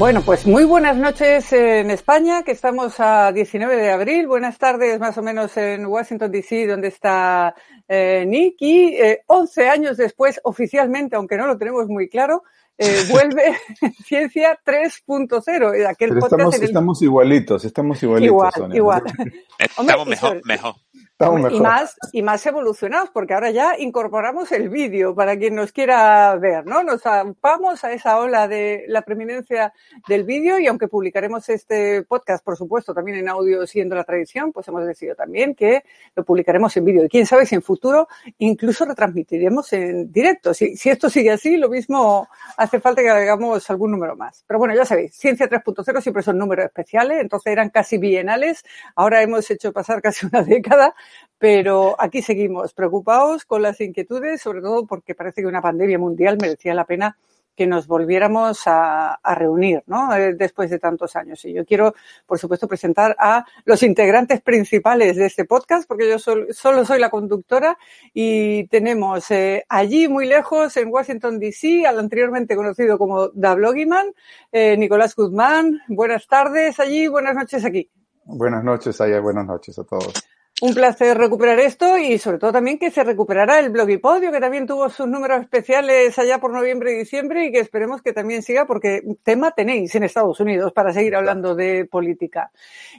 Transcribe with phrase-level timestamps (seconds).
[0.00, 4.26] Bueno, pues muy buenas noches en España, que estamos a 19 de abril.
[4.26, 7.54] Buenas tardes más o menos en Washington, D.C., donde está
[7.86, 8.54] eh, Nick.
[8.60, 12.44] Y eh, 11 años después, oficialmente, aunque no lo tenemos muy claro,
[12.78, 13.54] eh, vuelve
[14.06, 15.86] Ciencia 3.0.
[15.86, 16.64] Aquel Pero estamos, el...
[16.64, 18.26] estamos igualitos, estamos igualitos.
[18.26, 18.76] Igual, Sonia.
[18.78, 19.02] igual.
[19.58, 20.76] Estamos mejor, mejor.
[21.20, 26.34] Y más, y más evolucionados, porque ahora ya incorporamos el vídeo para quien nos quiera
[26.36, 26.82] ver, ¿no?
[26.82, 27.02] Nos
[27.42, 29.74] vamos a esa ola de la preeminencia
[30.08, 34.50] del vídeo y aunque publicaremos este podcast, por supuesto, también en audio siguiendo la tradición,
[34.50, 35.84] pues hemos decidido también que
[36.16, 37.04] lo publicaremos en vídeo.
[37.04, 38.08] Y quién sabe si en futuro
[38.38, 40.54] incluso retransmitiremos en directo.
[40.54, 44.42] Si, si esto sigue así, lo mismo hace falta que hagamos algún número más.
[44.46, 48.64] Pero bueno, ya sabéis, Ciencia 3.0 siempre son números especiales, entonces eran casi bienales,
[48.94, 50.94] ahora hemos hecho pasar casi una década
[51.40, 56.36] pero aquí seguimos preocupados con las inquietudes, sobre todo porque parece que una pandemia mundial
[56.38, 57.16] merecía la pena
[57.56, 60.14] que nos volviéramos a, reunir, ¿no?
[60.14, 61.42] Eh, después de tantos años.
[61.46, 61.94] Y yo quiero,
[62.26, 67.00] por supuesto, presentar a los integrantes principales de este podcast, porque yo sol, solo soy
[67.00, 67.78] la conductora
[68.12, 74.12] y tenemos eh, allí muy lejos, en Washington DC, al anteriormente conocido como Da Blogiman,
[74.52, 75.80] eh, Nicolás Guzmán.
[75.88, 77.90] Buenas tardes allí, buenas noches aquí.
[78.24, 80.12] Buenas noches allá, buenas noches a todos.
[80.62, 84.66] Un placer recuperar esto y sobre todo también que se recuperará el Blogipodio, que también
[84.66, 88.66] tuvo sus números especiales allá por noviembre y diciembre y que esperemos que también siga
[88.66, 92.50] porque tema tenéis en Estados Unidos para seguir hablando de política.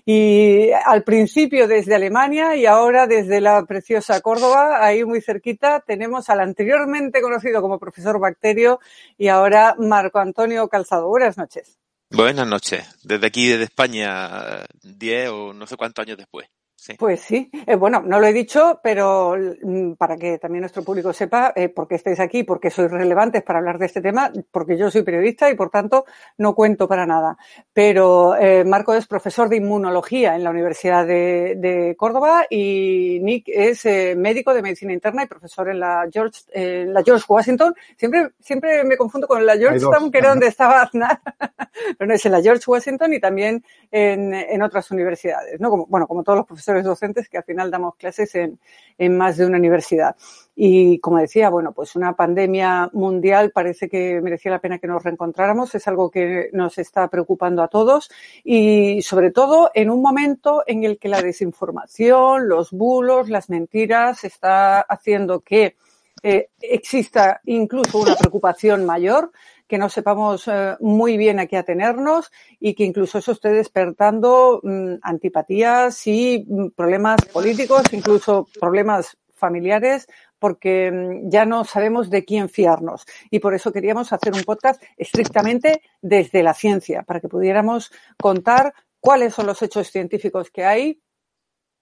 [0.06, 6.32] Y al principio desde Alemania y ahora desde la preciosa Córdoba, ahí muy cerquita, tenemos
[6.32, 8.80] al anteriormente conocido como profesor Bacterio
[9.20, 11.08] y ahora Marco Antonio Calzado.
[11.10, 11.78] Buenas noches.
[12.10, 12.84] Buenas noches.
[13.04, 16.48] Desde aquí, desde España, 10 o no sé cuántos años después.
[16.82, 16.96] Sí.
[16.98, 17.48] Pues sí.
[17.68, 21.70] Eh, bueno, no lo he dicho, pero mm, para que también nuestro público sepa eh,
[21.70, 24.90] por qué estáis aquí, por qué sois relevantes para hablar de este tema, porque yo
[24.90, 26.06] soy periodista y por tanto
[26.40, 27.38] no cuento para nada.
[27.72, 33.44] Pero eh, Marco es profesor de inmunología en la Universidad de, de Córdoba y Nick
[33.50, 36.42] es eh, médico de medicina interna y profesor en la George,
[36.88, 37.76] la George Washington.
[37.96, 41.22] Siempre, siempre me confundo con la Georgetown, que era donde estaba Aznar,
[42.00, 45.70] pero no es en la George Washington y también en, en otras universidades, ¿no?
[45.70, 48.60] Como, bueno, como todos los profesores docentes que al final damos clases en,
[48.98, 50.16] en más de una universidad.
[50.56, 55.04] Y como decía, bueno, pues una pandemia mundial parece que merecía la pena que nos
[55.04, 55.74] reencontráramos.
[55.76, 58.12] Es algo que nos está preocupando a todos
[58.44, 64.24] y sobre todo en un momento en el que la desinformación, los bulos, las mentiras
[64.24, 65.76] está haciendo que
[66.24, 69.32] eh, exista incluso una preocupación mayor
[69.72, 74.60] que no sepamos eh, muy bien a qué atenernos y que incluso eso esté despertando
[74.62, 82.26] mmm, antipatías y mmm, problemas políticos, incluso problemas familiares, porque mmm, ya no sabemos de
[82.26, 83.06] quién fiarnos.
[83.30, 88.74] Y por eso queríamos hacer un podcast estrictamente desde la ciencia, para que pudiéramos contar
[89.00, 91.00] cuáles son los hechos científicos que hay,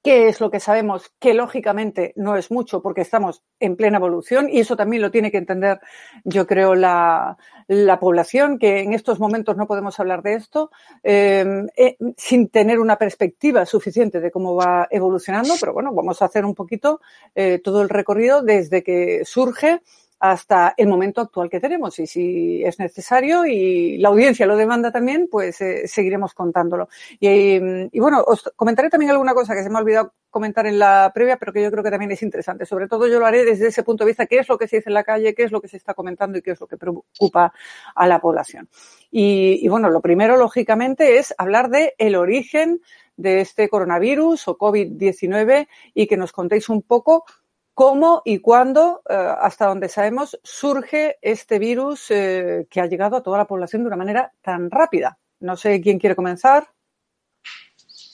[0.03, 4.49] qué es lo que sabemos, que lógicamente no es mucho porque estamos en plena evolución
[4.49, 5.79] y eso también lo tiene que entender,
[6.23, 7.37] yo creo, la,
[7.67, 10.71] la población, que en estos momentos no podemos hablar de esto
[11.03, 11.45] eh,
[11.75, 16.45] eh, sin tener una perspectiva suficiente de cómo va evolucionando, pero bueno, vamos a hacer
[16.45, 17.01] un poquito
[17.35, 19.81] eh, todo el recorrido desde que surge
[20.19, 21.97] hasta el momento actual que tenemos.
[21.99, 26.89] Y si es necesario y la audiencia lo demanda también, pues eh, seguiremos contándolo.
[27.19, 27.57] Y,
[27.91, 31.11] y, bueno, os comentaré también alguna cosa que se me ha olvidado comentar en la
[31.13, 32.65] previa, pero que yo creo que también es interesante.
[32.65, 34.77] Sobre todo yo lo haré desde ese punto de vista, qué es lo que se
[34.77, 36.67] dice en la calle, qué es lo que se está comentando y qué es lo
[36.67, 37.53] que preocupa
[37.95, 38.69] a la población.
[39.09, 42.81] Y, y bueno, lo primero, lógicamente, es hablar de el origen
[43.15, 47.25] de este coronavirus o COVID-19 y que nos contéis un poco
[47.73, 53.23] cómo y cuándo, eh, hasta donde sabemos, surge este virus eh, que ha llegado a
[53.23, 55.17] toda la población de una manera tan rápida.
[55.39, 56.67] No sé quién quiere comenzar.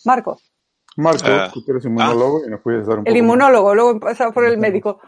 [0.05, 0.39] Marco.
[0.97, 3.75] Marco, uh, tú eres inmunólogo ah, y nos puedes dar un El poco inmunólogo, más.
[3.75, 5.01] luego pasa por el médico.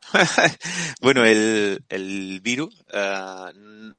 [1.02, 2.84] bueno, el, el virus.
[2.92, 3.92] Uh,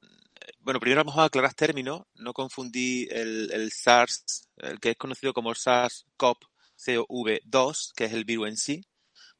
[0.60, 5.32] bueno, primero vamos a aclarar términos, no confundí el, el SARS, el que es conocido
[5.32, 8.84] como SARS-CoV-2, que es el virus en sí,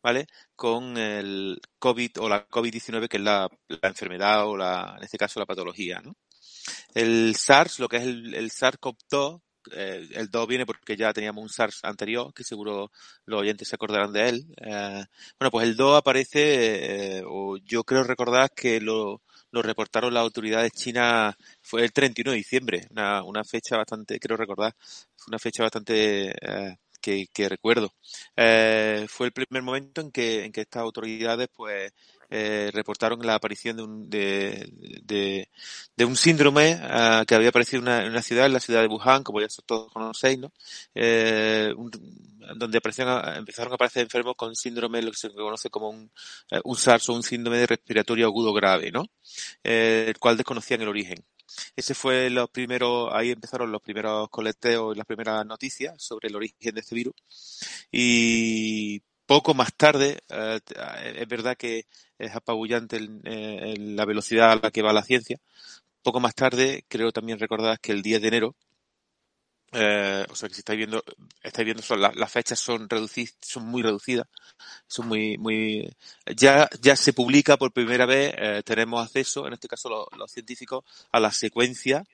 [0.07, 0.29] ¿vale?
[0.55, 3.49] Con el COVID o la COVID-19, que es la,
[3.83, 6.15] enfermedad o la, en este caso la patología, ¿no?
[6.95, 9.41] El SARS, lo que es el, el SARS-CoV-2,
[9.73, 12.93] eh, el 2 viene porque ya teníamos un SARS anterior, que seguro
[13.25, 14.47] los oyentes se acordarán de él.
[14.59, 15.05] Eh,
[15.41, 20.23] bueno, pues el 2 aparece, eh, o yo creo recordar que lo, lo reportaron las
[20.23, 24.73] autoridades chinas, fue el 31 de diciembre, una, una fecha bastante, creo recordar,
[25.17, 26.77] fue una fecha bastante eh,
[27.07, 27.95] que, que, recuerdo.
[28.37, 31.93] Eh, fue el primer momento en que, en que estas autoridades pues
[32.31, 35.49] eh, reportaron la aparición de un, de,
[35.97, 39.23] de, un síndrome uh, que había aparecido en una, ciudad, en la ciudad de Wuhan,
[39.23, 40.53] como ya todos conocéis, ¿no?
[40.95, 41.73] Eh,
[42.57, 46.11] donde empezaron a aparecer enfermos con síndrome, lo que se conoce como un,
[46.51, 49.05] eh, un SARS o un síndrome de respiratorio agudo grave, ¿no?
[49.63, 51.25] Eh, el cual desconocían el origen.
[51.75, 56.37] Ese fue los primeros, ahí empezaron los primeros coleteos y las primeras noticias sobre el
[56.37, 57.15] origen de este virus.
[57.91, 60.61] Y poco más tarde, eh,
[61.17, 61.87] es verdad que
[62.19, 65.39] es apabullante la velocidad a la que va la ciencia.
[66.03, 68.57] Poco más tarde, creo también recordar que el 10 de enero,
[69.79, 71.05] eh, o sea que si estáis viendo,
[71.43, 71.83] estáis viendo
[72.15, 74.27] las fechas son reducidas, son muy reducidas,
[74.87, 75.95] son muy, muy,
[76.35, 80.83] ya, ya se publica por primera vez, eh, tenemos acceso, en este caso los, científicos,
[81.13, 82.05] a la secuencia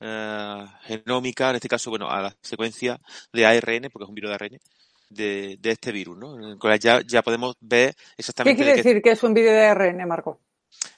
[0.00, 3.00] eh, genómica, en este caso, bueno, a la secuencia
[3.32, 4.60] de ARN, porque es un virus de ARN,
[5.08, 6.58] de, de este virus, ¿no?
[6.80, 8.56] Ya, ya podemos ver exactamente.
[8.56, 10.40] ¿Qué quiere decir que es un virus de ARN, Marco?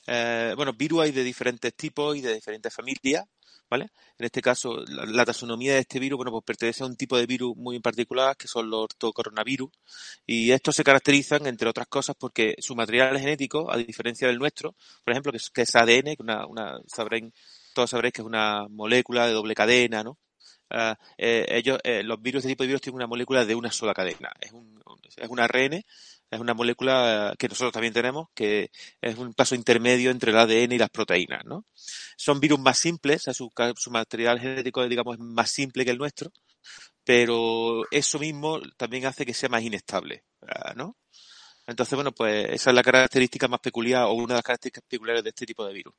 [0.06, 3.25] Eh, bueno, virus hay de diferentes tipos y de diferentes familias.
[3.69, 3.91] ¿vale?
[4.19, 7.26] En este caso, la, taxonomía de este virus, bueno, pues pertenece a un tipo de
[7.26, 9.71] virus muy en particular, que son los ortocoronavirus,
[10.26, 14.75] y estos se caracterizan, entre otras cosas, porque su material genético, a diferencia del nuestro,
[15.05, 16.79] por ejemplo, que es, que es ADN, una, una
[17.75, 20.19] todos sabréis que es una molécula de doble cadena, ¿no?
[20.70, 23.70] Uh, eh, ellos, eh, los virus, este tipo de virus tienen una molécula de una
[23.70, 24.32] sola cadena.
[24.41, 24.82] Es un,
[25.17, 25.85] es un ARN
[26.34, 28.70] es una molécula que nosotros también tenemos, que
[29.00, 31.64] es un paso intermedio entre el ADN y las proteínas, ¿no?
[32.16, 36.31] Son virus más simples, su, su material genético, digamos, es más simple que el nuestro,
[37.04, 40.25] pero eso mismo también hace que sea más inestable,
[40.76, 40.96] ¿no?
[41.66, 45.25] Entonces, bueno, pues esa es la característica más peculiar o una de las características peculiares
[45.25, 45.94] de este tipo de virus.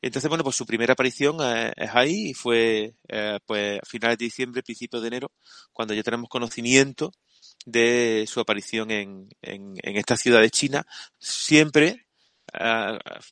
[0.00, 4.18] Entonces, bueno, pues su primera aparición eh, es ahí y fue eh, pues a finales
[4.18, 5.32] de diciembre, principios de enero,
[5.72, 7.12] cuando ya tenemos conocimiento
[7.66, 10.86] de su aparición en, en, en esta ciudad de China,
[11.18, 12.06] siempre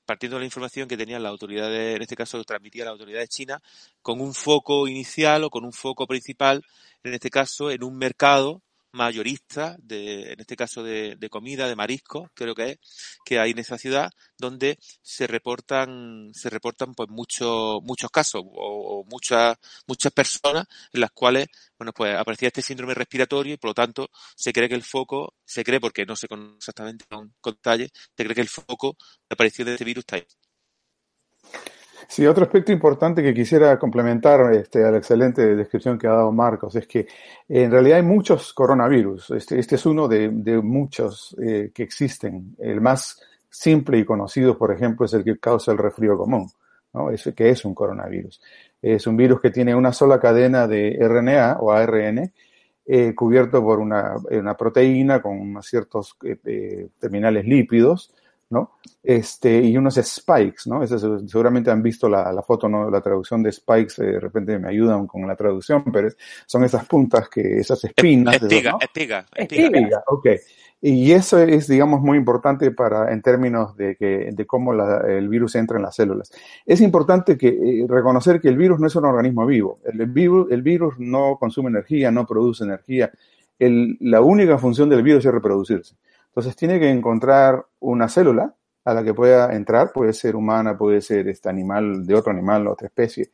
[0.05, 3.29] partiendo de la información que tenían las autoridades, en este caso transmitía la autoridad de
[3.29, 3.63] China,
[4.03, 6.63] con un foco inicial o con un foco principal,
[7.03, 8.63] en este caso en un mercado
[8.97, 12.79] mayorista, de, en este caso de, comida, de marisco, creo que es,
[13.25, 19.01] que hay en esa ciudad, donde se reportan, se reportan pues muchos, muchos casos o,
[19.01, 19.57] o, muchas,
[19.87, 21.47] muchas personas en las cuales,
[21.79, 25.35] bueno, pues aparecía este síndrome respiratorio y por lo tanto se cree que el foco,
[25.45, 28.97] se cree porque no se conoce exactamente con, con detalle, se cree que el foco
[29.29, 30.27] de aparición de este virus está ahí.
[32.09, 36.31] Sí, otro aspecto importante que quisiera complementar este, a la excelente descripción que ha dado
[36.31, 37.07] Marcos es que
[37.49, 39.33] en realidad hay muchos coronavirus.
[39.33, 40.31] Este, este es uno de,
[40.63, 42.55] muchos eh, que existen.
[42.59, 43.21] El más
[43.51, 46.49] simple y conocido, por ejemplo, es el que causa el resfrío común,
[46.93, 47.11] ¿no?
[47.11, 48.41] Es, que es un coronavirus.
[48.81, 52.33] Es un virus que tiene una sola cadena de RNA o ARN
[52.89, 58.15] eh, cubierto por una, una, proteína con ciertos eh, eh terminales lípidos
[58.51, 58.79] ¿no?
[59.03, 60.87] Este, y unos spikes, ¿no?
[60.87, 62.91] seguramente han visto la, la, foto, ¿no?
[62.91, 66.09] La traducción de spikes, eh, de repente me ayudan con la traducción, pero
[66.47, 68.37] son esas puntas que, esas espinas.
[68.37, 68.79] Espiga, ¿no?
[68.81, 70.03] espiga, espiga, espiga.
[70.07, 70.27] ok.
[70.81, 75.29] Y eso es, digamos, muy importante para, en términos de, que, de cómo la, el
[75.29, 76.31] virus entra en las células.
[76.67, 79.81] Es importante que, eh, reconocer que el virus no es un organismo vivo.
[79.85, 83.11] El, el, virus, el virus no consume energía, no produce energía.
[83.59, 85.97] El, la única función del virus es reproducirse.
[86.37, 88.55] Entonces tiene que encontrar una célula
[88.85, 92.67] a la que pueda entrar, puede ser humana, puede ser este animal, de otro animal,
[92.67, 93.31] otra especie.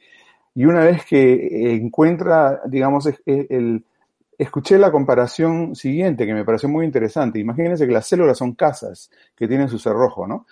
[0.55, 3.85] Y una vez que encuentra, digamos, el,
[4.39, 7.41] escuché la comparación siguiente que me pareció muy interesante.
[7.41, 10.47] Imagínense que las células son casas que tienen su cerrojo, ¿no?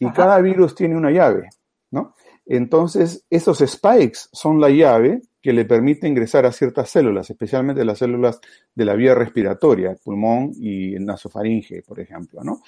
[0.00, 0.14] Y Ajá.
[0.14, 1.50] cada virus tiene una llave,
[1.92, 2.14] ¿no?
[2.54, 7.96] Entonces, esos spikes son la llave que le permite ingresar a ciertas células, especialmente las
[7.96, 8.40] células
[8.74, 12.60] de la vía respiratoria, pulmón y nasofaringe, por ejemplo, ¿no?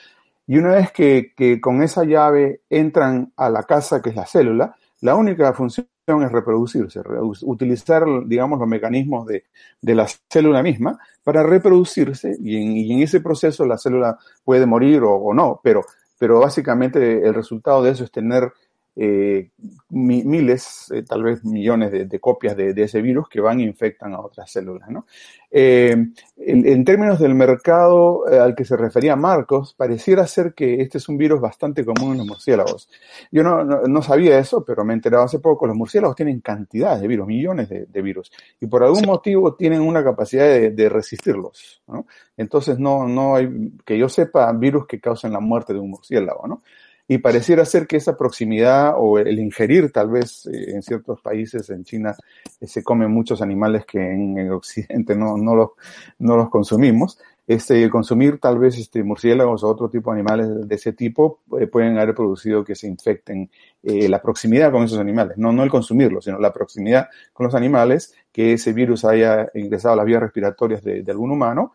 [0.46, 4.74] Y una vez que, con esa llave entran a la casa que es la célula,
[5.02, 7.02] la única función es reproducirse,
[7.42, 9.44] utilizar, digamos, los mecanismos de,
[9.82, 15.60] la célula misma para reproducirse y en, ese proceso la célula puede morir o, no,
[15.62, 18.50] pero básicamente el resultado de eso es tener
[18.96, 19.50] eh,
[19.90, 23.64] miles, eh, tal vez millones de, de copias de, de, ese virus que van e
[23.64, 24.88] infectan a otras células.
[24.88, 25.06] ¿no?
[25.50, 25.90] Eh,
[26.36, 31.08] en, en, términos del mercado al que se refería Marcos, pareciera ser que este es
[31.08, 32.88] un virus bastante común en los murciélagos.
[33.32, 35.66] Yo no, no, no sabía eso, pero me he enterado hace poco.
[35.66, 39.06] Los murciélagos tienen cantidades de virus, millones de, de virus, y por algún sí.
[39.06, 41.82] motivo tienen una capacidad de, resistirlos.
[41.88, 42.06] ¿no?
[42.36, 46.46] Entonces no, no hay, que yo sepa, virus que causen la muerte de un murciélago.
[46.46, 46.62] ¿no?
[47.06, 51.68] Y pareciera ser que esa proximidad o el ingerir, tal vez eh, en ciertos países,
[51.70, 52.16] en China,
[52.60, 55.70] eh, se comen muchos animales que en, en Occidente no, no, los,
[56.18, 57.18] no los consumimos.
[57.46, 61.66] este, consumir tal vez este, murciélagos o otro tipo de animales de ese tipo eh,
[61.66, 63.50] pueden haber producido que se infecten
[63.82, 68.14] la proximidad con esos animales, no, no el consumirlos, sino la proximidad con los animales,
[68.32, 71.74] que ese virus haya ingresado a las vías respiratorias de, de algún humano.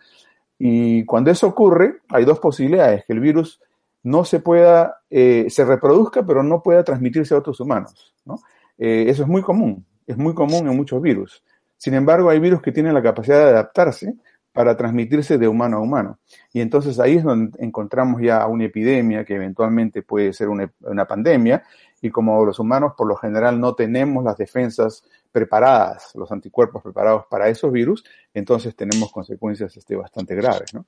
[0.57, 3.61] Y cuando eso ocurre, hay dos posibilidades, que el virus
[4.03, 8.13] no se pueda, eh, se reproduzca, pero no pueda transmitirse a otros humanos.
[8.25, 8.39] ¿no?
[8.77, 11.43] Eh, eso es muy común, es muy común en muchos virus.
[11.77, 14.13] Sin embargo, hay virus que tienen la capacidad de adaptarse
[14.51, 16.19] para transmitirse de humano a humano.
[16.51, 21.05] Y entonces ahí es donde encontramos ya una epidemia que eventualmente puede ser una, una
[21.05, 21.63] pandemia.
[22.01, 27.25] Y como los humanos por lo general no tenemos las defensas preparadas, los anticuerpos preparados
[27.29, 28.03] para esos virus,
[28.33, 30.85] entonces tenemos consecuencias este, bastante graves, ¿no?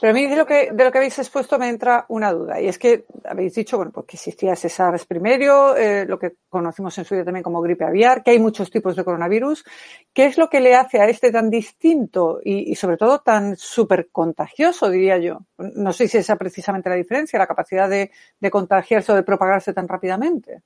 [0.00, 2.60] Pero a mí de lo que, de lo que habéis expuesto me entra una duda,
[2.60, 6.96] y es que habéis dicho, bueno, pues que existía SARS primero, eh, lo que conocimos
[6.98, 9.64] en su día también como gripe aviar, que hay muchos tipos de coronavirus.
[10.12, 13.56] ¿Qué es lo que le hace a este tan distinto y, y sobre todo tan
[13.56, 15.40] súper contagioso, diría yo?
[15.58, 19.72] No sé si esa precisamente la diferencia, la capacidad de, de contagiarse o de propagarse
[19.72, 20.62] tan rápidamente.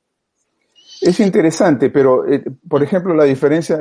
[1.00, 3.78] Es interesante, pero, eh, por ejemplo, la diferencia,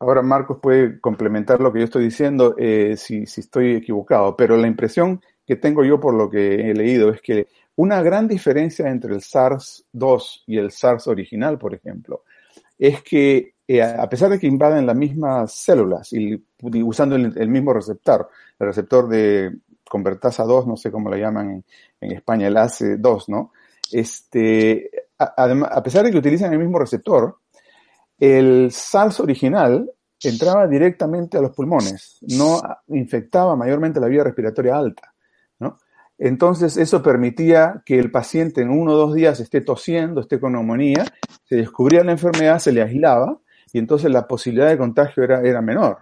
[0.00, 4.56] ahora Marcos puede complementar lo que yo estoy diciendo eh, si, si, estoy equivocado, pero
[4.56, 8.88] la impresión que tengo yo por lo que he leído es que una gran diferencia
[8.88, 12.24] entre el SARS-2 y el SARS original, por ejemplo,
[12.78, 16.42] es que eh, a pesar de que invaden las mismas células y,
[16.82, 18.28] usando el, mismo receptor,
[18.58, 21.64] el receptor de convertasa 2, no sé cómo lo llaman en,
[22.00, 23.52] en España, el ACE2, ¿no?
[23.92, 27.36] Este, a, a, pesar de que utilizan el mismo receptor,
[28.18, 29.90] el SARS original
[30.22, 35.14] entraba directamente a los pulmones, no infectaba mayormente la vía respiratoria alta.
[35.60, 35.78] ¿no?
[36.18, 40.52] Entonces, eso permitía que el paciente en uno o dos días esté tosiendo, esté con
[40.52, 41.04] neumonía,
[41.44, 43.38] se descubría la enfermedad, se le aislaba
[43.72, 45.98] y entonces la posibilidad de contagio era, era menor.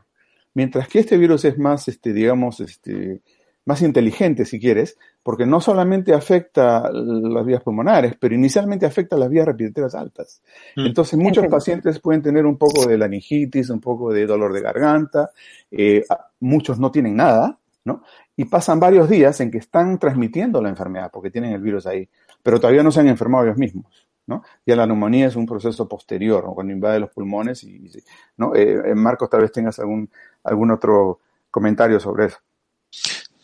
[0.55, 3.21] Mientras que este virus es más, este, digamos, este,
[3.67, 9.29] más inteligente, si quieres, porque no solamente afecta las vías pulmonares, pero inicialmente afecta las
[9.29, 10.41] vías respiratorias altas.
[10.77, 10.87] Mm.
[10.87, 15.31] Entonces, muchos pacientes pueden tener un poco de laringitis, un poco de dolor de garganta,
[15.71, 16.05] eh,
[16.41, 18.03] muchos no tienen nada, ¿no?
[18.37, 22.09] Y pasan varios días en que están transmitiendo la enfermedad, porque tienen el virus ahí,
[22.43, 24.07] pero todavía no se han enfermado ellos mismos.
[24.27, 24.43] ¿no?
[24.65, 26.53] Ya la neumonía es un proceso posterior, ¿no?
[26.53, 27.63] cuando invade los pulmones.
[27.63, 27.91] Y,
[28.37, 28.55] ¿no?
[28.55, 30.11] Eh, Marcos, tal vez tengas algún,
[30.43, 31.21] algún otro
[31.51, 32.39] comentario sobre eso.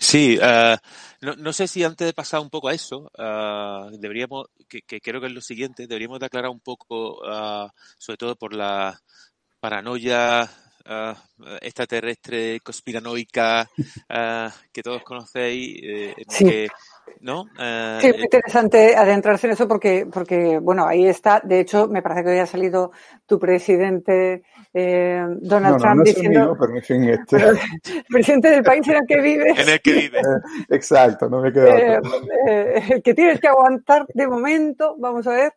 [0.02, 0.76] Sí, uh,
[1.20, 5.00] no, no, sé si antes de pasar un poco a eso, uh, deberíamos, que, que,
[5.00, 9.00] creo que es lo siguiente, deberíamos de aclarar un poco, uh, sobre todo por la
[9.60, 10.50] paranoia
[11.60, 13.70] extraterrestre, conspiranoica,
[14.72, 16.44] que todos conocéis, eh, sí.
[16.44, 16.68] que,
[17.20, 17.42] ¿no?
[17.42, 21.40] Uh, sí, es muy interesante adentrarse en eso porque, porque, bueno, ahí está.
[21.44, 22.92] De hecho, me parece que hoy ha salido
[23.26, 24.42] tu presidente
[24.74, 26.40] eh, Donald no, Trump no, no diciendo.
[26.40, 27.36] Mío, pero en fin, este...
[28.08, 29.50] presidente del país en el que vive.
[29.50, 30.20] En el que vive.
[30.22, 31.66] Eh, exacto, no me quedo.
[31.66, 32.00] Eh,
[32.48, 35.54] eh, el que tienes que aguantar de momento, vamos a ver,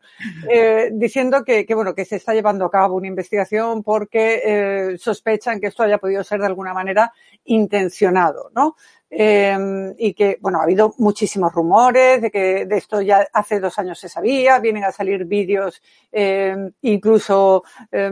[0.50, 5.60] eh, diciendo que, que, bueno, que se está llevando a cabo una investigación porque sospechan
[5.60, 7.12] que esto haya podido ser de alguna manera
[7.46, 8.76] intencionado, ¿no?
[9.18, 13.80] Eh, y que, bueno, ha habido muchísimos rumores de que de esto ya hace dos
[13.80, 15.82] años se sabía, vienen a salir vídeos,
[16.12, 18.12] eh, incluso eh,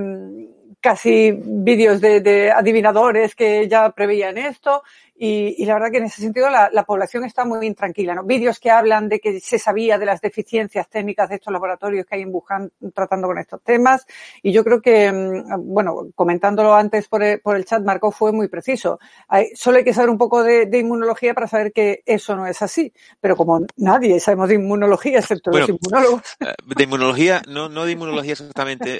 [0.83, 4.83] casi vídeos de, de, adivinadores que ya preveían esto.
[5.15, 8.13] Y, y, la verdad que en ese sentido la, la población está muy intranquila.
[8.13, 8.23] ¿no?
[8.23, 12.15] Vídeos que hablan de que se sabía de las deficiencias técnicas de estos laboratorios que
[12.15, 14.05] hay en Wuhan tratando con estos temas.
[14.41, 15.09] Y yo creo que,
[15.59, 18.99] bueno, comentándolo antes por el, por el chat, Marco fue muy preciso.
[19.29, 22.45] Hay, solo hay que saber un poco de, de, inmunología para saber que eso no
[22.45, 22.91] es así.
[23.21, 26.37] Pero como nadie sabemos de inmunología, excepto bueno, los inmunólogos.
[26.75, 28.99] De inmunología, no, no de inmunología exactamente.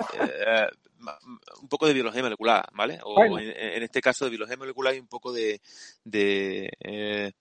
[1.61, 2.99] Un poco de biología molecular, ¿vale?
[3.03, 3.39] O bueno.
[3.39, 5.61] en, en, este caso de biología molecular y un poco de,
[6.03, 7.31] de, eh,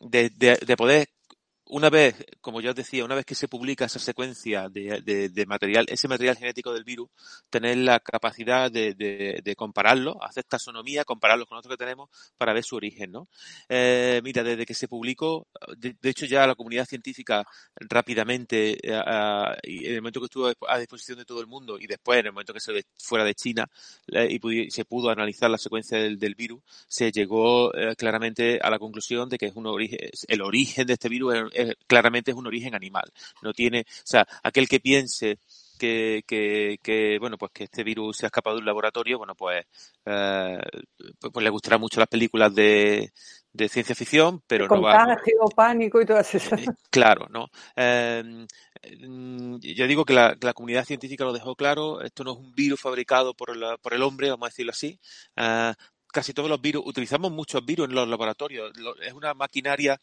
[0.00, 1.08] de, de, de poder
[1.68, 5.46] una vez, como ya os decía, una vez que se publica esa secuencia de, de,
[5.46, 7.10] material, ese material genético del virus,
[7.50, 12.64] tener la capacidad de, de, compararlo, hacer taxonomía, compararlo con otros que tenemos para ver
[12.64, 13.28] su origen, ¿no?
[13.68, 17.44] Eh, mira, desde que se publicó, de, hecho ya la comunidad científica
[17.76, 19.02] rápidamente, eh,
[19.62, 22.32] en el momento que estuvo a disposición de todo el mundo y después en el
[22.32, 23.68] momento que se fuera de China
[24.08, 28.70] eh, y se pudo analizar la secuencia del, del virus, se llegó eh, claramente a
[28.70, 31.34] la conclusión de que es un origen, el origen de este virus
[31.86, 33.12] claramente es un origen animal.
[33.42, 35.38] No tiene, o sea, aquel que piense
[35.76, 39.34] que, que, que, bueno, pues que este virus se ha escapado de un laboratorio, bueno,
[39.34, 39.64] pues,
[40.04, 40.58] eh,
[41.20, 43.12] pues, pues le gustará mucho las películas de,
[43.52, 45.54] de ciencia ficción, pero Contagio, no va.
[45.54, 46.60] pánico y todas esas.
[46.90, 47.48] Claro, ¿no?
[47.76, 48.46] Eh,
[49.60, 52.54] yo digo que la, que la, comunidad científica lo dejó claro, esto no es un
[52.54, 54.98] virus fabricado por, la, por el hombre, vamos a decirlo así.
[56.16, 58.72] Casi todos los virus, utilizamos muchos virus en los laboratorios.
[59.02, 60.00] Es una maquinaria,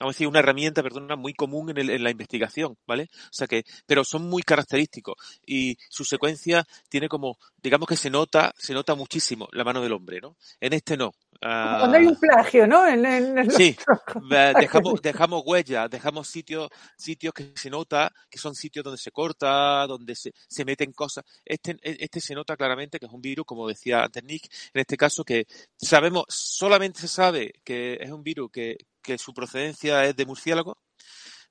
[0.00, 3.08] vamos a decir, una herramienta, perdona, muy común en, el, en la investigación, ¿vale?
[3.26, 5.14] O sea que, pero son muy característicos
[5.46, 9.92] y su secuencia tiene como, digamos que se nota, se nota muchísimo la mano del
[9.92, 10.36] hombre, ¿no?
[10.60, 11.12] En este no.
[11.42, 12.86] Cuando hay un plagio, ¿no?
[12.86, 13.76] En, en, sí,
[14.56, 19.84] dejamos, dejamos huellas, dejamos sitios, sitios que se nota, que son sitios donde se corta,
[19.88, 21.24] donde se, se meten cosas.
[21.44, 24.96] Este, este se nota claramente que es un virus, como decía antes Nick, en este
[24.96, 25.46] caso que
[25.76, 30.78] sabemos, solamente se sabe que es un virus que, que su procedencia es de murciélago,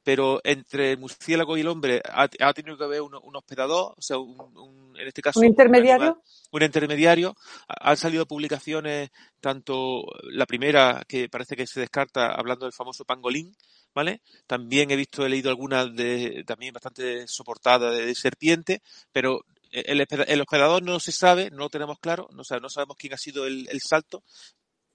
[0.03, 3.93] pero entre el murciélago y el hombre ha, ha tenido que haber un, un, hospedador,
[3.97, 5.39] o sea, un, un, en este caso...
[5.39, 6.21] ¿Un intermediario?
[6.51, 7.35] Un, intermediario.
[7.67, 13.55] Han salido publicaciones, tanto la primera, que parece que se descarta, hablando del famoso pangolín,
[13.93, 14.21] ¿vale?
[14.47, 18.81] También he visto, he leído algunas de, también bastante soportadas de, de serpiente,
[19.11, 22.97] pero el, el, hospedador no se sabe, no lo tenemos claro, no, sabe, no sabemos
[22.97, 24.23] quién ha sido el, el salto.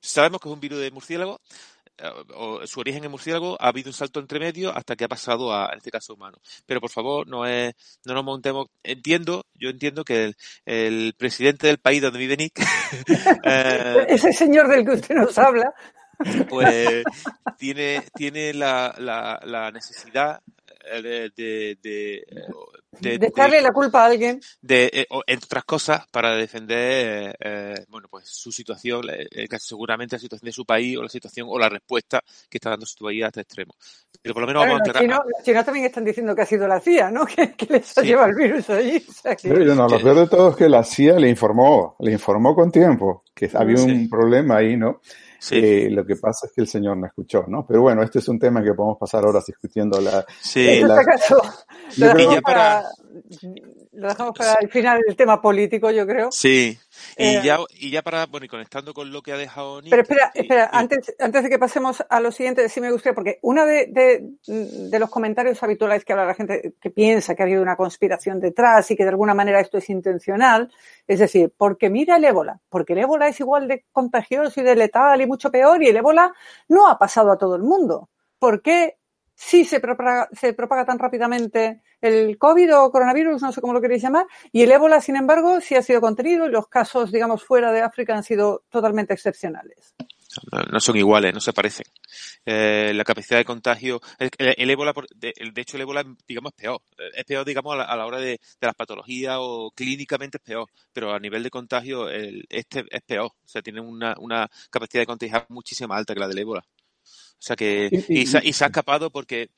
[0.00, 1.40] Sabemos que es un virus de murciélago,
[2.34, 5.54] o su origen en murciélago, ha habido un salto entre medio hasta que ha pasado
[5.54, 6.38] a, en este caso, humano.
[6.66, 7.74] Pero por favor, no es,
[8.04, 8.68] no nos montemos.
[8.82, 12.60] Entiendo, yo entiendo que el, el presidente del país donde vive Nick.
[13.44, 15.72] eh, Ese señor del que usted nos habla.
[16.48, 17.04] Pues
[17.58, 20.40] tiene, tiene la, la, la necesidad
[21.02, 22.26] de, de, de,
[23.00, 24.40] de, de echarle la culpa a alguien.
[24.60, 30.20] De, eh, entre otras cosas, para defender, eh, bueno, pues su situación, eh, seguramente la
[30.20, 33.24] situación de su país o la situación o la respuesta que está dando su país
[33.24, 33.74] a este extremo.
[34.22, 36.46] Pero por lo menos bueno, vamos a chinos, los chinos también están diciendo que ha
[36.46, 37.26] sido la CIA, ¿no?
[37.36, 38.06] Que, que les ha sí.
[38.06, 39.04] llevado el virus allí.
[39.08, 39.48] O sea que...
[39.48, 42.70] Pero no, lo peor de todo es que la CIA le informó, le informó con
[42.70, 43.90] tiempo que había sí.
[43.90, 45.00] un problema ahí, ¿no?
[45.38, 45.56] Sí.
[45.56, 47.66] Eh, lo que pasa es que el señor no escuchó, ¿no?
[47.66, 50.00] Pero bueno, este es un tema que podemos pasar horas discutiendo.
[50.00, 50.66] La, sí.
[50.68, 50.96] En la...
[51.96, 52.84] dejamos, para,
[53.96, 56.30] lo dejamos para el final del tema político, yo creo.
[56.30, 56.78] Sí.
[57.16, 60.02] Y, eh, ya, y ya para, bueno, y conectando con lo que ha dejado Pero
[60.02, 63.38] espera, espera, y, antes, antes de que pasemos a lo siguiente, sí me gustaría, porque
[63.42, 67.46] uno de, de, de, los comentarios habituales que habla la gente que piensa que ha
[67.46, 70.70] habido una conspiración detrás y que de alguna manera esto es intencional,
[71.06, 74.76] es decir, porque mira el ébola, porque el ébola es igual de contagioso y de
[74.76, 76.32] letal y mucho peor, y el ébola
[76.68, 78.10] no ha pasado a todo el mundo.
[78.38, 78.96] ¿Por qué
[79.36, 83.80] sí se propaga, se propaga tan rápidamente el COVID o coronavirus, no sé cómo lo
[83.80, 87.44] queréis llamar, y el ébola, sin embargo, sí ha sido contenido y los casos, digamos,
[87.44, 89.94] fuera de África han sido totalmente excepcionales.
[90.70, 91.86] No son iguales, no se parecen.
[92.44, 96.62] Eh, la capacidad de contagio, el, el ébola, de, de, hecho el ébola, digamos, es
[96.62, 96.82] peor.
[97.14, 100.68] Es peor, digamos, a la, a la hora de, las patologías o clínicamente es peor,
[100.92, 103.26] pero a nivel de contagio el, este es peor.
[103.26, 106.62] O sea, tiene una, una capacidad de contagiar muchísimo más alta que la del ébola.
[107.46, 109.50] O sea que, y, y, se, y se ha escapado porque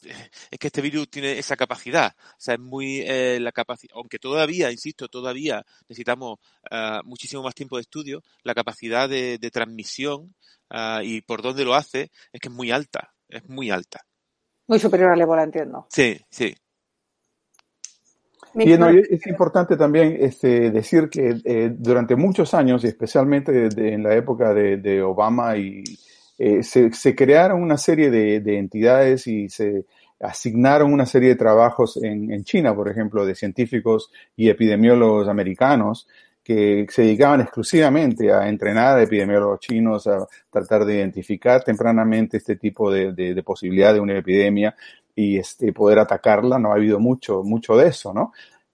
[0.00, 2.14] es que este virus tiene esa capacidad.
[2.16, 6.38] O sea, es muy eh, la capacidad, aunque todavía, insisto, todavía necesitamos
[6.70, 10.36] uh, muchísimo más tiempo de estudio, la capacidad de, de transmisión
[10.70, 14.06] uh, y por dónde lo hace es que es muy alta, es muy alta.
[14.68, 15.88] Muy superior al ébola, entiendo.
[15.90, 16.54] Sí, sí.
[18.54, 23.68] Y no, es importante también este, decir que eh, durante muchos años, y especialmente de,
[23.68, 25.82] de, en la época de, de Obama y,
[26.38, 29.84] eh, se, se, crearon una serie de, de, entidades y se
[30.20, 36.06] asignaron una serie de trabajos en, en, China, por ejemplo, de científicos y epidemiólogos americanos
[36.42, 42.56] que se dedicaban exclusivamente a entrenar a epidemiólogos chinos, a tratar de identificar tempranamente este
[42.56, 44.74] tipo de, de, de posibilidad de una epidemia
[45.14, 46.58] y este, poder atacarla.
[46.58, 48.32] No ha habido mucho, mucho de eso, ¿no?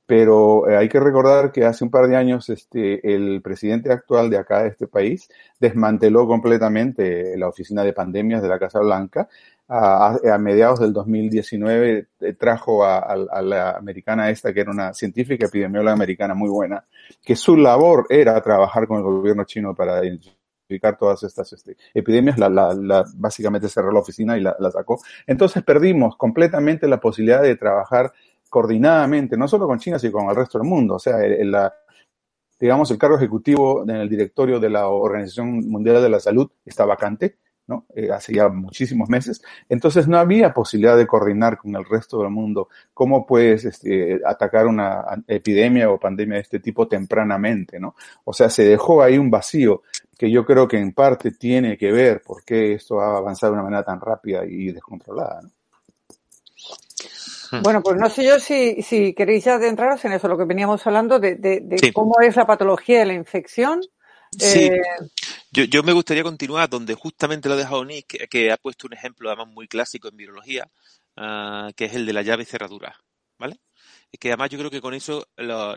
[0.09, 4.31] Pero eh, hay que recordar que hace un par de años este, el presidente actual
[4.31, 5.29] de acá, de este país,
[5.61, 9.29] desmanteló completamente la oficina de pandemias de la Casa Blanca.
[9.69, 14.71] A, a mediados del 2019 eh, trajo a, a, a, la americana esta, que era
[14.71, 16.87] una científica epidemióloga americana muy buena,
[17.23, 20.39] que su labor era trabajar con el gobierno chino para identificar
[20.99, 25.01] todas estas este, epidemias, la, la, la, básicamente cerró la oficina y la, sacó.
[25.27, 28.13] Entonces perdimos completamente la posibilidad de trabajar
[28.49, 30.95] coordinadamente, no solo con China, sino con el resto del mundo.
[30.95, 31.73] O sea, el, la,
[32.59, 36.85] digamos, el cargo ejecutivo en el directorio de la Organización Mundial de la Salud está
[36.85, 37.87] vacante, ¿no?
[37.95, 39.43] Eh, hace ya muchísimos meses.
[39.69, 44.67] Entonces no había posibilidad de coordinar con el resto del mundo cómo puedes este, atacar
[44.67, 47.95] una epidemia o pandemia de este tipo tempranamente, ¿no?
[48.25, 49.83] O sea, se dejó ahí un vacío
[50.17, 53.59] que yo creo que en parte tiene que ver por qué esto ha avanzado de
[53.59, 55.51] una manera tan rápida y descontrolada, ¿no?
[57.63, 60.87] Bueno, pues no sé yo si, si queréis ya adentraros en eso, lo que veníamos
[60.87, 61.93] hablando de, de, de sí.
[61.93, 63.81] cómo es la patología de la infección.
[64.37, 64.67] Sí.
[64.67, 64.81] Eh...
[65.51, 68.87] Yo, yo, me gustaría continuar donde justamente lo ha dejado Nick, que, que, ha puesto
[68.87, 70.69] un ejemplo además muy clásico en virología,
[71.17, 72.95] uh, que es el de la llave cerradura,
[73.39, 73.59] ¿vale?
[74.13, 75.27] Y que además yo creo que con eso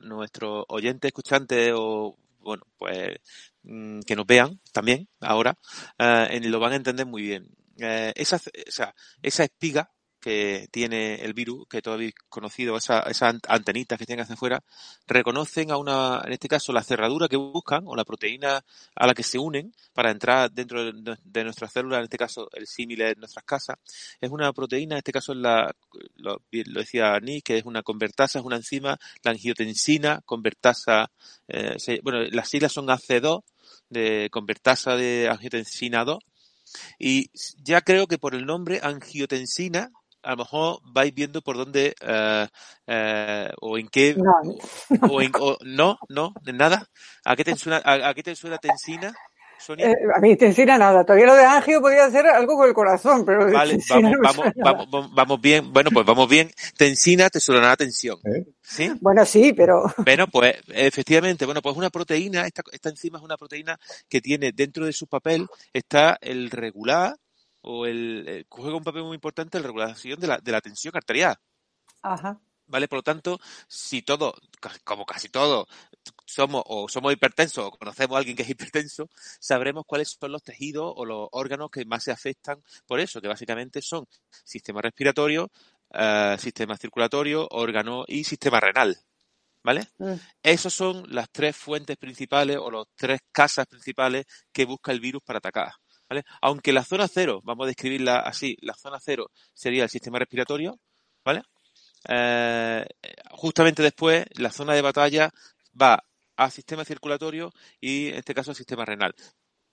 [0.03, 3.17] nuestros oyentes, escuchantes o bueno, pues
[3.63, 5.57] mm, que nos vean también ahora,
[5.97, 7.47] eh, lo van a entender muy bien.
[7.77, 13.07] Eh, esa, o sea, esa espiga que tiene el virus, que todavía habéis conocido, esas
[13.07, 14.63] esa antenitas que tienen hacia afuera,
[15.07, 18.63] reconocen a una, en este caso, la cerradura que buscan o la proteína
[18.95, 22.49] a la que se unen para entrar dentro de, de nuestras células, en este caso
[22.53, 23.77] el símil de nuestras casas.
[24.21, 25.75] Es una proteína, en este caso la,
[26.17, 31.11] lo, decía Nick, que es una convertasa, es una enzima, la angiotensina, convertasa,
[31.47, 33.43] eh, bueno, las siglas son AC2,
[33.89, 36.19] de convertasa de angiotensina 2,
[36.99, 39.91] y ya creo que por el nombre angiotensina
[40.23, 42.45] a lo mejor vais viendo por dónde uh,
[42.91, 44.33] uh, o en qué no.
[45.09, 46.87] o en o, no no de nada.
[47.25, 49.13] A qué te suena a, a qué te suena tensina
[49.59, 49.91] Sonia?
[49.91, 51.03] Eh, a mí tensina nada.
[51.03, 55.13] Todavía lo de angio podría ser algo con el corazón pero vale vamos vamos, vamos,
[55.13, 55.71] vamos bien.
[55.71, 56.51] Bueno pues vamos bien.
[56.77, 58.17] Tensina te suena tensión.
[58.25, 58.45] ¿Eh?
[58.61, 63.23] sí bueno sí pero bueno pues efectivamente bueno pues una proteína esta, esta enzima es
[63.23, 67.15] una proteína que tiene dentro de su papel está el regular
[67.61, 70.61] o el, eh, juega un papel muy importante en la regulación de la, de la
[70.61, 71.35] tensión arterial.
[72.01, 72.39] Ajá.
[72.67, 72.87] ¿Vale?
[72.87, 74.33] Por lo tanto, si todo,
[74.85, 75.67] como casi todo,
[76.25, 79.09] somos o somos hipertensos o conocemos a alguien que es hipertenso,
[79.41, 83.27] sabremos cuáles son los tejidos o los órganos que más se afectan por eso, que
[83.27, 84.07] básicamente son
[84.45, 85.51] sistema respiratorio,
[85.89, 88.97] uh, sistema circulatorio, órgano y sistema renal.
[89.63, 89.87] ¿Vale?
[89.99, 90.13] Mm.
[90.41, 95.21] Esas son las tres fuentes principales o las tres casas principales que busca el virus
[95.23, 95.73] para atacar.
[96.11, 96.25] ¿Vale?
[96.41, 100.77] Aunque la zona cero, vamos a describirla así, la zona cero sería el sistema respiratorio,
[101.23, 101.41] ¿vale?
[102.09, 102.85] Eh,
[103.31, 105.31] justamente después, la zona de batalla
[105.81, 106.03] va
[106.35, 109.15] al sistema circulatorio y en este caso al sistema renal.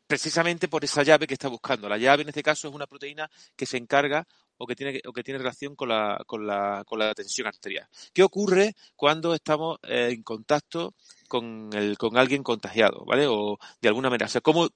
[0.07, 1.88] Precisamente por esa llave que está buscando.
[1.88, 4.24] La llave en este caso es una proteína que se encarga
[4.59, 7.88] o que tiene, o que tiene relación con la, con, la, con la tensión arterial.
[8.12, 10.94] ¿Qué ocurre cuando estamos eh, en contacto
[11.29, 13.27] con, el, con alguien contagiado, ¿vale?
[13.29, 14.27] O de alguna manera.
[14.27, 14.68] O sea, ¿cómo,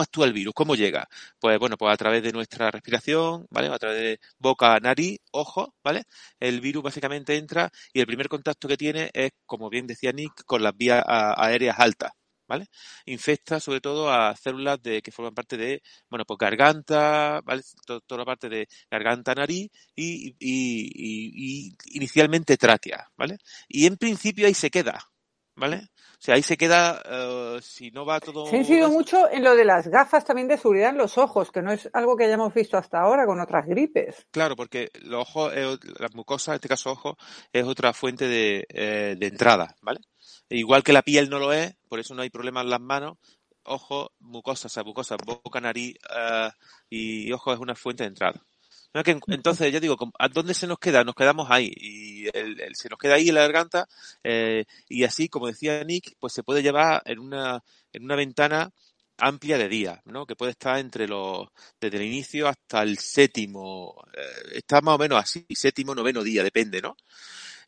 [0.00, 0.54] actúa el virus?
[0.54, 1.08] ¿Cómo llega?
[1.40, 3.68] Pues bueno, pues a través de nuestra respiración, ¿vale?
[3.68, 6.04] A través de boca, nariz, ojo, ¿vale?
[6.40, 10.44] El virus básicamente entra y el primer contacto que tiene es, como bien decía Nick,
[10.46, 12.12] con las vías aéreas altas,
[12.48, 12.66] ¿vale?
[13.06, 17.62] Infecta sobre todo a células de, que forman parte de, bueno, pues garganta, ¿vale?
[17.86, 23.38] Toda la parte de garganta, nariz y, y, y, y, inicialmente tráquea, ¿vale?
[23.68, 24.98] Y en principio ahí se queda,
[25.58, 25.88] ¿vale?
[26.18, 28.46] O sea, ahí se queda, uh, si no va todo...
[28.46, 31.50] Se ha incidido mucho en lo de las gafas también de seguridad en los ojos,
[31.52, 34.26] que no es algo que hayamos visto hasta ahora con otras gripes.
[34.30, 37.16] Claro, porque los ojos, eh, la mucosa, en este caso ojos,
[37.52, 40.00] es otra fuente de, eh, de entrada, ¿vale?
[40.48, 43.18] Igual que la piel no lo es, por eso no hay problema en las manos,
[43.64, 46.50] ojo, mucosa, o sea, mucosa, boca, nariz uh,
[46.88, 48.42] y ojo es una fuente de entrada.
[48.94, 51.04] Entonces, ya digo, ¿a dónde se nos queda?
[51.04, 53.86] Nos quedamos ahí y el, el, se nos queda ahí en la garganta
[54.24, 58.72] eh, y así, como decía Nick, pues se puede llevar en una, en una ventana
[59.18, 60.26] amplia de días, ¿no?
[60.26, 61.48] Que puede estar entre los,
[61.80, 66.42] desde el inicio hasta el séptimo, eh, está más o menos así, séptimo, noveno día,
[66.42, 66.96] depende, ¿no?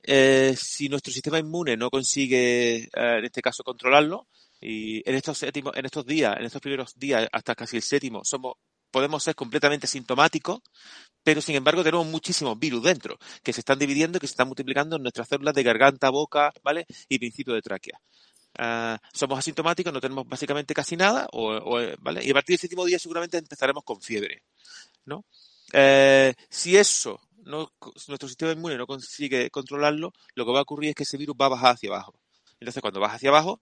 [0.02, 4.28] Eh, si nuestro sistema inmune no consigue, eh, en este caso, controlarlo,
[4.60, 8.22] y en estos séptimos, en estos días, en estos primeros días, hasta casi el séptimo,
[8.24, 8.54] somos
[8.90, 10.60] podemos ser completamente sintomáticos,
[11.22, 14.48] pero sin embargo tenemos muchísimos virus dentro, que se están dividiendo y que se están
[14.48, 16.86] multiplicando en nuestras células de garganta, boca, ¿vale?
[17.08, 18.00] Y principio de tráquea.
[18.58, 22.24] Uh, somos asintomáticos, no tenemos básicamente casi nada, o, o, ¿vale?
[22.24, 24.42] Y a partir del séptimo día seguramente empezaremos con fiebre,
[25.04, 25.24] ¿no?
[25.72, 27.72] Eh, si eso, no,
[28.08, 31.36] nuestro sistema inmune no consigue controlarlo, lo que va a ocurrir es que ese virus
[31.40, 32.18] va a bajar hacia abajo.
[32.58, 33.60] Entonces, cuando baja hacia abajo,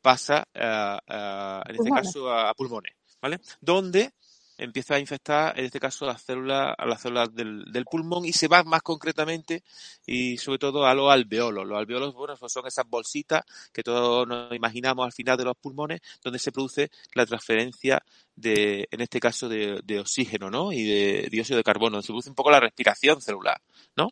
[0.00, 2.06] pasa, uh, uh, en este pulmones.
[2.06, 3.40] caso, a, a pulmones, ¿vale?
[3.60, 4.12] Donde
[4.58, 8.32] empieza a infectar, en este caso, las células, a las células del, del, pulmón y
[8.32, 9.62] se va más concretamente
[10.06, 11.66] y sobre todo a los alveolos.
[11.66, 15.56] Los alveolos, bueno, pues son esas bolsitas que todos nos imaginamos al final de los
[15.56, 18.02] pulmones, donde se produce la transferencia
[18.36, 20.72] de, en este caso, de, de oxígeno, ¿no?
[20.72, 22.02] Y de dióxido de carbono.
[22.02, 23.60] Se produce un poco la respiración celular,
[23.96, 24.10] ¿no?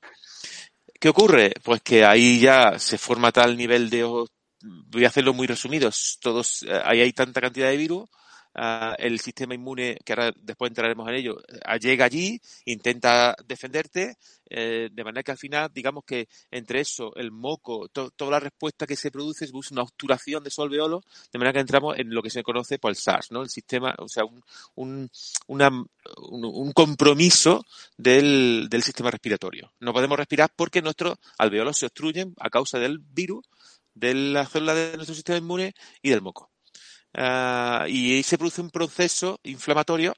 [1.00, 1.52] ¿Qué ocurre?
[1.64, 4.04] Pues que ahí ya se forma tal nivel de,
[4.62, 8.08] voy a hacerlo muy resumido, todos, eh, ahí hay tanta cantidad de virus,
[8.56, 14.16] uh, el sistema inmune, que ahora después entraremos en ello, uh, llega allí, intenta defenderte,
[14.54, 18.40] eh, de manera que al final, digamos que entre eso, el moco, to toda la
[18.40, 22.14] respuesta que se produce es una obturación de esos alveolos, de manera que entramos en
[22.14, 23.40] lo que se conoce por el SARS, ¿no?
[23.40, 24.42] El sistema, o sea, un,
[24.74, 25.10] un,
[25.46, 27.64] una, un, un compromiso
[27.96, 29.72] del, del sistema respiratorio.
[29.80, 33.46] No podemos respirar porque nuestros alveolos se obstruyen a causa del virus,
[33.94, 36.51] de la célula de nuestro sistema inmune y del moco.
[37.14, 40.14] Uh, y ahí se produce un proceso inflamatorio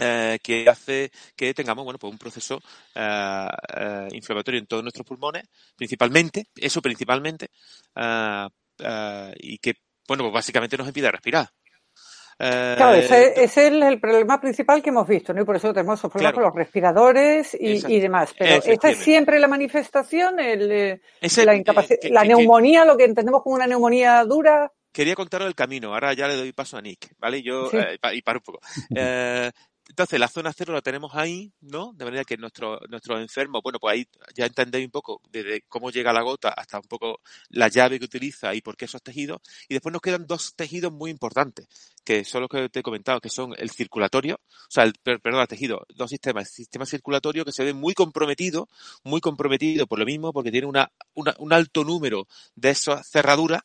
[0.00, 2.60] uh, que hace que tengamos bueno pues un proceso
[2.94, 5.42] uh, inflamatorio en todos nuestros pulmones
[5.76, 7.48] principalmente eso principalmente
[9.40, 9.74] y que
[10.08, 11.48] bueno, pues básicamente nos impide respirar.
[12.38, 15.42] Claro, ese, es el, problema principal que hemos visto, ¿no?
[15.42, 18.32] Y por eso tenemos esos problemas con los respiradores y, demás.
[18.38, 21.00] Pero esta es siempre la manifestación, el, eh,
[21.44, 24.72] la, incapacidad, la neumonía, lo que entendemos como una neumonía dura.
[24.92, 27.42] Quería contaros el camino, ahora ya le doy paso a Nick, ¿vale?
[27.42, 28.60] Yo, eh, y paro un poco.
[28.96, 29.50] Eh,
[29.88, 31.92] entonces, la zona cero la tenemos ahí, ¿no?
[31.94, 35.90] De manera que nuestros nuestro enfermos, bueno, pues ahí ya entendéis un poco desde cómo
[35.90, 39.40] llega la gota hasta un poco la llave que utiliza y por qué esos tejidos.
[39.66, 41.68] Y después nos quedan dos tejidos muy importantes,
[42.04, 45.40] que son los que te he comentado, que son el circulatorio, o sea, el, perdón,
[45.40, 46.48] el tejido, dos sistemas.
[46.48, 48.68] El sistema circulatorio que se ve muy comprometido,
[49.04, 53.62] muy comprometido por lo mismo, porque tiene una, un alto número de esas cerraduras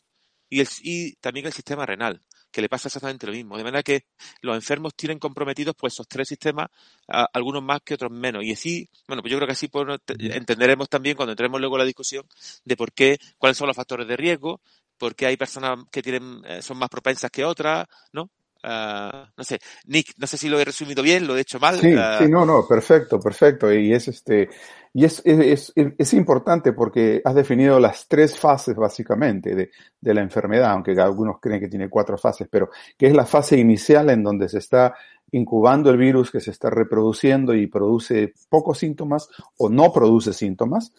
[0.53, 3.57] y, el, y también el sistema renal que le pasa exactamente lo mismo.
[3.57, 4.05] De manera que
[4.41, 6.67] los enfermos tienen comprometidos pues esos tres sistemas,
[7.07, 8.43] algunos más que otros menos.
[8.43, 11.79] Y así, bueno, pues yo creo que así pues, entenderemos también cuando entremos luego en
[11.79, 12.25] la discusión
[12.63, 14.61] de por qué, cuáles son los factores de riesgo,
[14.99, 18.29] por qué hay personas que tienen, eh, son más propensas que otras, ¿no?
[18.63, 21.81] Uh, no sé, Nick, no sé si lo he resumido bien, lo he hecho mal.
[21.81, 22.19] Sí, uh...
[22.19, 23.73] sí, no, no, perfecto, perfecto.
[23.73, 24.49] Y es este,
[24.93, 30.21] y es, es, es, importante porque has definido las tres fases básicamente de, de, la
[30.21, 34.21] enfermedad, aunque algunos creen que tiene cuatro fases, pero que es la fase inicial en
[34.21, 34.93] donde se está
[35.31, 40.93] incubando el virus, que se está reproduciendo y produce pocos síntomas o no produce síntomas.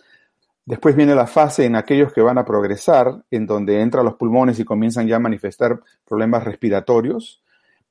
[0.66, 4.58] Después viene la fase en aquellos que van a progresar, en donde entran los pulmones
[4.58, 7.42] y comienzan ya a manifestar problemas respiratorios.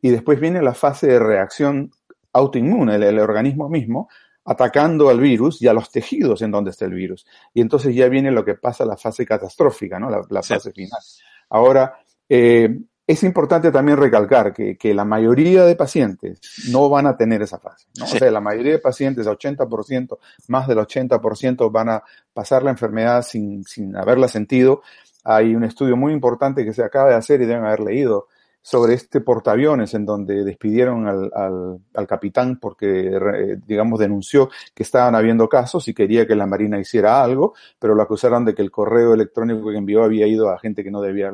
[0.02, 1.92] Y después viene la fase de reacción
[2.34, 4.10] autoinmune, el, organismo mismo,
[4.46, 7.26] atacando al virus y a los tejidos en donde está el virus.
[7.54, 10.10] Y entonces ya viene lo que pasa, la fase catastrófica, ¿no?
[10.10, 10.54] La, la sí.
[10.54, 11.00] fase final.
[11.50, 17.18] Ahora, eh, es importante también recalcar que, que, la mayoría de pacientes no van a
[17.18, 18.08] tener esa fase, ¿no?
[18.08, 18.16] Sí.
[18.16, 22.04] O sea, la mayoría de pacientes, 80%, más del 80% van a
[22.34, 24.82] pasar la enfermedad sin, sin haberla sentido.
[25.26, 28.28] Hay un estudio muy importante que se acaba de hacer y deben haber leído
[28.64, 34.84] sobre este portaaviones en donde despidieron al, al, al capitán porque, eh, digamos, denunció que
[34.84, 38.62] estaban habiendo casos y quería que la Marina hiciera algo, pero lo acusaron de que
[38.62, 41.30] el correo electrónico que envió había ido a gente que no debía.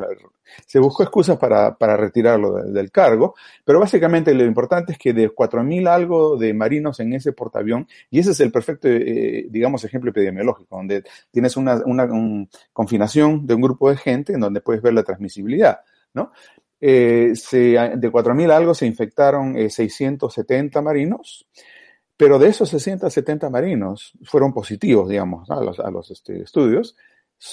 [0.65, 5.13] Se buscó excusas para, para retirarlo de, del cargo, pero básicamente lo importante es que
[5.13, 9.83] de 4.000 algo de marinos en ese portaavión, y ese es el perfecto, eh, digamos,
[9.83, 14.61] ejemplo epidemiológico, donde tienes una, una un, confinación de un grupo de gente en donde
[14.61, 15.81] puedes ver la transmisibilidad,
[16.15, 16.31] ¿no?
[16.81, 21.47] Eh, se, de 4.000 algo se infectaron eh, 670 marinos,
[22.15, 26.95] pero de esos 670 marinos fueron positivos, digamos, a los, a los este, estudios,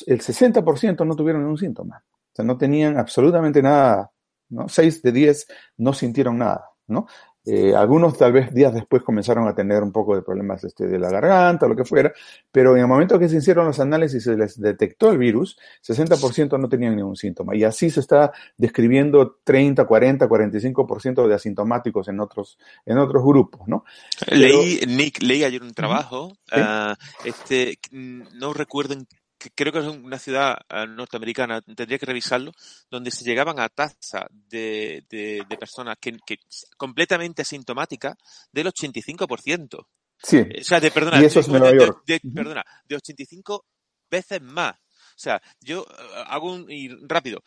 [0.06, 2.04] el 60% no tuvieron ningún síntoma.
[2.08, 4.10] O sea, no tenían absolutamente nada,
[4.50, 4.68] ¿no?
[4.68, 5.46] 6 de 10
[5.78, 7.06] no sintieron nada, ¿no?
[7.48, 10.98] Eh, algunos tal vez días después comenzaron a tener un poco de problemas este, de
[10.98, 12.12] la garganta, lo que fuera,
[12.50, 15.56] pero en el momento que se hicieron los análisis y se les detectó el virus,
[15.86, 17.54] 60% no tenían ningún síntoma.
[17.54, 23.68] Y así se está describiendo 30, 40, 45% de asintomáticos en otros, en otros grupos,
[23.68, 23.84] ¿no?
[24.28, 26.60] Leí, pero, Nick, leí ayer un trabajo, ¿sí?
[26.60, 29.06] uh, este, no recuerdo en
[29.54, 32.52] creo que es una ciudad uh, norteamericana, tendría que revisarlo,
[32.90, 36.38] donde se llegaban a tasa de, de, de personas que, que,
[36.76, 38.16] completamente asintomáticas
[38.52, 39.86] del 85%.
[40.22, 40.38] Sí.
[40.60, 41.46] O sea, de, perdona, y eso es.
[41.48, 43.64] De, de, perdona, de 85
[44.10, 44.74] veces más.
[44.74, 47.42] O sea, yo uh, hago un, y rápido,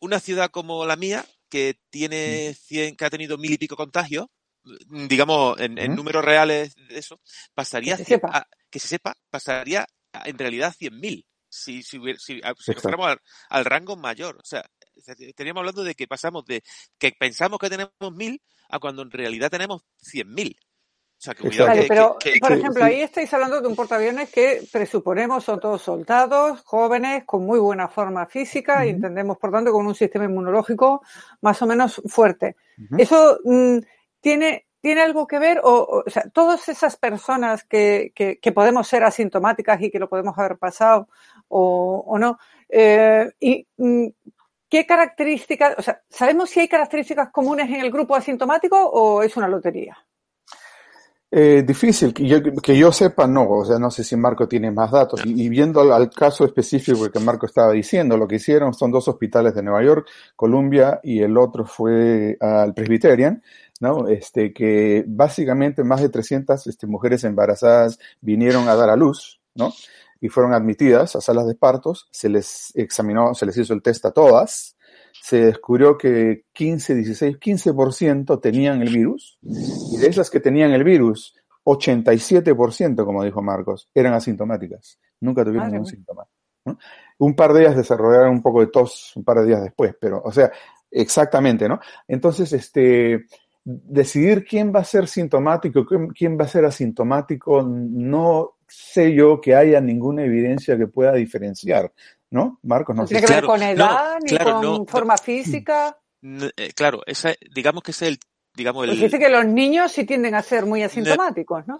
[0.00, 4.26] una ciudad como la mía, que tiene 100, que ha tenido mil y pico contagios,
[4.88, 7.20] digamos, en, en números reales de eso,
[7.54, 11.24] pasaría que se sepa, a, que se sepa pasaría a, en realidad 100.000
[11.54, 14.36] si, si, si, si fuéramos al, al, rango mayor.
[14.36, 14.64] O sea,
[14.96, 16.62] estaríamos hablando de que pasamos de
[16.98, 20.56] que pensamos que tenemos mil a cuando en realidad tenemos cien mil.
[20.60, 23.76] O sea, que cuidado vale, que, pero, que, por ejemplo, ahí estáis hablando de un
[23.76, 28.86] portaaviones que presuponemos son todos soldados, jóvenes, con muy buena forma física, uh -huh.
[28.86, 31.02] y entendemos, por tanto, con un sistema inmunológico
[31.40, 32.56] más o menos fuerte.
[32.76, 33.00] Uh -huh.
[33.00, 33.78] Eso mmm,
[34.20, 35.62] tiene ¿Tiene algo que ver?
[35.64, 40.10] O, o sea, todas esas personas que, que, que, podemos ser asintomáticas y que lo
[40.10, 41.08] podemos haber pasado
[41.48, 44.06] o, o no, eh, y mm,
[44.68, 49.36] ¿qué características, o sea, ¿sabemos si hay características comunes en el grupo asintomático o es
[49.36, 49.96] una lotería?
[51.36, 54.70] Eh, difícil, que yo, que yo sepa, no, o sea, no sé si Marco tiene
[54.70, 55.20] más datos.
[55.24, 59.08] Y, viendo al, al, caso específico que Marco estaba diciendo, lo que hicieron son dos
[59.08, 63.42] hospitales de Nueva York, Columbia, y el otro fue al Presbyterian,
[63.80, 64.06] ¿no?
[64.06, 69.72] Este, que básicamente más de 300 este, mujeres embarazadas vinieron a dar a luz, ¿no?
[70.20, 74.04] Y fueron admitidas a salas de partos, se les examinó, se les hizo el test
[74.06, 74.76] a todas,
[75.22, 80.84] se descubrió que 15, 16, 15% tenían el virus, y de esas que tenían el
[80.84, 86.24] virus, 87%, como dijo Marcos, eran asintomáticas, nunca tuvieron ningún síntoma.
[86.66, 86.78] ¿no?
[87.18, 90.22] un par de días desarrollar un poco de tos un par de días después, pero,
[90.24, 90.50] o sea,
[90.90, 91.80] exactamente, ¿no?
[92.08, 93.26] Entonces, este,
[93.64, 99.54] decidir quién va a ser sintomático, quién va a ser asintomático, no sé yo que
[99.54, 101.92] haya ninguna evidencia que pueda diferenciar,
[102.30, 102.58] ¿no?
[102.62, 103.14] Marcos, no, sé.
[103.14, 105.96] ¿Tiene que ver con edad, ni con forma física?
[106.22, 108.18] Eh, claro, esa, digamos que ese es el
[108.54, 108.98] digamos, el...
[108.98, 111.78] dice que los niños sí tienden a ser muy asintomáticos, ¿no?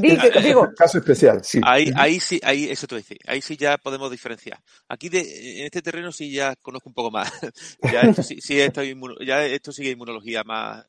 [0.00, 0.68] Digo, digo.
[0.76, 1.60] Caso especial, sí.
[1.62, 4.58] Ahí, ahí sí, ahí, eso te decir, ahí sí ya podemos diferenciar.
[4.88, 5.20] Aquí de,
[5.60, 7.30] en este terreno sí ya conozco un poco más.
[7.92, 8.82] ya esto sí, sí esto,
[9.24, 10.86] ya esto sigue inmunología más.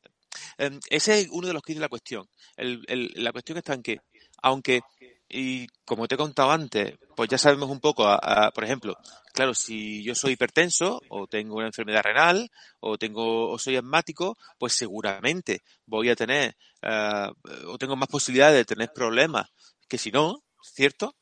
[0.56, 2.26] Em, ese es uno de los que dice la cuestión.
[2.56, 3.98] El, el, la cuestión está en que,
[4.42, 4.80] aunque
[5.28, 8.04] y como te he contado antes, pues ya sabemos un poco,
[8.54, 8.96] por ejemplo,
[9.34, 14.38] claro, si yo soy hipertenso o tengo una enfermedad renal o tengo o soy asmático,
[14.58, 19.50] pues seguramente voy a tener uh, o tengo más posibilidades de tener problemas
[19.86, 21.14] que si no, ¿cierto?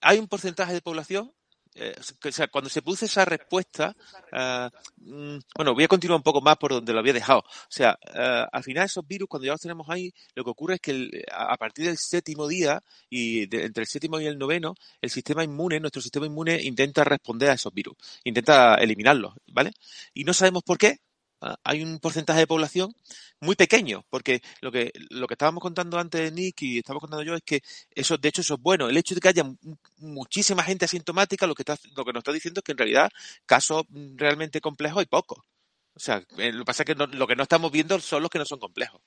[0.00, 1.32] Hay un porcentaje de población
[1.78, 3.94] eh, o sea, cuando se produce esa respuesta,
[4.32, 7.40] uh, bueno, voy a continuar un poco más por donde lo había dejado.
[7.40, 10.74] O sea, uh, al final esos virus, cuando ya los tenemos ahí, lo que ocurre
[10.74, 14.38] es que el, a partir del séptimo día y de, entre el séptimo y el
[14.38, 19.72] noveno, el sistema inmune, nuestro sistema inmune intenta responder a esos virus, intenta eliminarlos, ¿vale?
[20.14, 21.05] Y no sabemos por qué, Ah,
[21.64, 22.94] hay un porcentaje de población
[23.40, 27.34] muy pequeño, porque lo que, lo que estábamos contando antes, Nick, y estaba contando yo,
[27.34, 27.62] es que
[27.94, 28.88] eso, de hecho, eso es bueno.
[28.88, 29.44] El hecho de que haya
[29.98, 33.10] muchísima gente asintomática, lo que, está, lo que nos está diciendo es que en realidad
[33.44, 33.84] casos
[34.16, 35.38] realmente complejos hay pocos.
[35.94, 38.30] O sea, eh, lo que pasa es que lo que no estamos viendo son los
[38.30, 39.00] que no son complejos.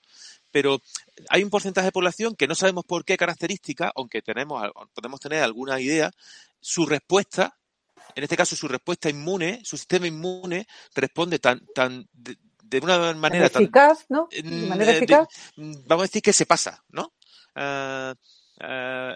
[0.51, 0.81] Pero
[1.29, 5.43] hay un porcentaje de población que no sabemos por qué característica, aunque tenemos, podemos tener
[5.43, 6.11] alguna idea,
[6.59, 7.58] su respuesta
[8.19, 12.37] en este caso su respuesta inmune, su sistema inmune responde tan, tan de,
[12.81, 14.27] una manera eficaz, ¿no?
[14.29, 15.27] De manera eficaz.
[15.55, 17.13] vamos a decir que se pasa, ¿no?
[17.55, 18.13] Ah,
[18.59, 19.15] ah,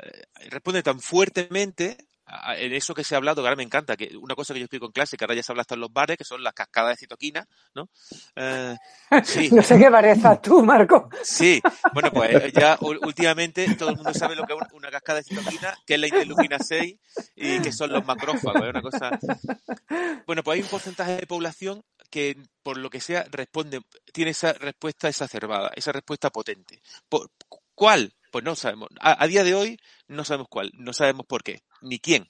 [0.49, 2.12] responde tan fuertemente en
[2.57, 4.85] eso que se ha hablado, que ahora me encanta, que una cosa que yo explico
[4.85, 6.91] en clase, que ahora ya se habla hasta en los bares, que son las cascadas
[6.91, 7.89] de citoquina, ¿no?
[8.35, 8.75] Eh,
[9.23, 9.49] sí.
[9.51, 11.09] no sé qué parezca tú, Marco.
[11.23, 11.61] Sí,
[11.93, 15.77] bueno, pues ya últimamente todo el mundo sabe lo que es una cascada de citoquina,
[15.85, 16.95] que es la interleuquina 6
[17.35, 19.19] y que son los macrófagos, es una cosa...
[20.25, 23.81] Bueno, pues hay un porcentaje de población que por lo que sea responde,
[24.13, 26.81] tiene esa respuesta exacerbada, esa respuesta potente.
[27.09, 27.29] ¿Por,
[27.75, 28.13] ¿Cuál?
[28.33, 28.89] Pues no sabemos.
[28.99, 32.27] A, día de hoy no sabemos cuál, no sabemos por qué, ni quién,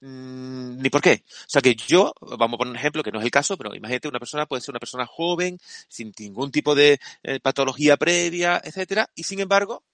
[0.00, 1.22] mm, ni por qué.
[1.28, 3.72] O sea que yo, vamos a poner un ejemplo que no es el caso, pero
[3.72, 8.60] imagínate una persona puede ser una persona joven, sin ningún tipo de eh, patología previa,
[8.64, 9.84] etcétera, y sin embargo,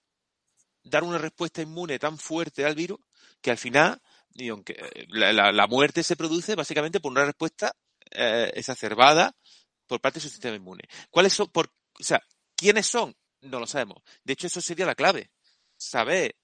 [0.83, 2.99] dar una respuesta inmune tan fuerte al virus
[3.43, 4.01] que al final,
[4.33, 7.77] y aunque eh, la, muerte se produce básicamente por una respuesta
[8.13, 9.37] eh, exacerbada
[9.87, 10.85] por parte de su sistema inmune.
[11.11, 11.49] ¿Cuáles son?
[11.49, 11.67] Por,
[12.01, 12.23] o sea,
[12.57, 13.15] ¿quiénes son?
[13.43, 14.03] No lo sabemos.
[14.25, 15.31] De hecho, eso sería la clave
[15.81, 16.37] saber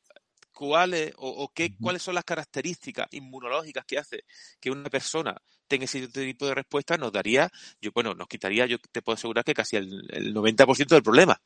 [0.53, 4.25] cuáles o, qué, cuáles son las características inmunológicas que hace
[4.59, 5.37] que una persona
[5.68, 9.44] tenga ese tipo de respuesta nos daría, yo bueno, nos quitaría, yo te puedo asegurar
[9.44, 11.38] que casi el, el 90% del problema.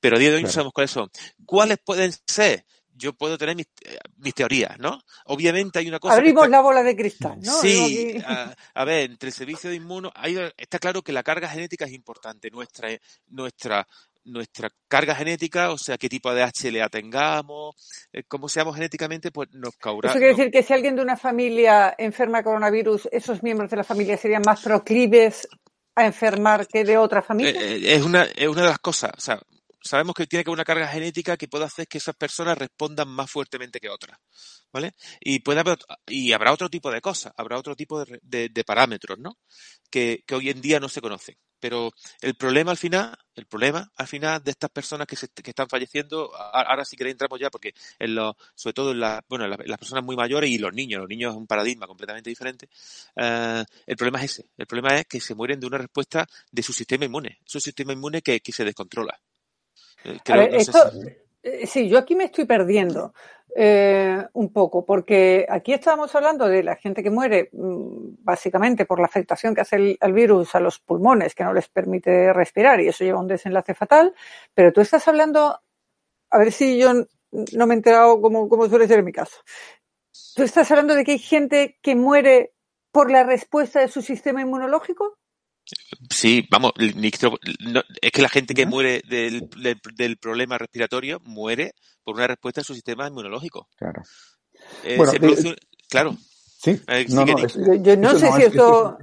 [0.00, 1.10] Pero a día de hoy no sabemos cuáles son.
[1.44, 2.64] ¿Cuáles pueden ser?
[2.96, 5.02] Yo puedo tener mis, eh, teorías, ¿no?
[5.26, 6.14] Obviamente hay una cosa.
[6.14, 7.60] Abrimos la bola de cristal, ¿no?
[7.60, 10.12] Sí, a, ver, entre el servicio de inmuno,
[10.56, 12.50] está claro que la carga genética es importante.
[12.50, 12.88] Nuestra,
[13.26, 13.86] nuestra
[14.24, 17.74] nuestra carga genética, o sea, qué tipo de HLA tengamos,
[18.12, 20.10] eh, cómo seamos genéticamente, pues nos caurá.
[20.10, 23.76] Eso quiere decir que si alguien de una familia enferma de coronavirus, esos miembros de
[23.76, 25.48] la familia serían más proclives
[25.94, 27.60] a enfermar que de otra familia.
[27.60, 29.40] Eh, eh, es, una, es una de las cosas, o sea,
[29.84, 33.08] sabemos que tiene que haber una carga genética que pueda hacer que esas personas respondan
[33.08, 34.18] más fuertemente que otras,
[34.72, 34.94] ¿vale?
[35.20, 39.18] Y puede haber, y habrá otro tipo de cosas, habrá otro tipo de, de, parámetros,
[39.18, 39.38] ¿no?
[39.90, 41.36] Que, que hoy en día no se conocen.
[41.64, 45.48] Pero el problema al final, el problema al final de estas personas que, se, que
[45.48, 49.48] están falleciendo, ahora sí que entramos ya porque en lo, sobre todo en, la, bueno,
[49.48, 52.68] las personas muy mayores y los niños, los niños es un paradigma completamente diferente,
[53.16, 56.62] eh, el problema es ese, el problema es que se mueren de una respuesta de
[56.62, 59.18] su sistema inmune, su sistema inmune que, que se descontrola.
[60.04, 61.23] Eh, eh,
[61.66, 63.12] sí, yo aquí me estoy perdiendo
[63.56, 68.98] eh, un poco, porque aquí estábamos hablando de la gente que muere mm, básicamente por
[68.98, 72.88] la afectación que hace el, virus a los pulmones, que no les permite respirar y
[72.88, 74.14] eso lleva a un desenlace fatal,
[74.54, 75.60] pero tú estás hablando,
[76.30, 79.36] a ver si yo no me he enterado como, como suele ser en mi caso.
[80.34, 82.54] ¿Tú estás hablando de que hay gente que muere
[82.90, 85.18] por la respuesta de su sistema inmunológico?
[86.10, 89.48] Sí, vamos, es que la gente que muere del,
[89.96, 93.68] del, problema respiratorio muere por una respuesta de su sistema inmunológico.
[93.76, 94.02] Claro.
[94.84, 95.56] Eh, bueno, eh,
[95.88, 96.16] claro.
[96.58, 98.98] Sí, eh, no, no, yo, no sé si esto...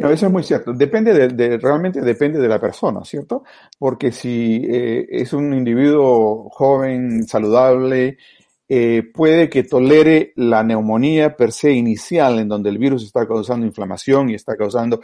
[0.00, 0.72] No, eso es muy cierto.
[0.72, 3.44] Depende de, realmente depende de la persona, ¿cierto?
[3.78, 8.18] Porque si es un individuo joven, saludable,
[8.70, 13.64] eh, puede que tolere la neumonía per se inicial, en donde el virus está causando
[13.64, 15.00] inflamación y está causando,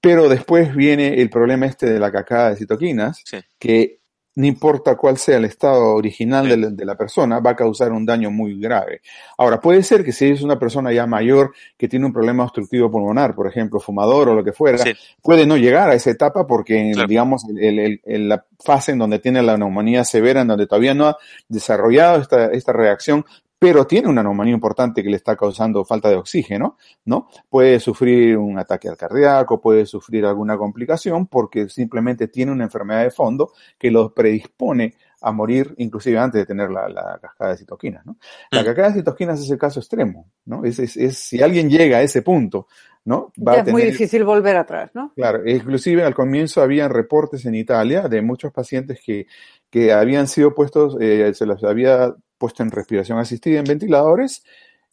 [0.00, 3.38] pero después viene el problema este de la cacada de citoquinas, Sí.
[3.58, 3.98] que
[4.36, 7.90] no importa cuál sea el estado original de la, de la persona, va a causar
[7.90, 9.00] un daño muy grave.
[9.36, 12.88] Ahora, puede ser que si es una persona ya mayor que tiene un problema obstructivo
[12.88, 14.92] pulmonar, por ejemplo, fumador o lo que fuera, Sí.
[15.22, 17.08] puede no llegar a esa etapa porque, Claro.
[17.08, 20.94] digamos, el- el- el- la fase en donde tiene la neumonía severa, en donde todavía
[20.94, 21.16] no ha
[21.48, 23.24] desarrollado esta, esta reacción,
[23.58, 27.28] pero tiene una neumonía importante que le está causando falta de oxígeno, ¿no?
[27.48, 33.02] Puede sufrir un ataque al cardíaco, puede sufrir alguna complicación porque simplemente tiene una enfermedad
[33.02, 37.56] de fondo que lo predispone a morir inclusive antes de tener la, la cascada de
[37.56, 38.16] citoquinas, ¿no?
[38.52, 38.64] La Mm.
[38.66, 40.64] cascada de citoquinas es el caso extremo, ¿no?
[40.64, 42.68] Es, es, es- si alguien llega a ese punto,
[43.04, 43.32] ¿no?
[43.44, 45.12] Va Ya a es muy tener difícil volver atrás, ¿no?
[45.16, 49.26] Claro, inclusive al comienzo habían reportes en Italia de muchos pacientes que,
[49.68, 54.44] que habían sido puestos, eh, se los había puesto en respiración asistida en ventiladores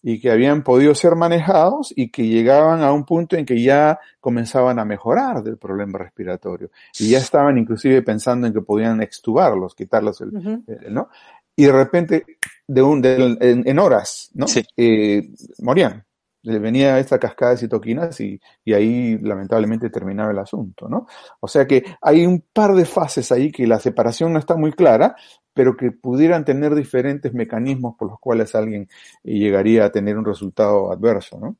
[0.01, 3.99] y que habían podido ser manejados y que llegaban a un punto en que ya
[4.19, 6.69] comenzaban a mejorar del problema respiratorio
[6.99, 11.09] y ya estaban inclusive pensando en que podían extubarlos, quitarlos el, el- ¿no?
[11.55, 12.25] Y de repente,
[12.67, 14.47] de un, de- en, en horas, ¿no?
[14.47, 14.63] Sí.
[14.75, 15.29] Eh,
[15.59, 16.03] morían.
[16.43, 21.07] Le venía esta cascada de citoquinas y, y ahí lamentablemente terminaba el asunto, ¿no?
[21.39, 24.71] O sea que hay un par de fases ahí que la separación no está muy
[24.73, 25.15] clara,
[25.55, 28.87] pero que pudieran tener diferentes mecanismos por los cuales alguien
[29.23, 31.55] llegaría a tener un resultado adverso, ¿no?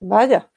[0.00, 0.48] Vaya.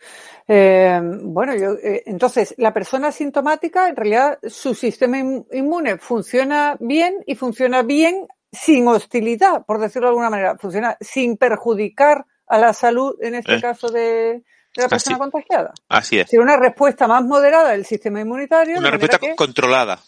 [0.48, 6.78] Eh, bueno, yo, eh, entonces, la persona asintomática, en realidad, su sistema in- inmune funciona
[6.80, 12.58] bien y funciona bien sin hostilidad, por decirlo de alguna manera, funciona sin perjudicar a
[12.60, 13.62] la salud, en este Eh.
[13.62, 14.44] caso, de, de
[14.76, 15.20] la persona Así.
[15.20, 15.74] contagiada.
[15.90, 16.22] Así es.
[16.24, 20.00] Es decir, una respuesta más moderada del sistema inmunitario, Una respuesta que controlada.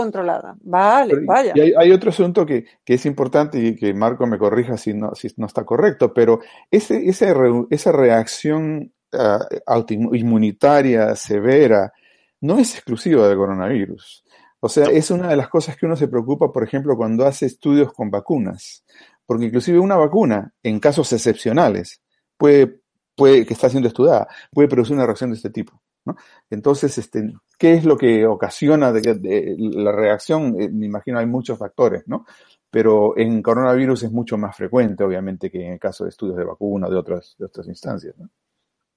[0.00, 0.56] Controlada.
[0.60, 1.52] Vale, Pero, vaya.
[1.54, 4.92] Y hay, hay otro asunto que, que es importante y que Marco me corrija si
[4.92, 6.40] no, si no está correcto, pero
[6.70, 11.92] ese, ese re- esa reacción ah, autoinmunitaria severa
[12.40, 14.24] no es exclusiva del coronavirus.
[14.60, 17.46] O sea, es una de las cosas que uno se preocupa, por ejemplo, cuando hace
[17.46, 18.84] estudios con vacunas.
[19.24, 22.00] Porque inclusive una vacuna, en casos excepcionales,
[22.36, 22.80] puede,
[23.14, 25.80] puede, que está siendo estudiada, puede producir una reacción de este tipo.
[26.06, 26.16] ¿No?
[26.48, 30.60] Entonces, este, ¿qué es lo que ocasiona la reacción?
[30.60, 32.24] Eh, me imagino hay muchos factores, ¿no?
[32.70, 36.44] Pero en coronavirus es mucho más frecuente, obviamente, que en el caso de estudios de
[36.44, 38.28] vacuna de otras, de otras instancias, ¿no?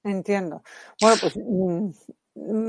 [0.03, 0.63] Entiendo.
[1.01, 1.89] Bueno, pues mm,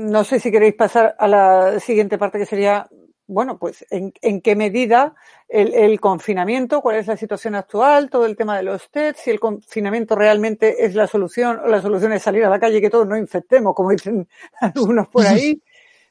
[0.09, 2.87] no sé si queréis pasar a la siguiente parte que sería,
[3.27, 5.15] bueno, pues en, en qué medida
[5.47, 9.31] el, el confinamiento, cuál es la situación actual, todo el tema de los test, si
[9.31, 12.81] el confinamiento realmente es la solución o la solución es salir a la calle y
[12.81, 14.27] que todos nos infectemos, como dicen
[14.59, 15.61] algunos por ahí.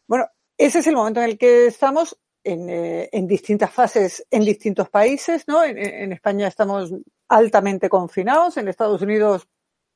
[0.07, 4.45] Bueno, ese es el momento en el que estamos en, eh, en distintas fases en
[4.45, 5.63] distintos países, ¿no?
[5.63, 6.93] En, en España estamos
[7.29, 9.47] altamente confinados, en Estados Unidos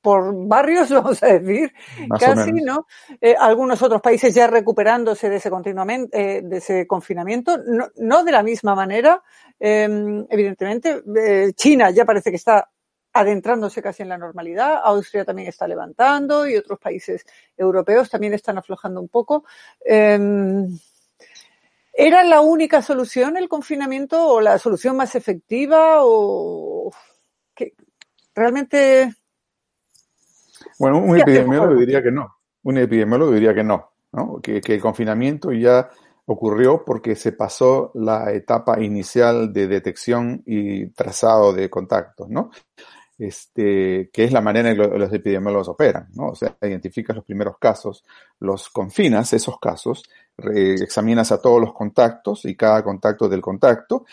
[0.04, 1.72] por barrios, vamos a decir,
[2.06, 2.52] Más casi.
[2.52, 2.86] ¿no?
[3.20, 8.22] Eh, algunos otros países ya recuperándose de ese continuamente, eh, de ese confinamiento, no, no
[8.22, 9.22] de la misma manera,
[9.58, 9.88] eh,
[10.28, 11.02] evidentemente.
[11.16, 12.70] Eh, China ya parece que está
[13.14, 17.24] adentrándose casi en la normalidad, Austria también está levantando y otros países
[17.56, 19.44] europeos también están aflojando un poco.
[19.86, 20.18] Eh,
[21.96, 26.92] ¿Era la única solución el confinamiento o la solución más efectiva o
[27.54, 27.72] que
[28.34, 29.14] realmente
[30.78, 32.34] Bueno, un ¿Qué hacemos epidemiólogo diría que no.
[32.62, 34.40] Un epidemiólogo diría que no, ¿no?
[34.42, 35.88] Que, que el confinamiento ya
[36.26, 42.50] ocurrió porque se pasó la etapa inicial de detección y trazado de contactos, ¿no?
[43.16, 46.30] Este, que es la manera en que lo- los epidemiólogos operan, ¿no?
[46.30, 48.04] O sea, identificas los primeros casos,
[48.40, 50.02] los confinas, esos casos,
[50.36, 54.04] examinas a todos los contactos y cada contacto del contacto,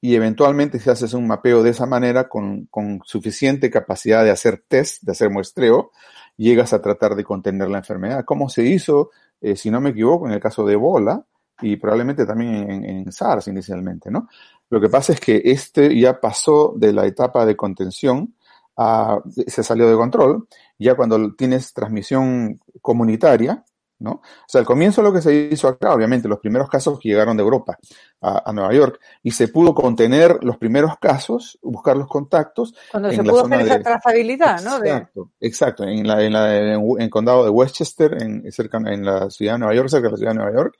[0.00, 4.62] y eventualmente si haces un mapeo de esa manera con, con suficiente capacidad de hacer
[4.68, 5.90] test, de hacer muestreo,
[6.36, 8.24] llegas a tratar de contener la enfermedad.
[8.24, 11.24] ¿Cómo se hizo, eh, si no me equivoco, en el caso de Ebola
[11.60, 14.28] y probablemente también en, en SARS inicialmente, ¿no?
[14.70, 18.34] Lo que pasa es que este ya pasó de la etapa de contención
[18.76, 20.46] a, se salió de control,
[20.78, 23.64] ya cuando tienes transmisión comunitaria,
[24.00, 24.10] ¿no?
[24.12, 27.36] O sea, al comienzo lo que se hizo acá, obviamente, los primeros casos que llegaron
[27.36, 27.78] de Europa
[28.20, 33.10] a, a Nueva York, y se pudo contener los primeros casos, buscar los contactos cuando
[33.10, 34.78] en se la pudo zona hacer esa de- trazabilidad, ¿no?
[34.80, 35.84] De, Exacto, exacto.
[35.84, 39.58] En la, en la, en, en condado de Westchester, en, cerca, en la ciudad de
[39.60, 40.76] Nueva York, cerca de la ciudad de Nueva York,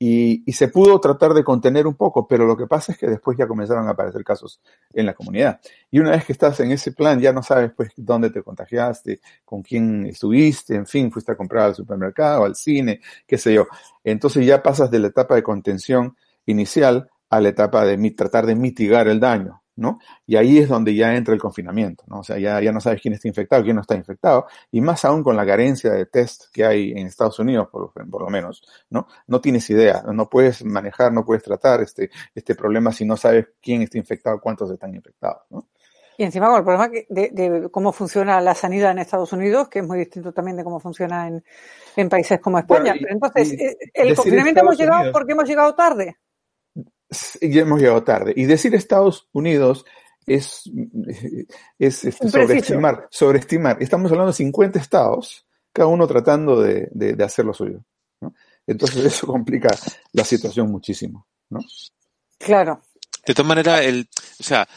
[0.00, 3.36] y, se pudo tratar de contener un poco, pero lo que pasa es que después
[3.36, 4.60] ya comenzaron a aparecer casos
[4.92, 5.60] en la comunidad.
[5.90, 9.20] Y una vez que estás en ese plan, ya no sabes pues dónde te contagiaste,
[9.44, 13.66] con quién estuviste, en fin, fuiste a comprar al supermercado, al cine, qué sé yo.
[14.04, 18.54] Entonces ya pasas de la etapa de contención inicial a la etapa de tratar de
[18.54, 20.00] mitigar el daño, ¿no?
[20.26, 22.20] Y ahí es donde ya entra el confinamiento, ¿no?
[22.20, 25.04] O sea, ya, ya no sabes quién está infectado, quién no está infectado, y más
[25.04, 28.62] aún con la carencia de test que hay en Estados Unidos, por, por lo menos,
[28.90, 29.06] ¿no?
[29.28, 33.46] No tienes idea, no puedes manejar, no puedes tratar este, este problema si no sabes
[33.62, 35.68] quién está infectado, cuántos están infectados, ¿no?
[36.20, 39.78] Y encima con el problema de, de, cómo funciona la sanidad en Estados Unidos, que
[39.78, 41.44] es muy distinto también de cómo funciona en,
[41.94, 42.90] en países como España.
[42.90, 46.16] Bueno, y, Pero entonces, eh, ¿el confinamiento hemos llegado Unidos, porque hemos llegado tarde?
[47.40, 48.34] Ya hemos llegado tarde.
[48.36, 49.84] Y decir Estados Unidos
[50.26, 50.62] es,
[51.78, 53.78] es, es sobreestimar, sobreestimar.
[53.80, 57.82] Estamos hablando de 50 estados, cada uno tratando de, de, de hacer lo suyo.
[58.20, 58.34] ¿no?
[58.66, 59.70] Entonces eso complica
[60.12, 61.26] la situación muchísimo.
[61.48, 61.60] ¿no?
[62.38, 62.82] Claro.
[63.26, 64.68] De todas maneras, el, o sea,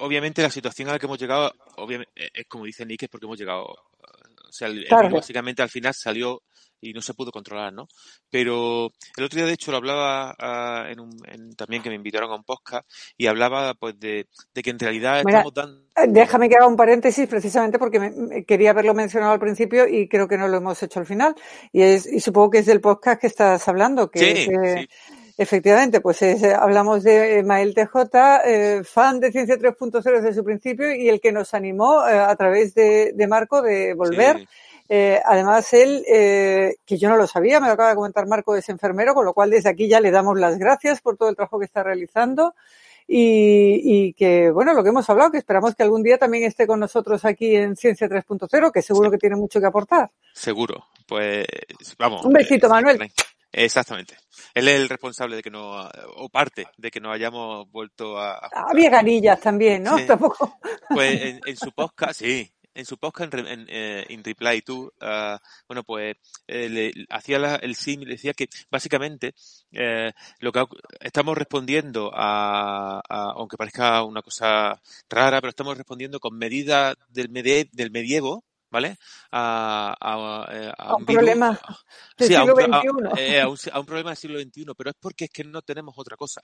[0.00, 3.26] obviamente la situación a la que hemos llegado, obviamente, es como dice Nick, es porque
[3.26, 5.08] hemos llegado, o sea, el, claro.
[5.08, 6.42] el básicamente al final salió
[6.80, 7.88] y no se pudo controlar, ¿no?
[8.30, 11.96] Pero el otro día, de hecho, lo hablaba uh, en un, en, también que me
[11.96, 15.82] invitaron a un podcast y hablaba, pues, de, de que en realidad Mira, estamos dando...
[16.08, 20.26] Déjame que haga un paréntesis precisamente porque me, quería haberlo mencionado al principio y creo
[20.26, 21.34] que no lo hemos hecho al final.
[21.72, 24.88] Y, es, y supongo que es del podcast que estás hablando, que Sí, es, eh,
[24.88, 25.14] sí.
[25.40, 27.96] Efectivamente, pues es, hablamos de Mael TJ,
[28.44, 32.36] eh, fan de Ciencia 3.0 desde su principio y el que nos animó eh, a
[32.36, 34.40] través de, de, Marco de volver.
[34.40, 34.48] Sí.
[34.92, 38.56] Eh, además, él, eh, que yo no lo sabía, me lo acaba de comentar Marco,
[38.56, 41.36] es enfermero, con lo cual desde aquí ya le damos las gracias por todo el
[41.36, 42.56] trabajo que está realizando.
[43.06, 46.66] Y, y, que, bueno, lo que hemos hablado, que esperamos que algún día también esté
[46.66, 50.10] con nosotros aquí en Ciencia 3.0, que seguro que tiene mucho que aportar.
[50.32, 50.86] Seguro.
[51.06, 51.46] Pues,
[51.96, 52.24] vamos.
[52.24, 53.12] Un besito, eh, Manuel.
[53.52, 54.16] Exactamente.
[54.54, 58.38] Él es el responsable de que no, o parte de que no hayamos vuelto a.
[58.38, 59.96] a ganillas también, ¿no?
[59.98, 60.04] Sí.
[60.08, 60.58] Tampoco.
[60.88, 62.50] Pues en, en, su podcast, sí.
[62.74, 66.16] En su podcast en, en, eh, en Reply to, uh, bueno, pues
[66.46, 69.34] eh, le, hacía la, el símil, decía que básicamente
[69.72, 70.64] eh, lo que
[71.00, 77.28] estamos respondiendo a, a, aunque parezca una cosa rara, pero estamos respondiendo con medidas del,
[77.30, 78.98] medie, del medievo, ¿vale?
[79.32, 81.60] A, a, a un, problema
[82.16, 82.88] del sí, siglo a, XXI.
[83.18, 85.94] Eh, un, a, un, problema del siglo XXI, pero es porque es que no tenemos
[85.96, 86.42] otra cosa.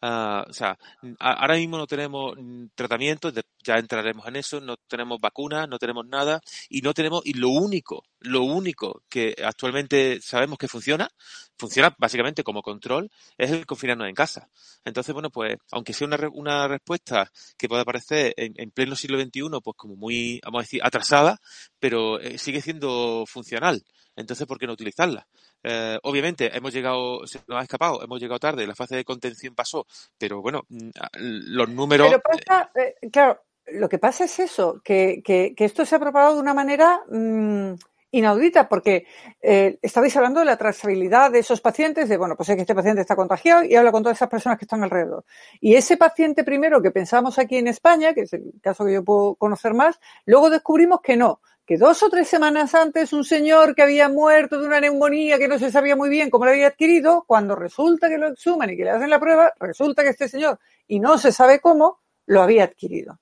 [0.00, 0.78] Uh, o sea,
[1.18, 2.36] ahora mismo no tenemos
[2.74, 3.32] tratamiento,
[3.64, 7.48] ya entraremos en eso, no tenemos vacunas, no tenemos nada y no tenemos, y lo
[7.48, 11.08] único, lo único que actualmente sabemos que funciona,
[11.56, 14.48] funciona básicamente como control, es el confinarnos en casa.
[14.84, 19.20] Entonces, bueno, pues, aunque sea una, una respuesta que pueda parecer en, en pleno siglo
[19.20, 21.40] XXI, pues como muy, vamos a decir, atrasada,
[21.78, 23.82] pero eh, sigue siendo funcional.
[24.16, 25.26] Entonces, ¿por qué no utilizarla?
[25.62, 29.54] Eh, obviamente, hemos llegado, se nos ha escapado, hemos llegado tarde, la fase de contención
[29.54, 29.86] pasó,
[30.18, 32.12] pero bueno, mm, los números.
[32.12, 36.40] Eh, claro, lo que pasa es eso, que, que, que, esto se ha propagado de
[36.40, 37.74] una manera mmm,
[38.10, 39.06] inaudita, porque
[39.40, 42.74] eh, estabais hablando de la trazabilidad de esos pacientes, de bueno, pues es que este
[42.74, 45.24] paciente está contagiado y habla con todas esas personas que están alrededor.
[45.60, 49.04] Y ese paciente primero que pensamos aquí en España, que es el caso que yo
[49.04, 53.74] puedo conocer más, luego descubrimos que no, que dos o tres semanas antes un señor
[53.74, 56.68] que había muerto de una neumonía que no se sabía muy bien cómo lo había
[56.68, 60.28] adquirido, cuando resulta que lo exhuman y que le hacen la prueba, resulta que este
[60.28, 63.18] señor, y no se sabe cómo, lo había adquirido.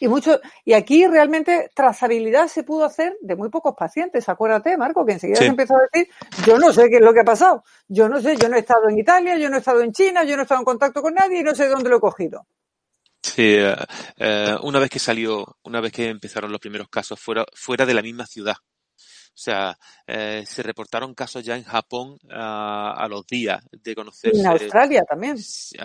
[0.00, 4.28] Y mucho, y aquí realmente trazabilidad se pudo hacer de muy pocos pacientes.
[4.28, 5.44] Acuérdate, Marco, que enseguida sí.
[5.44, 6.12] se empezó a decir,
[6.46, 7.64] yo no sé qué es lo que ha pasado.
[7.88, 10.24] Yo no sé, yo no he estado en Italia, yo no he estado en China,
[10.24, 12.46] yo no he estado en contacto con nadie y no sé dónde lo he cogido.
[13.22, 13.72] Sí, uh,
[14.22, 17.94] uh, una vez que salió, una vez que empezaron los primeros casos fuera, fuera de
[17.94, 18.56] la misma ciudad.
[19.34, 19.76] O sea,
[20.06, 24.40] eh, se reportaron casos ya en Japón uh, a los días de conocerse.
[24.40, 25.36] En Australia también.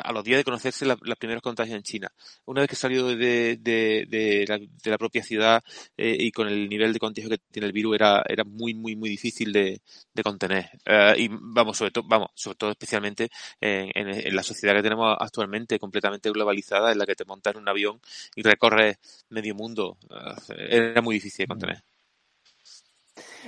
[0.04, 2.12] A los días de conocerse los la primeros contagios en China.
[2.46, 5.64] Una vez que salió de, de, de, la, de la, propia ciudad
[5.98, 8.96] eh, y con el nivel de contagio que tiene el virus era, era muy, muy,
[8.96, 9.82] muy difícil de,
[10.14, 10.70] de contener.
[10.86, 14.84] Uh, y vamos, sobre todo, vamos, sobre todo especialmente en, en, en, la sociedad que
[14.84, 18.00] tenemos actualmente completamente globalizada, en la que te montas en un avión
[18.36, 18.98] y recorres
[19.30, 21.84] medio mundo, uh, era muy difícil de contener.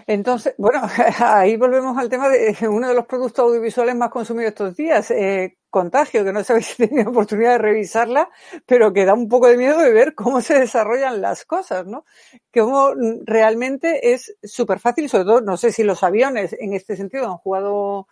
[0.08, 0.82] Entonces, bueno,
[1.20, 5.58] ahí volvemos al tema de uno de los productos audiovisuales más consumidos estos días, eh,
[5.70, 8.30] Contagio, que no sabéis si tenéis oportunidad de revisarla,
[8.66, 12.06] pero que da un poco de miedo de ver cómo se desarrollan las cosas, ¿no?
[12.54, 12.92] Cómo
[13.24, 17.38] realmente es súper fácil, sobre todo, no sé si los aviones en este sentido han
[17.38, 18.08] jugado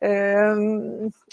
[0.00, 0.36] eh,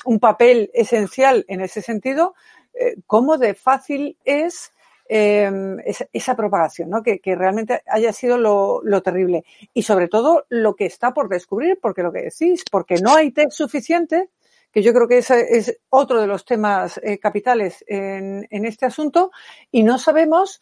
[0.06, 2.36] un papel esencial en ese sentido,
[2.74, 4.72] eh, cómo de fácil es
[5.12, 7.04] esa, esa, propagación, ¿no?
[7.04, 9.44] Que, que realmente haya sido lo, lo, terrible.
[9.74, 13.32] Y sobre todo lo que está por descubrir, porque lo que decís, porque no hay
[13.32, 14.30] test suficiente,
[14.72, 18.86] que yo creo que ese es otro de los temas eh, capitales en, en, este
[18.86, 19.32] asunto,
[19.70, 20.62] y no sabemos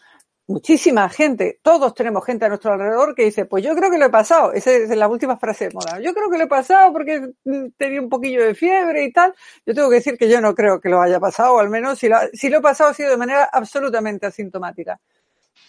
[0.49, 4.07] muchísima gente, todos tenemos gente a nuestro alrededor que dice, pues yo creo que lo
[4.07, 4.51] he pasado.
[4.51, 5.99] Esa es la última frase de moda.
[6.01, 7.29] Yo creo que lo he pasado porque
[7.77, 9.33] tenía un poquillo de fiebre y tal.
[9.65, 11.99] Yo tengo que decir que yo no creo que lo haya pasado, o al menos
[11.99, 14.99] si lo, si lo he pasado ha sido de manera absolutamente asintomática.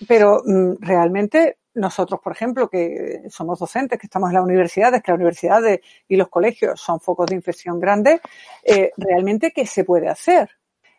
[0.09, 5.13] Pero mm, realmente nosotros, por ejemplo, que somos docentes, que estamos en las universidades, que
[5.13, 8.21] las universidades y los colegios son focos de infección grandes,
[8.65, 10.49] eh, realmente, ¿qué se puede hacer?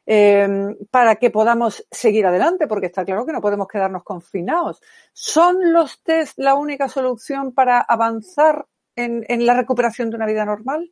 [0.06, 4.82] Eh, para que podamos seguir adelante, porque está claro que no podemos quedarnos confinados.
[5.14, 10.92] ¿Son los test la única solución para avanzar en, la recuperación de una vida normal?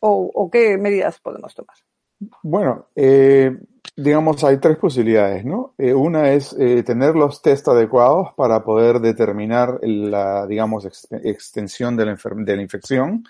[0.00, 1.76] ¿O, qué medidas podemos tomar?
[2.42, 3.56] Bueno, eh,
[3.96, 5.74] digamos, hay tres posibilidades, ¿no?
[5.78, 11.96] Eh, una es eh, tener los test adecuados para poder determinar la, digamos, ex extensión
[11.96, 13.24] de la, infección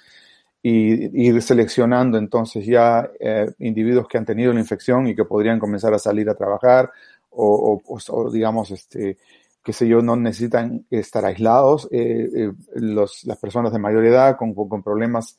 [0.66, 5.58] y ir seleccionando entonces ya eh, individuos que han tenido la infección y que podrían
[5.58, 6.90] comenzar a salir a trabajar
[7.28, 7.82] o,
[8.32, 9.18] digamos, este,
[9.62, 11.88] qué sé yo, no necesitan estar aislados.
[12.76, 15.36] Los, las personas de mayor edad con, con problemas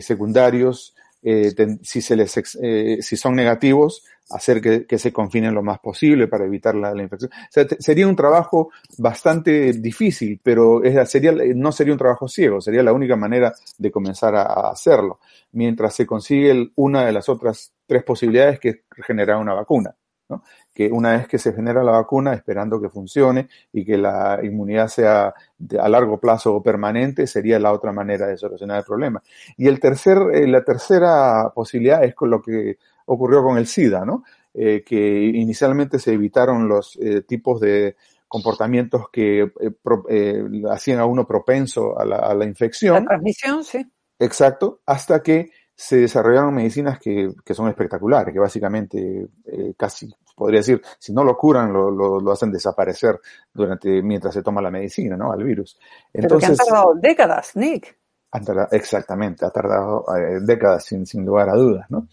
[0.00, 5.80] secundarios, eh, si, se les, eh, si son negativos, hacer que, se confinen lo más
[5.80, 7.30] posible para evitar la, infección.
[7.32, 12.60] O sea, sería un trabajo bastante difícil, pero es, sería, no sería un trabajo ciego,
[12.60, 15.18] sería la única manera de comenzar a, hacerlo,
[15.52, 19.94] mientras se consigue una de las otras tres posibilidades que es generar una vacuna.
[20.30, 20.42] ¿No?
[20.72, 24.88] que una vez que se genera la vacuna, esperando que funcione y que la inmunidad
[24.88, 25.34] sea
[25.78, 29.22] a largo plazo o permanente, sería la otra manera de solucionar el problema.
[29.58, 34.04] Y el tercer, eh, la tercera posibilidad es con lo que ocurrió con el SIDA,
[34.04, 34.24] ¿no?
[34.54, 37.96] Eh, que inicialmente se evitaron los eh, tipos de
[38.30, 42.94] comportamientos que eh, pro, eh, hacían a uno propenso a la, a la infección.
[42.94, 43.84] La transmisión, sí.
[44.20, 45.50] Exacto, hasta que
[45.82, 51.24] se desarrollaron medicinas que, que son espectaculares, que básicamente eh, casi podría decir, si no
[51.24, 53.18] lo curan, lo, lo, lo, hacen desaparecer
[53.50, 55.32] durante, mientras se toma la medicina, ¿no?
[55.32, 55.78] Al virus.
[56.12, 57.98] Entonces, Pero que han tardado décadas, Nick.
[58.30, 62.08] Han tardado, exactamente, ha tardado eh, décadas sin, sin lugar a dudas, ¿no?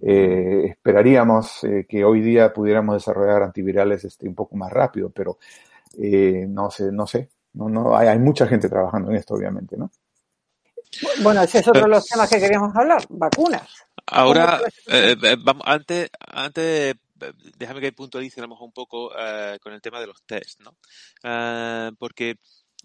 [0.00, 5.38] Eh, esperaríamos eh, que hoy día pudiéramos desarrollar antivirales este, un poco más rápido, pero
[6.00, 9.76] eh, no sé, no sé, no, no, hay, hay mucha gente trabajando en esto, obviamente,
[9.76, 9.90] ¿no?
[11.22, 13.62] Bueno, ese es otro de los temas que queríamos hablar, vacunas.
[14.06, 16.94] Ahora, eh, vamos, antes, antes,
[17.56, 19.10] déjame que puntualice a lo mejor un poco
[19.60, 20.76] con el tema de los test, ¿no?
[21.98, 22.36] Porque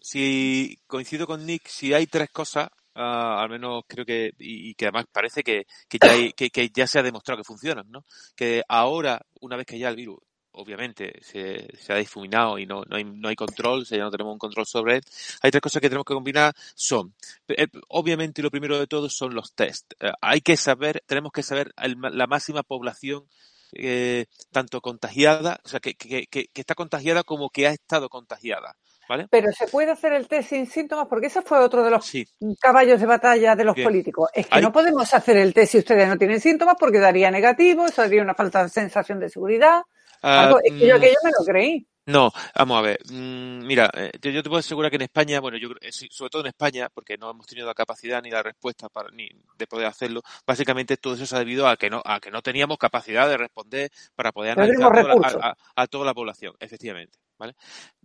[0.04, 4.76] si coincido con Nick, si hay tres cosas, uh, al menos creo que, y, y
[4.76, 7.90] que además parece que, que, ya hay, que, que, ya se ha demostrado que funcionan,
[7.90, 8.04] ¿no?
[8.36, 10.20] Que ahora, una vez que ya el virus
[10.54, 14.04] obviamente se, se, ha difuminado y no, no, hay, no hay control, o sea, ya
[14.04, 15.02] no tenemos un control sobre él.
[15.42, 17.14] Hay tres cosas que tenemos que combinar, son,
[17.48, 19.94] eh, obviamente lo primero de todo son los test.
[20.00, 23.26] Eh, hay que saber, tenemos que saber el, la máxima población
[23.76, 28.10] eh, tanto contagiada, o sea, que, que, que, que, está contagiada como que ha estado
[28.10, 28.76] contagiada.
[29.10, 29.28] ¿Vale?
[29.30, 32.26] Pero se puede hacer el test sin síntomas, porque ese fue otro de los sí.
[32.60, 33.86] caballos de batalla de los Bien.
[33.86, 34.30] políticos.
[34.34, 34.62] Es que Hay...
[34.62, 38.22] no podemos hacer el test si ustedes no tienen síntomas, porque daría negativo, eso daría
[38.22, 39.82] una falta de sensación de seguridad.
[40.24, 41.88] Uh, es que yo aquello me lo creí.
[42.06, 43.00] No, vamos a ver.
[43.10, 46.42] Mm, mira, eh, yo, te puedo asegurar que en España, bueno, yo eh, sobre todo
[46.42, 49.88] en España, porque no hemos tenido la capacidad ni la respuesta para, ni de poder
[49.88, 53.28] hacerlo, básicamente todo eso se ha debido a que no, a que no teníamos capacidad
[53.30, 57.20] de responder para poder analizar a, a, a, toda la población, efectivamente.
[57.38, 57.56] ¿Vale?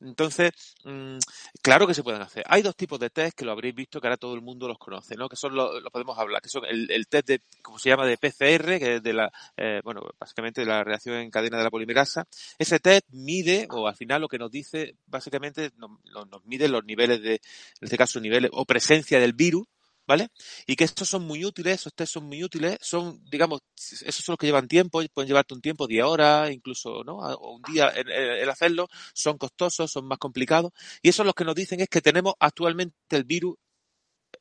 [0.01, 0.53] Entonces,
[0.85, 1.19] mmm,
[1.63, 2.45] claro que se pueden hacer.
[2.49, 4.79] Hay dos tipos de test que lo habréis visto que ahora todo el mundo los
[4.79, 5.29] conoce, ¿no?
[5.29, 8.07] Que son lo, lo podemos hablar, que son el, el, test de, como se llama,
[8.07, 11.65] de PCR, que es de la, eh, bueno, básicamente de la reacción en cadena de
[11.65, 12.27] la polimerasa.
[12.59, 15.91] Ese test mide, o al final lo que nos dice, básicamente nos,
[16.29, 17.41] nos mide los niveles de, en
[17.83, 19.67] este caso, niveles o presencia del virus,
[20.09, 20.31] ¿vale?
[20.67, 24.33] Y que estos son muy útiles, esos test son muy útiles, son, digamos, esos son
[24.33, 27.19] los que llevan tiempo, pueden llevarte un tiempo, 10 horas, incluso, ¿no?
[27.19, 31.55] O un día el, hacerlo, son costosos, son más complicados, y eso lo que nos
[31.55, 33.57] dicen es que tenemos actualmente el virus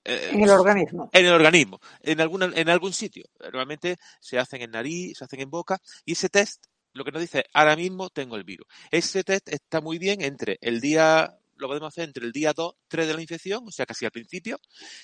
[0.06, 1.10] eh, en el organismo.
[1.12, 3.26] En el organismo, en, alguna, en algún sitio.
[3.40, 7.22] Normalmente se hacen en nariz, se hacen en boca, y ese test lo que nos
[7.22, 8.68] dice, ahora mismo tengo el virus.
[8.90, 12.74] Ese test está muy bien entre el día lo podemos hacer entre el día 2,
[12.88, 14.60] 3 de la infección, o sea, casi al principio,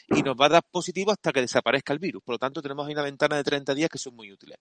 [0.08, 2.24] y nos va a dar positivo hasta que desaparezca el virus.
[2.24, 4.58] Por lo tanto, tenemos ahí una ventana de 30 días que son muy útiles.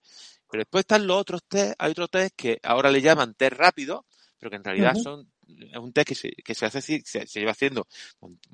[0.49, 4.05] Pero después están los otros test, hay otros test que ahora le llaman test rápido,
[4.37, 5.03] pero que en realidad uh -huh.
[5.03, 7.87] son es un test que se, que se hace se, se lleva haciendo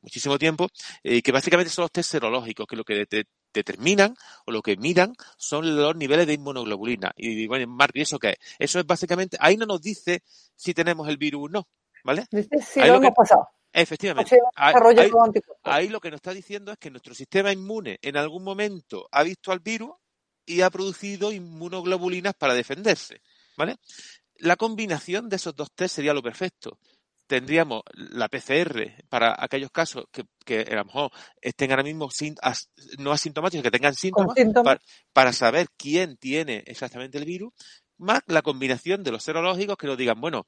[0.01, 0.67] muchísimo tiempo
[1.03, 4.15] y eh, que básicamente son los test serológicos que lo que de, determinan
[4.45, 8.29] o lo que miran son los niveles de inmunoglobulina y bueno Mark ¿y eso qué
[8.29, 8.37] es?
[8.59, 10.23] eso es básicamente ahí no nos dice
[10.55, 11.67] si tenemos el virus o no
[12.03, 12.25] ¿vale?
[12.31, 13.47] Sí, ahí lo, lo hemos pasado.
[13.71, 14.39] Efectivamente.
[14.55, 15.11] Ahí, ahí,
[15.63, 19.23] ahí, lo que nos está diciendo es que nuestro sistema inmune en algún momento ha
[19.23, 19.91] visto al virus
[20.45, 23.21] y ha producido inmunoglobulinas para defenderse.
[23.55, 23.75] ¿Vale?
[24.39, 26.79] la combinación de esos dos test sería lo perfecto.
[27.27, 32.35] Tendríamos la PCR para aquellos casos que, que a lo mejor estén ahora mismo sin,
[32.41, 34.63] as, no asintomáticos, que tengan síntomas, síntomas.
[34.63, 34.81] para,
[35.13, 37.53] para saber quién tiene exactamente el virus,
[37.97, 40.47] más la combinación de los serológicos que nos digan, bueno,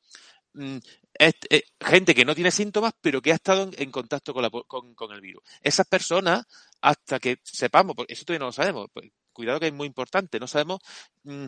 [1.80, 5.22] gente que no tiene síntomas, pero que ha estado en, contacto con, la, con, el
[5.22, 5.44] virus.
[5.62, 6.46] Esas personas,
[6.82, 10.40] hasta que sepamos, porque eso todavía no lo sabemos, pues, cuidado que es muy importante,
[10.40, 10.82] no sabemos
[11.24, 11.48] mm,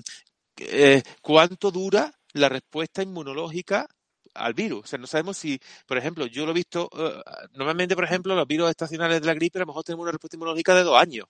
[0.57, 3.87] eh, cuánto dura la respuesta inmunológica
[4.33, 4.85] al virus.
[4.85, 8.35] O sea, no sabemos si, por ejemplo, yo lo he visto, uh, normalmente, por ejemplo,
[8.35, 10.99] los virus estacionales de la gripe, a lo mejor tenemos una respuesta inmunológica de dos
[10.99, 11.27] años.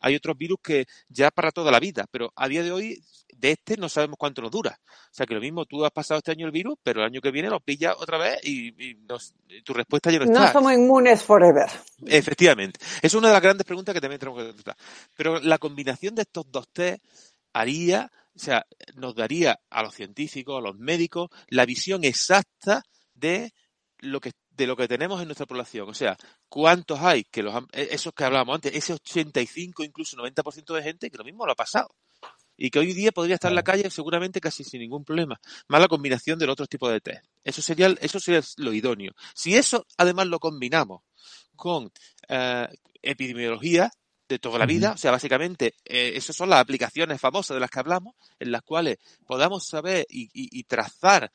[0.00, 3.02] Hay otros virus que ya para toda la vida, pero a día de hoy,
[3.36, 4.78] de este no sabemos cuánto nos dura.
[4.86, 7.20] O sea, que lo mismo, tú has pasado este año el virus, pero el año
[7.20, 9.34] que viene lo pillas otra vez y, y nos,
[9.64, 10.46] tu respuesta ya no está.
[10.46, 11.70] No somos inmunes forever.
[12.06, 12.80] Efectivamente.
[13.02, 14.76] Es una de las grandes preguntas que también tenemos que contestar.
[15.16, 17.04] Pero la combinación de estos dos test
[17.52, 18.66] haría o sea,
[18.96, 22.82] nos daría a los científicos, a los médicos, la visión exacta
[23.14, 23.54] de
[24.00, 25.88] lo que de lo que tenemos en nuestra población.
[25.88, 26.16] O sea,
[26.48, 31.10] cuántos hay que los han, esos que hablábamos antes, ese 85, incluso 90% de gente
[31.10, 31.94] que lo mismo lo ha pasado.
[32.58, 35.38] Y que hoy día podría estar en la calle seguramente casi sin ningún problema.
[35.68, 37.24] Más la combinación del otro tipo de test.
[37.44, 39.12] Eso sería, eso sería lo idóneo.
[39.34, 41.02] Si eso además lo combinamos
[41.54, 41.92] con
[42.28, 42.66] eh,
[43.02, 43.90] epidemiología,
[44.28, 44.92] de toda la vida.
[44.92, 48.62] O sea, básicamente, eh, esas son las aplicaciones famosas de las que hablamos, en las
[48.62, 51.30] cuales podamos saber y, y, y trazar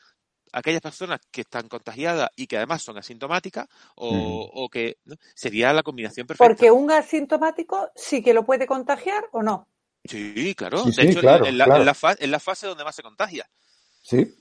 [0.53, 4.49] aquellas personas que están contagiadas y que además son asintomáticas o, Mm.
[4.53, 5.15] o que ¿no?
[5.35, 6.47] sería la combinación perfecta.
[6.47, 9.67] Porque un asintomático sí que lo puede contagiar o no.
[10.03, 10.79] Sí, claro.
[10.79, 11.79] Sí, de sí, hecho, claro, en, la, claro.
[11.81, 13.47] en la fa- en la fase donde más se contagia.
[14.01, 14.35] Sí,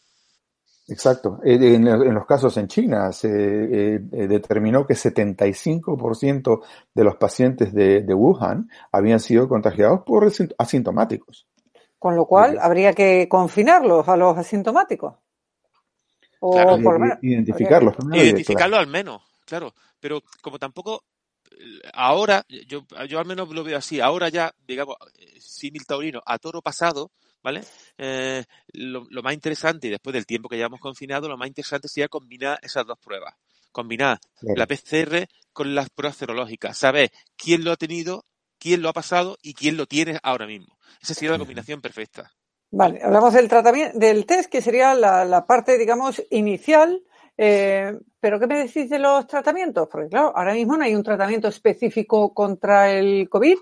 [0.89, 1.39] exacto.
[1.45, 6.61] Eh, En, en los casos en China se eh, eh, determinó que 75%
[6.95, 11.47] de los pacientes de, de Wuhan habían sido contagiados por asint- asintomáticos.
[11.99, 12.59] Con lo cual Sí.
[12.63, 15.17] habría que confinarlos a los asintomáticos.
[16.41, 16.83] O Claro.
[16.83, 17.19] por lo menos.
[17.23, 19.75] Identificarlos primero y Identificarlo al menos, claro.
[20.01, 21.05] Pero como tampoco
[21.93, 24.97] ahora, yo, yo al menos lo veo así, ahora ya, digamos,
[25.39, 27.11] símil taurino, a toro pasado,
[27.43, 27.63] ¿vale?
[27.99, 31.89] Eh, lo, lo más interesante, y después del tiempo que llevamos confinado, lo más interesante
[31.89, 33.35] sería combinar esas dos pruebas.
[33.73, 34.57] Combinar Claro.
[34.57, 36.77] la PCR con las pruebas serológicas.
[36.79, 38.25] Saber quién lo ha tenido,
[38.59, 40.77] quién lo ha pasado y quién lo tiene ahora mismo.
[41.03, 42.33] Esa sería la combinación perfecta.
[42.73, 47.03] Vale, hablamos del tratamiento, del test, que sería la, parte, digamos, inicial.
[47.37, 49.89] Eh, pero ¿qué me decís de los tratamientos?
[49.91, 53.57] Porque claro, ahora mismo no hay un tratamiento específico contra el COVID,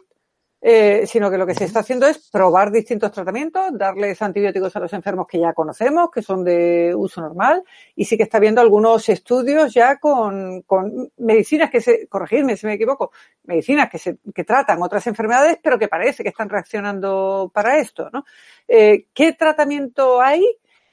[0.60, 4.80] eh, sino que lo que se está haciendo es probar distintos tratamientos, darles antibióticos a
[4.80, 7.62] los enfermos que ya conocemos, que son de uso normal,
[7.94, 12.66] y sí que está habiendo algunos estudios ya con, con medicinas que se, corregidme si
[12.66, 13.12] me equivoco,
[13.44, 18.10] medicinas que se, que tratan otras enfermedades, pero que parece que están reaccionando para esto,
[18.12, 18.24] ¿no?
[18.66, 20.44] Eh, ¿Qué tratamiento hay?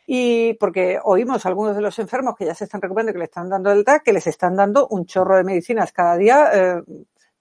[0.07, 3.19] Y porque oímos a algunos de los enfermos que ya se están recuperando y que
[3.19, 6.51] le están dando el TAC, que les están dando un chorro de medicinas cada día
[6.53, 6.83] eh,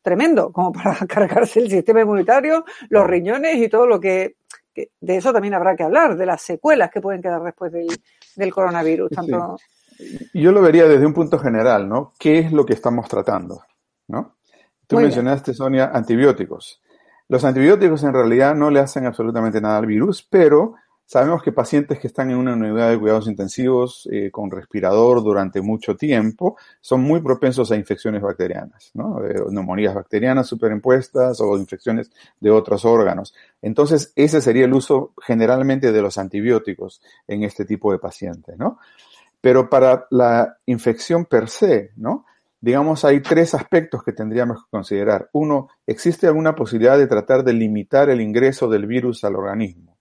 [0.05, 4.37] tremendo, como para cargarse el sistema inmunitario, los riñones y todo lo que,
[4.73, 7.89] que- De eso también habrá que hablar, de las secuelas que pueden quedar después del,
[8.37, 9.09] del coronavirus.
[9.09, 9.15] Sí.
[9.17, 9.57] Tanto,
[10.35, 12.13] Yo lo vería desde un punto general, ¿no?
[12.19, 13.63] ¿Qué es lo que estamos tratando?
[14.09, 14.37] ¿No?
[14.87, 15.09] Tú Muy bien.
[15.09, 16.83] mencionaste, Sonia, antibióticos.
[17.29, 20.75] Los antibióticos en realidad no le hacen absolutamente nada al virus, pero
[21.07, 25.61] sabemos que pacientes que están en una unidad de cuidados intensivos eh, con respirador durante
[25.61, 29.25] mucho tiempo son muy propensos a infecciones bacterianas, ¿no?
[29.25, 33.35] Eh, neumonías bacterianas superimpuestas o infecciones de otros órganos.
[33.61, 38.57] Entonces, ese sería el uso generalmente de los antibióticos en este tipo de pacientes.
[39.41, 42.25] Pero para la infección per se, ¿no?
[42.61, 45.29] Digamos, hay tres aspectos que tendríamos que considerar.
[45.35, 49.95] Uno, ¿existe alguna posibilidad de tratar de limitar el ingreso del virus al organismo?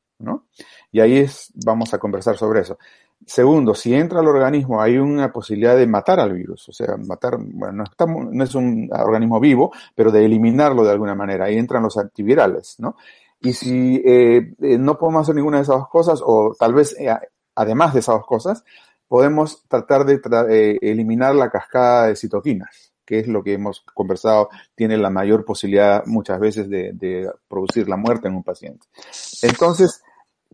[0.94, 2.78] Y ahí es, vamos a conversar sobre eso.
[3.26, 7.38] Segundo, si entra al organismo, hay una posibilidad de matar al virus, o sea, matar,
[7.40, 11.46] bueno, no, es un organismo vivo, pero de eliminarlo de alguna manera.
[11.46, 12.96] Ahí entran los antivirales, ¿no?
[13.40, 16.96] Y si eh, eh, no podemos hacer ninguna de esas dos cosas, o tal vez
[17.00, 17.10] eh,
[17.56, 18.64] además de esas dos cosas,
[19.08, 24.98] podemos tratar de eliminar la cascada de citoquinas, que es lo que hemos conversado, tiene
[24.98, 28.86] la mayor posibilidad muchas veces de producir la muerte en un paciente.
[29.42, 30.04] Entonces,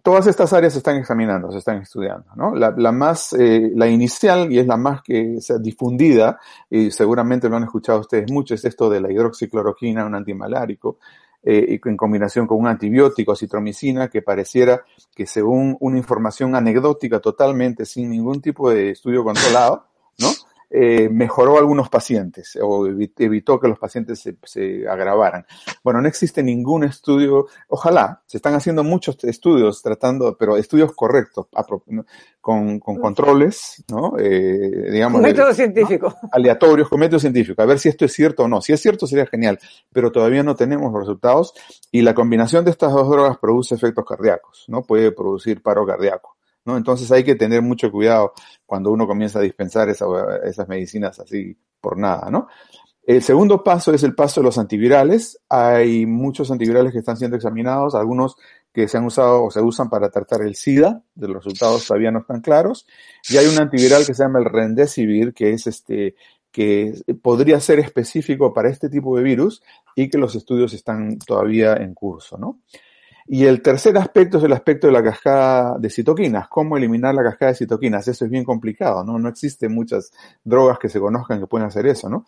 [0.04, 2.56] todas estas áreas se están examinando, se están estudiando, ¿no?
[2.56, 6.40] La, la más, eh, la inicial y es la más que se ha difundida,
[6.70, 10.98] y seguramente lo han escuchado ustedes mucho, es esto de la hidroxicloroquina, un antimalárico,
[11.42, 14.84] eh, en combinación con un antibiótico, citromicina, que pareciera
[15.16, 19.86] que según una información anecdótica totalmente, sin ningún tipo de estudio controlado,
[20.20, 20.28] ¿no?
[20.72, 25.46] Eh, mejoró a algunos pacientes o evitó que los pacientes se, agravaran.
[25.84, 31.48] Bueno, no existe ningún estudio, ojalá, se están haciendo muchos estudios tratando, pero estudios correctos,
[32.40, 34.14] con, controles, ¿no?
[34.20, 36.14] Eh, digamos, método científico.
[36.32, 38.62] Aleatorios, con método científico, a ver si esto es cierto o no.
[38.62, 39.60] Si es cierto sería genial,
[39.92, 41.54] pero todavía no tenemos los resultados
[41.92, 44.84] y la combinación de estas dos drogas produce efectos cardíacos, ¿no?
[44.84, 46.39] Puede producir paro cardíaco.
[46.70, 46.78] ¿No?
[46.78, 48.34] Entonces hay que tener mucho cuidado
[48.66, 52.48] cuando uno comienza a dispensar esas medicinas así por nada, ¿no?
[53.06, 55.40] El segundo paso es el paso de los antivirales.
[55.50, 58.36] Hay muchos antivirales que están siendo examinados, algunos
[58.72, 62.12] que se han usado o se usan para tratar el SIDA, de los resultados todavía
[62.12, 62.86] no están claros.
[63.28, 66.16] Y hay un antiviral que se llama el Remdesivir, que es este,
[66.52, 66.94] que
[67.24, 69.64] podría ser específico para este tipo de virus
[69.96, 72.38] y que los estudios están todavía en curso.
[73.32, 77.22] Y el tercer aspecto es el aspecto de la cascada de citoquinas, cómo eliminar la
[77.22, 78.08] cascada de citoquinas.
[78.08, 79.20] Eso es bien complicado, ¿no?
[79.20, 80.12] No existen muchas
[80.44, 82.26] drogas que se conozcan que pueden hacer eso, ¿no?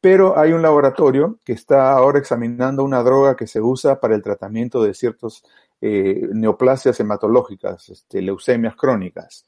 [0.00, 4.22] Pero hay un laboratorio que está ahora examinando una droga que se usa para el
[4.22, 5.44] tratamiento de ciertos
[5.80, 9.46] eh, neoplasias hematológicas, este, leucemias crónicas,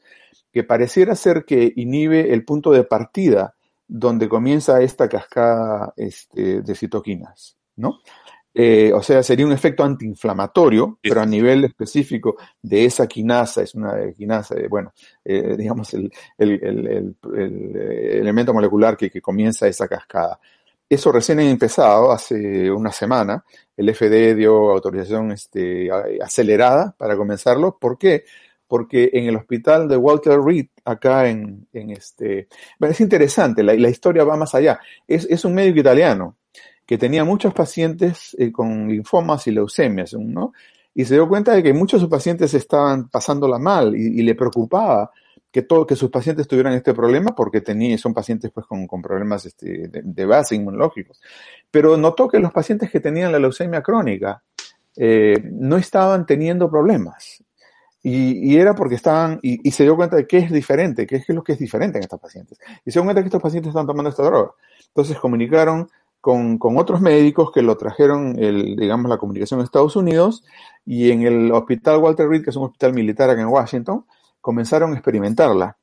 [0.52, 3.54] que pareciera ser que inhibe el punto de partida
[3.86, 8.00] donde comienza esta cascada este, de citoquinas, ¿no?
[8.58, 13.74] Eh, o sea, sería un efecto antiinflamatorio, pero a nivel específico de esa quinasa, es
[13.74, 20.40] una quinasa, bueno, eh, digamos, el, elemento molecular que, comienza esa cascada.
[20.88, 23.44] Eso recién ha empezado hace una semana.
[23.76, 25.90] El FD dio autorización este,
[26.22, 27.76] acelerada para comenzarlo.
[27.78, 28.24] ¿Por qué?
[28.66, 32.48] Porque en el hospital de Walter Reed, acá en, este...
[32.78, 34.80] Bueno, es interesante, la, historia va más allá.
[35.06, 36.36] Es, es un médico italiano
[36.86, 40.52] que tenía muchos pacientes eh, con linfomas y leucemias, ¿no?
[40.94, 44.34] Y se dio cuenta de que muchos de sus pacientes estaban pasándola mal y, le
[44.34, 45.10] preocupaba
[45.50, 49.44] que, todo, que sus pacientes tuvieran este problema porque tenía, son pacientes pues con, problemas
[49.44, 51.20] este, de, base inmunológicos.
[51.70, 54.42] Pero notó que los pacientes que tenían la leucemia crónica
[54.96, 57.44] eh, no estaban teniendo problemas.
[58.02, 61.42] Y, era porque estaban, y, se dio cuenta de qué es diferente, qué es lo
[61.42, 62.56] que es diferente en estos pacientes.
[62.84, 64.52] Y se dio cuenta que estos pacientes están tomando esta droga.
[64.86, 65.90] Entonces comunicaron
[66.26, 70.42] con, otros médicos que lo trajeron, el, digamos, la comunicación en Estados Unidos
[70.84, 74.04] y en el hospital Walter Reed, que es un hospital militar acá en Washington,
[74.40, 75.78] comenzaron a experimentarla.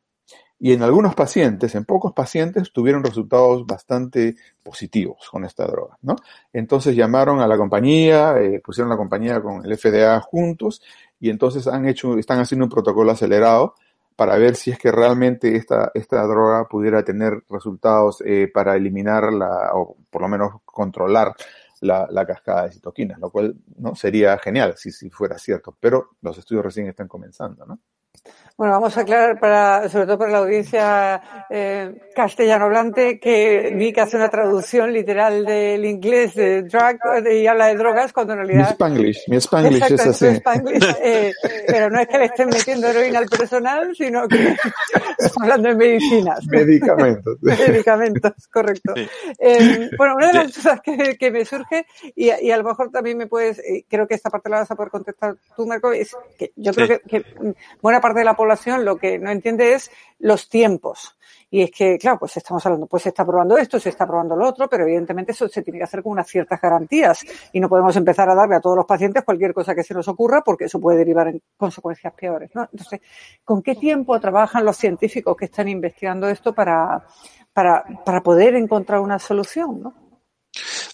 [0.59, 6.17] Y en algunos pacientes, en pocos pacientes, tuvieron resultados bastante positivos con esta droga, ¿no?
[6.51, 10.81] Entonces llamaron a la compañía, eh, pusieron la compañía con el FDA juntos
[11.21, 13.75] y entonces han hecho, están haciendo un protocolo acelerado
[14.15, 19.31] para ver si es que realmente esta, esta droga pudiera tener resultados eh, para eliminar
[19.33, 21.35] la, o por lo menos controlar
[21.81, 26.11] la, la, cascada de citoquinas, lo cual no sería genial si, si fuera cierto, pero
[26.21, 27.79] los estudios recién están comenzando, ¿no?
[28.55, 33.91] Bueno, vamos a aclarar para, sobre todo para la audiencia eh, castellano hablante, que vi
[33.91, 36.99] que hace una traducción literal del inglés de drug
[37.31, 38.67] y habla de drogas cuando en realidad.
[38.67, 40.27] Mi Spanglish, mi Spanglish es así.
[40.27, 41.33] Spanglish, eh,
[41.65, 44.55] pero no es que le estén metiendo heroína al personal, sino que
[45.17, 46.45] estamos hablando de medicinas.
[46.45, 47.37] Medicamentos.
[47.41, 48.93] Medicamentos, correcto.
[49.39, 52.91] Eh, bueno, una de las cosas que, que me surge, y, y, a lo mejor
[52.91, 55.91] también me puedes, eh, creo que esta parte la vas a poder contestar tú, Marco,
[55.91, 57.25] es que yo creo que, que
[57.81, 59.89] buena parte de la población lo que no entiende es
[60.19, 61.17] los tiempos.
[61.49, 64.35] Y es que, claro, pues estamos hablando, pues se está probando esto, se está probando
[64.35, 67.23] lo otro, pero evidentemente eso se tiene que hacer con unas ciertas garantías.
[67.53, 70.07] Y no podemos empezar a darle a todos los pacientes cualquier cosa que se nos
[70.07, 72.67] ocurra porque eso puede derivar en consecuencias peores, ¿no?
[72.71, 73.01] Entonces,
[73.43, 77.05] ¿con qué tiempo trabajan los científicos que están investigando esto para,
[77.53, 79.93] para, para poder encontrar una solución, ¿no?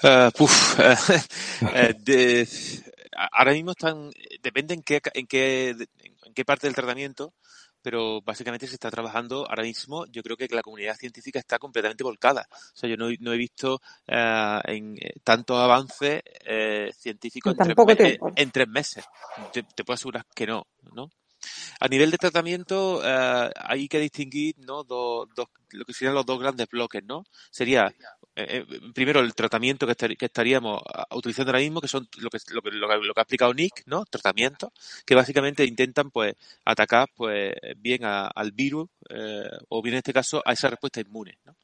[0.04, 0.30] Uh,
[3.32, 5.76] ahora mismo están, depende en qué, en qué,
[6.30, 7.34] en qué parte del tratamiento,
[7.82, 10.06] pero básicamente se está trabajando ahora mismo.
[10.08, 12.48] Yo creo que la comunidad científica está completamente volcada.
[12.52, 13.76] O sea, yo no, no he visto
[14.08, 19.06] uh, en eh, tanto avance eh, científico en tres, en tres, meses.
[19.52, 21.10] Te, te, puedo asegurar que no, ¿no?
[21.80, 24.84] A nivel de tratamiento, uh, hay que distinguir ¿no?
[24.84, 27.24] dos, dos, lo que serían los dos grandes bloques, ¿no?
[27.50, 27.94] Sería
[28.40, 32.30] eh, eh, primero el tratamiento que, que, estaríamos ah, utilizando ahora mismo, que son lo
[32.30, 34.06] que, lo que, lo que ha explicado Nick, ¿no?
[34.06, 34.72] Tratamientos,
[35.06, 40.14] que básicamente intentan pues atacar pues bien a, al virus eh, o bien en este
[40.14, 41.56] caso a esa respuesta inmune, ¿no?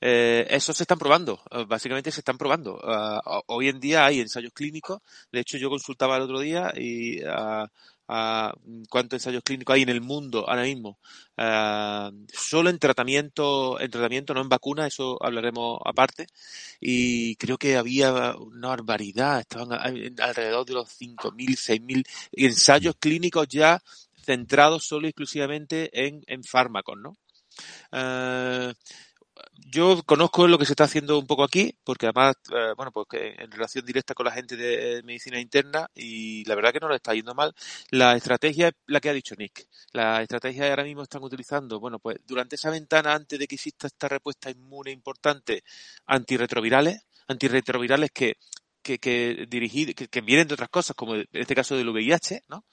[0.00, 2.74] Eh, eso se están probando, básicamente se están probando.
[2.74, 5.00] Uh, hoy en día hay ensayos clínicos,
[5.32, 7.66] de hecho yo consultaba el otro día y uh,
[8.08, 8.50] uh,
[8.88, 10.98] cuántos ensayos clínicos hay en el mundo ahora mismo.
[12.32, 16.26] solo en tratamiento, en tratamiento, no en vacuna, eso hablaremos aparte.
[16.80, 23.82] Y creo que había una barbaridad, estaban alrededor de los 5.000, 6.000 ensayos clínicos ya
[24.24, 27.16] centrados solo y exclusivamente en, en fármacos, ¿no?
[29.56, 33.06] Yo conozco lo que se está haciendo un poco aquí, porque además, eh, bueno, pues
[33.12, 36.94] en relación directa con la gente de medicina interna y la verdad que no lo
[36.94, 37.54] está yendo mal.
[37.90, 39.68] La estrategia es la que ha dicho Nick.
[39.92, 43.86] La estrategia ahora mismo están utilizando, bueno, pues durante esa ventana antes de que exista
[43.86, 45.64] esta respuesta inmune importante,
[46.06, 48.36] antirretrovirales, antirretrovirales que
[48.84, 52.44] que, que, dirigir, que, que, vienen de otras cosas, como en este caso del VIH,
[52.48, 52.66] ¿no?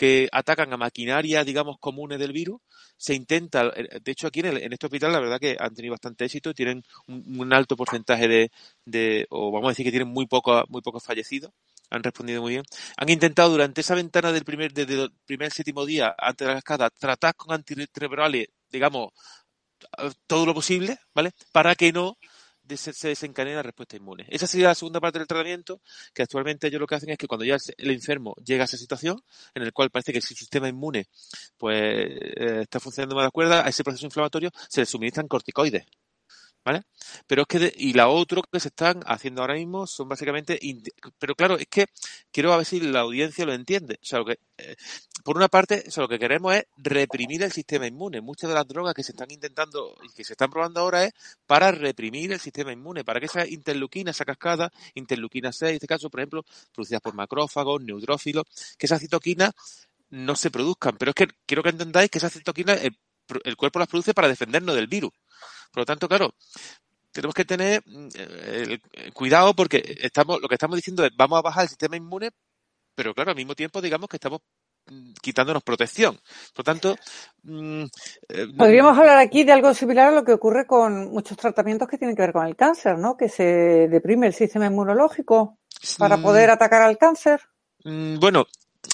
[0.00, 2.58] Que atacan a maquinaria, digamos, comunes del virus.
[2.96, 6.24] Se intenta, eh, de hecho aquí en, este hospital la verdad que han tenido bastante
[6.24, 8.50] éxito, tienen un, alto porcentaje de,
[8.86, 11.52] de, o vamos a decir que tienen muy poco, muy pocos fallecidos,
[11.90, 12.64] han respondido muy bien.
[12.96, 16.62] Han intentado durante esa ventana del primer, desde el primer séptimo día, antes de la
[16.62, 19.10] cascada, tratar con antirretrovirales, digamos,
[20.26, 21.32] todo lo posible, ¿vale?
[21.52, 22.16] Para que no
[22.76, 24.26] se desencadena la respuesta inmune.
[24.28, 25.80] Esa sería la segunda parte del tratamiento,
[26.14, 28.76] que actualmente ellos lo que hacen es que cuando ya el enfermo llega a esa
[28.76, 29.22] situación,
[29.54, 31.06] en el cual parece que el sistema inmune
[31.58, 35.84] pues eh, está funcionando más de acuerdo a ese proceso inflamatorio, se le suministran corticoides.
[36.62, 36.82] ¿Vale?
[37.26, 40.60] Pero es que, y la otra que se están haciendo ahora mismo son básicamente,
[41.18, 41.86] pero claro, es que
[42.30, 43.98] quiero a ver si la audiencia lo entiende.
[44.02, 44.76] O sea, lo que, eh,
[45.24, 48.20] por una parte, o lo que queremos es reprimir el sistema inmune.
[48.20, 51.12] Muchas de las drogas que se están intentando y que se están probando ahora es
[51.46, 55.86] para reprimir el sistema inmune, para que esa interleuquina, esa cascada, interleuquina 6, en este
[55.86, 56.44] caso, por ejemplo,
[56.74, 58.44] producidas por macrófagos, neutrófilos,
[58.76, 59.52] que esas citoquinas
[60.10, 60.96] no se produzcan.
[60.98, 62.96] Pero es que quiero que entendáis que esas citoquinas el,
[63.44, 65.12] el cuerpo las produce para defendernos del virus.
[65.72, 66.34] Por lo tanto, claro,
[67.12, 67.82] tenemos que tener
[68.14, 68.78] eh,
[69.12, 72.30] cuidado porque estamos, lo que estamos diciendo es vamos a bajar el sistema inmune,
[72.94, 74.40] pero claro, al mismo tiempo digamos que estamos
[74.86, 76.16] mm, quitándonos protección.
[76.54, 76.96] Por lo tanto,
[77.42, 77.84] mm,
[78.28, 81.98] eh, podríamos hablar aquí de algo similar a lo que ocurre con muchos tratamientos que
[81.98, 83.16] tienen que ver con el cáncer, ¿no?
[83.16, 83.44] Que se
[83.88, 85.58] deprime el sistema inmunológico
[85.98, 87.40] para poder atacar al cáncer.
[87.84, 88.46] Bueno,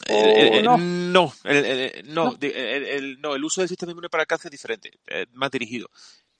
[0.09, 2.39] eh, no, no, el, no, no.
[2.41, 4.91] El, no, el uso del sistema inmune para el cáncer es diferente,
[5.33, 5.89] más dirigido.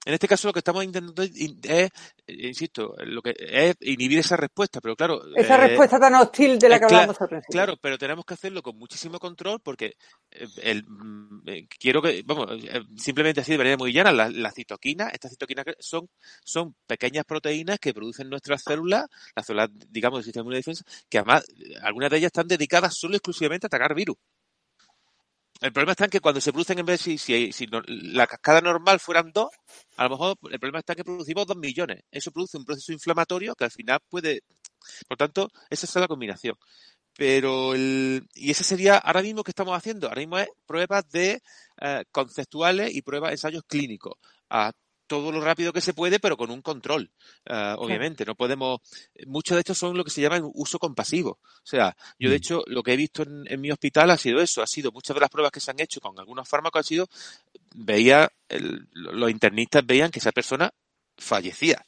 [0.07, 1.91] En este caso lo que estamos intentando es, eh,
[2.29, 5.21] insisto, lo que es inhibir esa respuesta, pero claro.
[5.35, 7.53] Esa eh, respuesta tan hostil de la que hablamos al principio.
[7.53, 9.97] Claro, pero tenemos que hacerlo con muchísimo control porque
[10.31, 11.43] eh, el, mm,
[11.77, 12.47] quiero que, vamos,
[12.97, 16.09] simplemente así de manera muy llana, las la citoquinas, estas citoquinas son,
[16.45, 21.19] son pequeñas proteínas que producen nuestras células, las células, digamos, del sistema de defensa, que
[21.19, 21.45] además
[21.83, 24.17] algunas de ellas están dedicadas solo exclusivamente a atacar virus.
[25.61, 28.61] El problema está en que cuando se producen, en vez de si, si, la cascada
[28.61, 29.49] normal fueran dos,
[29.97, 32.03] a lo mejor el problema está en que producimos dos millones.
[32.11, 34.43] Eso produce un proceso inflamatorio que al final puede.
[35.09, 36.57] Por tanto, esa es la combinación.
[37.15, 40.09] Pero el, y ese sería ahora mismo que estamos haciendo.
[40.09, 41.41] Ahora mismo es pruebas de
[41.81, 44.15] eh, conceptuales y pruebas, ensayos clínicos
[44.51, 44.73] a
[45.07, 47.11] todo lo rápido que se puede, pero con un control.
[47.49, 48.81] Uh, obviamente, no podemos.
[49.27, 51.39] Muchos de estos son lo que se llama uso compasivo.
[51.43, 52.39] O sea, yo de mm.
[52.39, 55.15] hecho lo que he visto en, en, mi hospital ha sido eso, ha sido muchas
[55.15, 57.09] de las pruebas que se han hecho con algunos fármacos han sido,
[57.75, 60.73] veía, el, los internistas veían que esa persona
[61.17, 61.85] fallecía.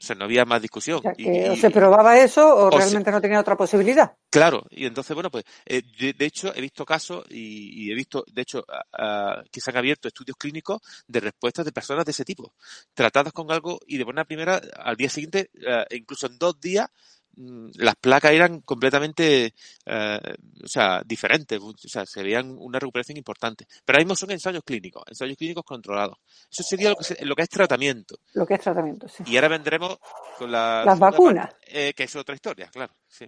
[0.00, 0.98] O sea, no había más discusión.
[0.98, 3.54] O, sea, que y, o se probaba eso o, o realmente se, no tenía otra
[3.56, 4.16] posibilidad.
[4.30, 7.94] Claro, y entonces, bueno, pues, eh, de, de, hecho, he visto casos y, y he
[7.94, 12.12] visto, de hecho, uh, que se han abierto estudios clínicos de respuestas de personas de
[12.12, 12.54] ese tipo,
[12.94, 16.88] tratadas con algo y de buena primera, al día siguiente, uh, incluso en dos días,
[17.36, 19.54] las placas eran completamente,
[19.86, 20.20] eh,
[20.62, 23.66] o sea, diferentes, o sea, se veían una recuperación importante.
[23.84, 26.18] Pero ahora mismo son ensayos clínicos, ensayos clínicos controlados.
[26.50, 28.16] Eso sería lo que, se, lo que es tratamiento.
[28.34, 29.24] Lo que es tratamiento, sí.
[29.26, 29.98] Y ahora vendremos
[30.38, 31.54] con la las vacunas.
[31.66, 33.26] Eh, que es otra historia, claro, sí.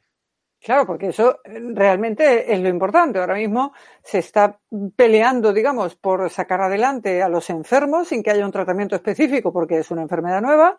[0.63, 3.19] Claro, porque eso realmente es lo importante.
[3.19, 4.61] Ahora mismo se está
[4.95, 9.79] peleando, digamos, por sacar adelante a los enfermos sin que haya un tratamiento específico porque
[9.79, 10.79] es una enfermedad nueva.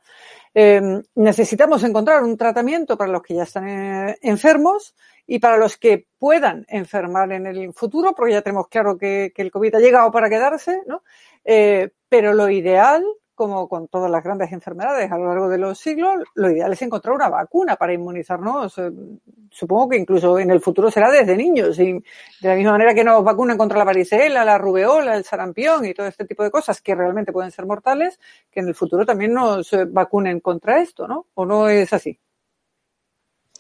[0.54, 4.96] Eh, necesitamos encontrar un tratamiento para los que ya están eh, enfermos
[5.28, 9.42] y para los que puedan enfermar en el futuro, porque ya tenemos claro que, que
[9.42, 11.04] el COVID ha llegado para quedarse, ¿no?
[11.44, 13.04] Eh, pero lo ideal
[13.36, 16.82] como con todas las grandes enfermedades a lo largo de los siglos, lo ideal es
[16.82, 18.80] encontrar una vacuna para inmunizarnos.
[19.50, 21.78] Supongo que incluso en el futuro será desde niños.
[21.80, 25.86] Y de la misma manera que nos vacunan contra la varicela, la rubeola, el sarampión
[25.86, 28.20] y todo este tipo de cosas que realmente pueden ser mortales,
[28.52, 31.28] que en el futuro también nos vacunen contra esto, ¿no?
[31.34, 32.20] ¿O no es así?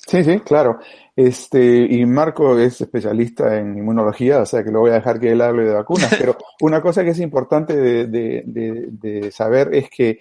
[0.07, 0.79] Sí, sí, claro.
[1.15, 5.31] Este, y Marco es especialista en inmunología, o sea que lo voy a dejar que
[5.31, 9.73] él hable de vacunas, pero una cosa que es importante de, de, de, de, saber
[9.73, 10.19] es que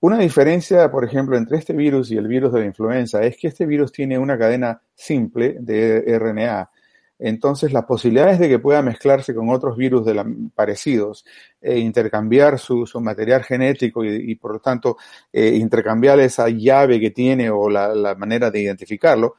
[0.00, 3.48] una diferencia, por ejemplo, entre este virus y el virus de la influenza es que
[3.48, 6.70] este virus tiene una cadena simple de RNA.
[7.18, 11.24] Entonces, las posibilidades de que pueda mezclarse con otros virus de la, parecidos
[11.60, 14.96] e intercambiar su, su material genético y, por lo tanto,
[15.32, 19.36] eh, intercambiar esa llave que tiene o la, la, manera de identificarlo,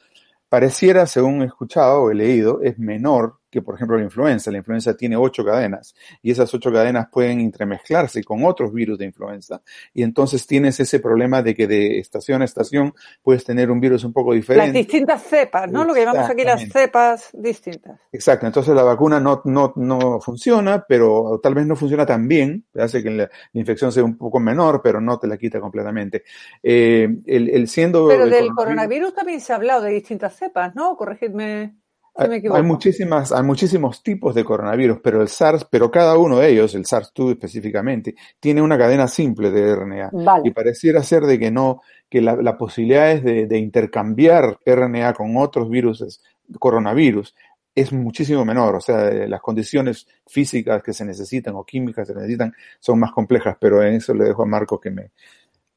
[0.47, 4.51] pareciera, según he escuchado o he leído, es menor que, por ejemplo, la influenza.
[4.51, 9.05] La influenza tiene ocho cadenas y esas ocho cadenas pueden entremezclarse con otros virus de
[9.05, 9.61] influenza.
[9.93, 12.93] Y entonces tienes ese problema de que de estación a estación
[13.23, 14.67] puedes tener un virus un poco diferente.
[14.67, 15.85] Las distintas cepas, ¿no?
[15.85, 17.97] Lo que llamamos aquí las cepas distintas.
[18.11, 18.45] Exacto.
[18.45, 22.65] Entonces la vacuna no, no, no funciona, pero tal vez no funciona tan bien.
[22.77, 26.23] Hace que la, infección sea un poco menor, pero no te la quita completamente.
[26.61, 30.97] Eh, el, el, siendo pero del coronavirus también se ha hablado de distintas cepas, ¿no?
[30.97, 31.84] Corregidme.
[32.17, 32.41] Me.
[32.49, 36.73] Hay muchísimas, hay muchísimos tipos de coronavirus, pero el SARS, pero cada uno de ellos,
[36.73, 40.09] el SARS-2 específicamente, tiene una cadena simple de RNA.
[40.13, 40.43] Vale.
[40.45, 45.13] Y pareciera ser de que no, que la, la posibilidad es de, de, intercambiar RNA
[45.13, 46.21] con otros virus,
[46.57, 47.35] coronavirus,
[47.75, 48.75] es muchísimo menor.
[48.75, 53.11] O sea, las condiciones físicas que se necesitan o químicas que se necesitan son más
[53.11, 55.11] complejas, pero en eso le dejo a Marcos que me,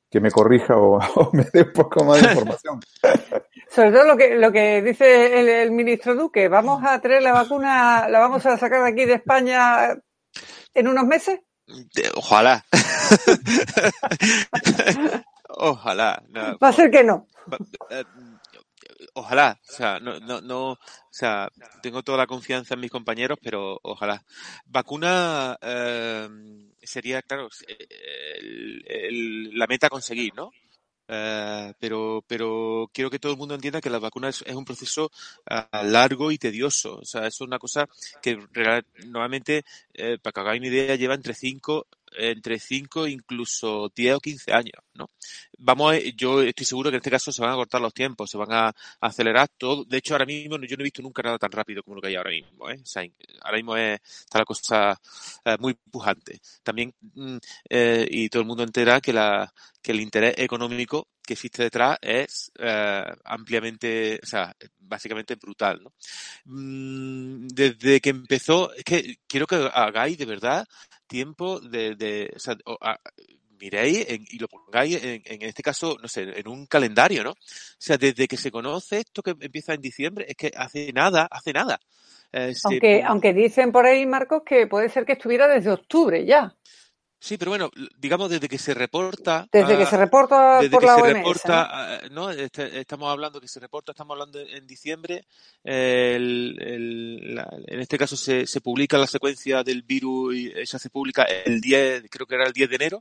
[0.08, 2.80] que me corrija o, o, me dé un poco más de información.
[3.70, 7.32] Sobre todo lo que, lo que dice el, el, ministro Duque, ¿vamos a traer la
[7.32, 9.94] vacuna, la vamos a sacar de aquí de España
[10.74, 11.40] en unos meses?
[12.14, 12.64] Ojalá.
[15.48, 16.22] Ojalá.
[16.28, 17.26] No, Va a ser que no.
[19.14, 20.78] Ojalá, o sea, no, no, no, o
[21.10, 21.48] sea,
[21.82, 24.24] tengo toda la confianza en mis compañeros, pero ojalá.
[24.66, 26.28] Vacuna eh,
[26.82, 30.50] sería, claro, el, el, la meta a conseguir, ¿no?
[31.08, 34.66] Uh, pero, pero quiero que todo el mundo entienda que la vacuna es, es un
[34.66, 35.10] proceso
[35.50, 36.98] uh, largo y tedioso.
[36.98, 37.88] O sea, es una cosa
[38.20, 38.38] que
[39.06, 41.86] normalmente, eh, para que hagáis una idea, lleva entre 5
[42.16, 45.10] entre 5 incluso 10 o 15 años, ¿no?
[45.58, 48.30] Vamos, a, yo estoy seguro que en este caso se van a cortar los tiempos,
[48.30, 49.84] se van a, acelerar todo.
[49.84, 52.08] De hecho, ahora mismo yo no he visto nunca nada tan rápido como lo que
[52.08, 52.80] hay ahora mismo, ¿eh?
[53.42, 55.00] Ahora mismo es, está la cosa
[55.44, 56.40] eh, muy pujante.
[56.62, 57.36] También, mm,
[57.70, 63.04] eh, y todo el mundo entera que el interés económico que existe detrás es eh,
[63.24, 65.92] ampliamente, o sea, básicamente brutal, ¿no?
[66.46, 70.66] Mm, desde que empezó, es que quiero que hagáis de verdad
[71.06, 72.98] tiempo de, de o sea, a,
[73.60, 77.32] miréis en, y lo pongáis en, en, este caso, no sé, en un calendario, ¿no?
[77.32, 77.36] O
[77.76, 81.52] sea, desde que se conoce esto que empieza en diciembre, es que hace nada, hace
[81.52, 81.78] nada.
[82.32, 83.02] Eh, aunque, se...
[83.02, 86.54] aunque dicen por ahí, Marcos, que puede ser que estuviera desde octubre ya.
[87.20, 89.48] Sí, pero bueno, digamos desde que se reporta.
[89.50, 92.30] Desde que se reporta desde por que la se OMS, reporta, ¿no?
[92.30, 95.24] Este, estamos hablando que se reporta, estamos hablando en diciembre.
[95.64, 100.78] El, el, la, en este caso se, se, publica la secuencia del virus y esa
[100.78, 103.00] se publica el 10, creo que era el 10 de enero.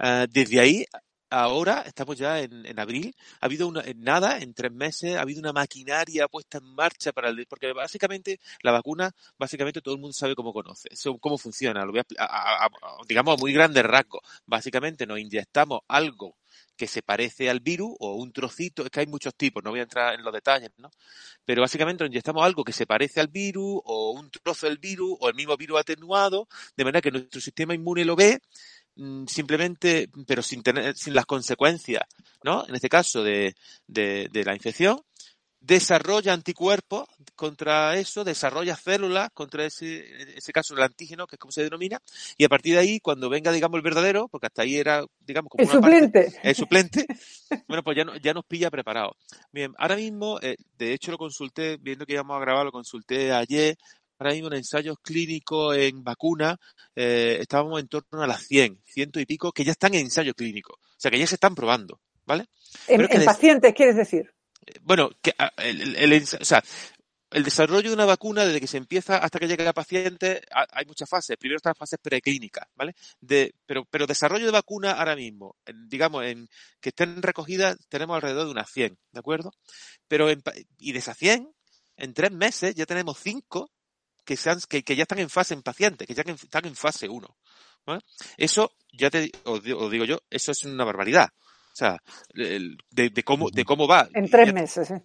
[0.00, 0.84] Uh, desde ahí
[1.32, 5.22] ahora estamos ya en, en, abril, ha habido una, en nada, en tres meses, ha
[5.22, 10.00] habido una maquinaria puesta en marcha para el, porque básicamente la vacuna, básicamente todo el
[10.00, 10.88] mundo sabe cómo conoce,
[11.20, 12.68] cómo funciona, lo voy a, a,
[13.08, 14.20] digamos a muy grandes rasgos.
[14.46, 16.36] Básicamente nos inyectamos algo
[16.76, 19.80] que se parece al virus o un trocito, es que hay muchos tipos, no voy
[19.80, 20.90] a entrar en los detalles, ¿no?
[21.44, 25.28] Pero básicamente inyectamos algo que se parece al virus o un trozo del virus o
[25.28, 28.40] el mismo virus atenuado, de manera que nuestro sistema inmune lo ve
[29.26, 32.02] simplemente, pero sin tener, sin las consecuencias,
[32.44, 32.66] ¿no?
[32.66, 33.54] En este caso de,
[33.86, 35.02] de, de la infección,
[35.62, 41.40] desarrolla anticuerpos contra eso, desarrolla células contra ese, en ese caso el antígeno, que es
[41.40, 41.98] como se denomina,
[42.36, 45.50] y a partir de ahí, cuando venga, digamos, el verdadero, porque hasta ahí era, digamos,
[45.50, 46.24] como el una suplente.
[46.24, 47.06] Parte, el suplente,
[47.68, 49.16] bueno, pues ya, no, ya nos pilla preparado.
[49.52, 53.32] Bien, ahora mismo, eh, de hecho lo consulté, viendo que íbamos a grabar, lo consulté
[53.32, 53.76] ayer,
[54.22, 56.58] ahora mismo en ensayos clínicos en vacuna
[56.94, 60.34] eh, estábamos en torno a las 100, ciento y pico, que ya están en ensayo
[60.34, 60.74] clínico.
[60.74, 62.46] O sea, que ya se están probando, ¿vale?
[62.86, 64.32] En, en pacientes, quieres decir.
[64.82, 66.62] Bueno, que, el, el, el, o sea,
[67.32, 70.84] el desarrollo de una vacuna, desde que se empieza hasta que llega al paciente, hay
[70.86, 71.36] muchas fases.
[71.36, 72.94] Primero están las fases preclínicas, ¿vale?
[73.20, 76.48] De, pero, pero desarrollo de vacuna ahora mismo, en, digamos, en
[76.80, 79.52] que estén recogidas, tenemos alrededor de unas 100, ¿de acuerdo?
[80.06, 80.42] Pero, en,
[80.78, 81.52] y de esas 100,
[81.96, 83.70] en tres meses ya tenemos cinco
[84.24, 87.08] que, sean, que, que, ya están en fase en pacientes, que ya están en fase
[87.08, 87.36] 1.
[87.86, 88.00] ¿vale?
[88.36, 91.28] Eso, ya te os digo, os digo, yo, eso es una barbaridad.
[91.72, 92.02] O sea,
[92.34, 94.08] de, de cómo, de cómo va.
[94.12, 95.02] En tres meses, ¿eh?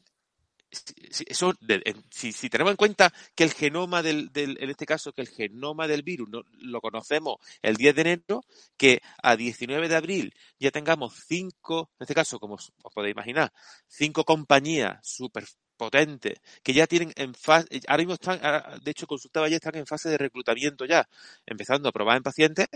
[0.70, 5.14] Eso, de, si, si, tenemos en cuenta que el genoma del, del, en este caso,
[5.14, 8.44] que el genoma del virus no, lo conocemos el 10 de enero,
[8.76, 13.54] que a 19 de abril ya tengamos cinco, en este caso, como os podéis imaginar,
[13.88, 15.46] cinco compañías super
[15.78, 18.40] potentes que ya tienen en fase, ahora mismo están,
[18.84, 21.08] de hecho consultaba ya, están en fase de reclutamiento ya,
[21.46, 22.68] empezando a probar en pacientes,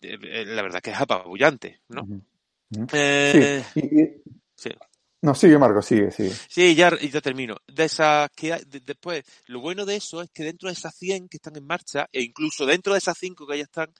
[0.00, 2.02] la verdad que es apabullante, ¿no?
[2.02, 2.20] Uh
[2.70, 2.88] -huh.
[2.92, 3.80] eh, sí.
[3.80, 4.70] Y, sí.
[5.22, 6.32] No, sigue Marco, sigue, sigue.
[6.48, 7.56] Sí, ya, ya termino.
[7.66, 10.94] De esas que hay, de, después, lo bueno de eso es que dentro de esas
[10.96, 13.92] 100 que están en marcha, e incluso dentro de esas 5 que ya están,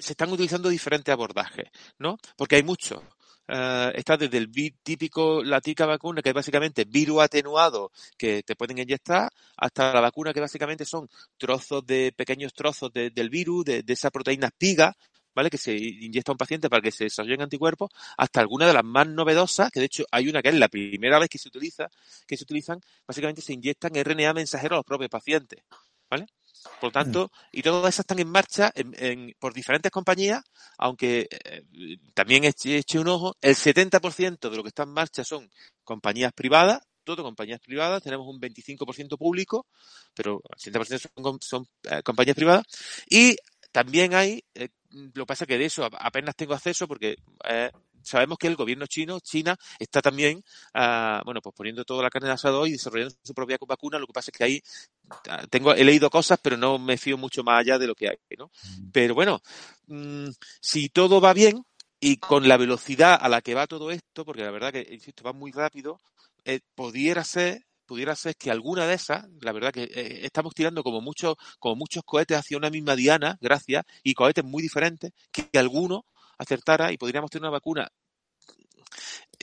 [0.00, 1.66] se están utilizando diferentes abordajes,
[1.98, 2.18] ¿no?
[2.36, 3.00] Porque hay muchos.
[3.48, 4.50] Eh, está desde el
[4.82, 10.32] típico, la vacuna que es básicamente virus atenuado que te pueden inyectar, hasta la vacuna
[10.32, 14.96] que básicamente son trozos de, pequeños trozos del virus, de, esa proteína espiga,
[15.34, 15.50] ¿vale?
[15.50, 18.84] Que se inyecta a un paciente para que se desarrollen anticuerpos, hasta alguna de las
[18.84, 21.88] más novedosas, que de hecho hay una que es la primera vez que se utiliza,
[22.26, 25.62] que se utilizan, básicamente se inyectan RNA mensajero a los propios pacientes,
[26.10, 26.26] ¿vale?
[26.80, 28.72] Por lo tanto, y todas esas están en marcha
[29.38, 30.42] por diferentes compañías,
[30.78, 31.64] aunque eh,
[32.14, 35.50] también eche un ojo, el 70% de lo que está en marcha son
[35.82, 39.66] compañías privadas, todo compañías privadas, tenemos un 25% público,
[40.14, 42.64] pero el 70% son, son eh, compañías privadas,
[43.08, 43.36] y
[43.72, 47.16] también hay, eh, lo que pasa que de eso apenas tengo acceso porque
[48.02, 50.42] sabemos que el gobierno chino, China, está también,
[50.74, 53.98] uh, bueno, pues poniendo toda la carne de asado y desarrollando su propia vacuna.
[53.98, 54.62] Lo que pasa es que ahí
[55.28, 58.08] ah, tengo, he leído cosas, pero no me fío mucho más allá de lo que
[58.08, 58.46] hay, ¿no?
[58.46, 58.90] Mm.
[58.92, 59.40] Pero bueno,
[59.86, 60.28] mmm,
[60.60, 61.64] si todo va bien
[62.00, 65.24] y con la velocidad a la que va todo esto, porque la verdad que, insisto,
[65.24, 66.00] va muy rápido,
[66.44, 70.82] eh, pudiera ser pudiera ser que alguna de esas, la verdad que eh, estamos tirando
[70.82, 75.46] como muchos, como muchos cohetes hacia una misma diana, gracias, y cohetes muy diferentes, que
[75.58, 76.06] alguno
[76.38, 77.90] acertara y podríamos tener una vacuna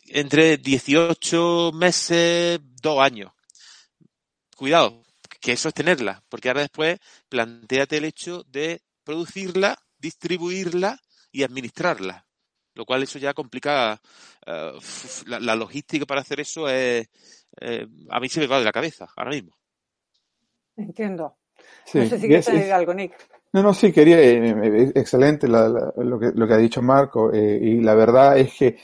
[0.08, 3.32] entre 18 meses, dos años.
[4.56, 5.04] Cuidado,
[5.40, 7.00] que eso es tenerla, porque ahora después
[7.30, 11.00] planteate el hecho de producirla, distribuirla
[11.32, 12.26] y administrarla.
[12.74, 14.00] Lo cual eso ya complica
[14.48, 14.80] uh,
[15.26, 17.10] la, la, logística para hacer eso es
[17.60, 19.56] eh, a mí se me va de la cabeza ahora mismo.
[20.76, 21.38] Entiendo.
[21.86, 23.14] Sí, no sé si quieres añadir algo, Nick.
[23.54, 27.60] No, no, sí, quería, eh, eh, excelente lo, que, lo que ha dicho Marco, eh,
[27.62, 28.78] y la verdad es que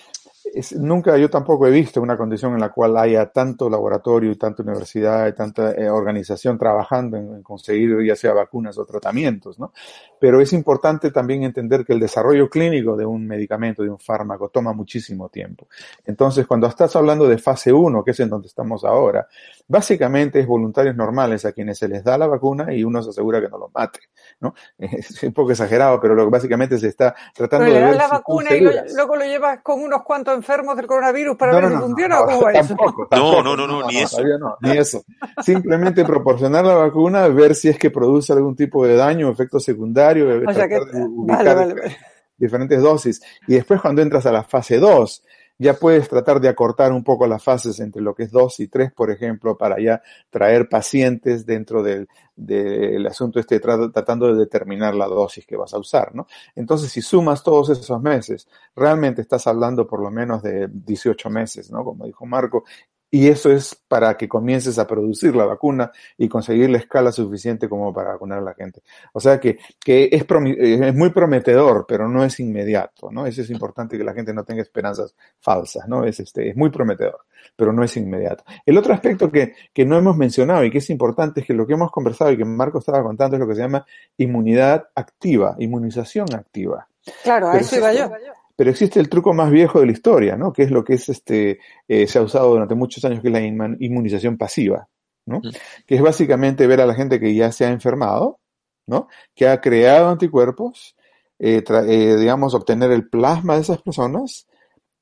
[0.77, 4.63] nunca yo tampoco he visto una condición en la cual haya tanto laboratorio y tanta
[4.63, 9.73] universidad y tanta eh, organización trabajando en, conseguir ya sea vacunas o tratamientos, ¿no?
[10.19, 14.49] Pero es importante también entender que el desarrollo clínico de un medicamento, de un fármaco,
[14.49, 15.67] toma muchísimo tiempo.
[16.05, 19.27] Entonces, cuando estás hablando de fase 1, que es en donde estamos ahora,
[19.67, 23.41] básicamente es voluntarios normales a quienes se les da la vacuna y uno se asegura
[23.41, 23.99] que no lo mate,
[24.39, 24.53] ¿no?
[24.77, 28.55] Es un poco exagerado, pero lo que básicamente se está tratando de ver la vacuna
[28.55, 32.25] y luego lo llevas con unos cuantos enfermos del coronavirus para ver si funciona o
[32.25, 34.21] cómo es tampoco, tampoco, no, no, no, ni eso.
[34.61, 35.03] ni eso.
[35.43, 39.59] Simplemente proporcionar la vacuna, ver si es que produce algún tipo de daño o efecto
[39.59, 41.97] secundario, o sea que, vale, vale, vale.
[42.37, 43.21] diferentes dosis.
[43.47, 45.23] Y después cuando entras a la fase 2,
[45.57, 48.67] ya puedes tratar de acortar un poco las fases entre lo que es 2 y
[48.67, 54.95] 3, por ejemplo, para ya traer pacientes dentro del, del asunto este, tratando de determinar
[54.95, 56.27] la dosis que vas a usar, ¿no?
[56.55, 61.71] Entonces, si sumas todos esos meses, realmente estás hablando por lo menos de 18 meses,
[61.71, 61.83] ¿no?
[61.83, 62.65] Como dijo Marco,
[63.09, 67.69] y eso es para que comiences a producir la vacuna y conseguir la escala suficiente
[67.69, 68.81] como para vacunar a la gente.
[69.13, 70.25] O sea que, que es,
[70.59, 73.25] es muy prometedor, pero no es inmediato, ¿no?
[73.25, 76.03] Eso es importante que la gente no tenga esperanzas falsas, ¿no?
[76.03, 77.21] Es, este, es muy prometedor,
[77.55, 78.43] pero no es inmediato.
[78.65, 81.65] El otro aspecto que, que no hemos mencionado y que es importante es que lo
[81.65, 83.85] que hemos conversado y que Marco estaba contando es lo que se llama
[84.17, 86.87] inmunidad activa, inmunización activa.
[87.23, 88.11] Claro, a eso iba yo.
[88.55, 90.53] Pero existe el truco más viejo de la historia, ¿no?
[90.53, 93.33] Que es lo que es este, eh, se ha usado durante muchos años, que es
[93.33, 94.87] la inmunización pasiva,
[95.25, 95.41] ¿no?
[95.85, 98.39] Que es básicamente ver a la gente que ya se ha enfermado,
[98.87, 99.07] ¿no?
[99.33, 100.95] Que ha creado anticuerpos,
[101.39, 104.47] eh, eh, digamos, obtener el plasma de esas personas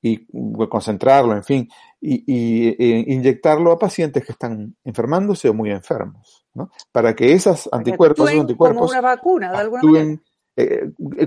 [0.02, 0.26] y
[0.68, 1.70] concentrarlo, en fin,
[2.02, 6.72] y, y inyectarlo a pacientes que están enfermándose o muy enfermos, ¿no?
[6.92, 10.22] Para que esas anticuerpos, esos anticuerpos como una vacuna, de alguna manera.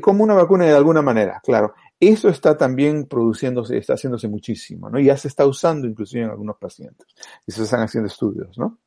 [0.00, 1.74] Como una vacuna de alguna manera, claro.
[1.98, 5.00] Eso está también produciéndose, está haciéndose muchísimo, ¿no?
[5.00, 7.06] Ya se está usando inclusive en algunos pacientes.
[7.46, 8.78] Y se están haciendo estudios, ¿no?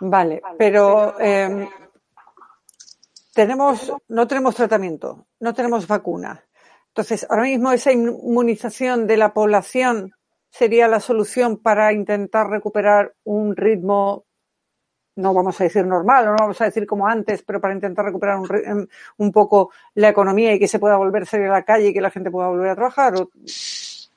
[0.00, 1.68] Vale, pero eh,
[3.34, 6.42] tenemos, no tenemos tratamiento, no tenemos vacuna.
[6.88, 10.12] Entonces, ahora mismo esa inmunización de la población
[10.50, 14.24] sería la solución para intentar recuperar un ritmo
[15.20, 18.04] no vamos a decir normal, o no vamos a decir como antes, pero para intentar
[18.04, 18.86] recuperar un, em,
[19.18, 21.92] un poco la economía y que se pueda volver a salir a la calle y
[21.92, 23.14] que la gente pueda volver a trabajar,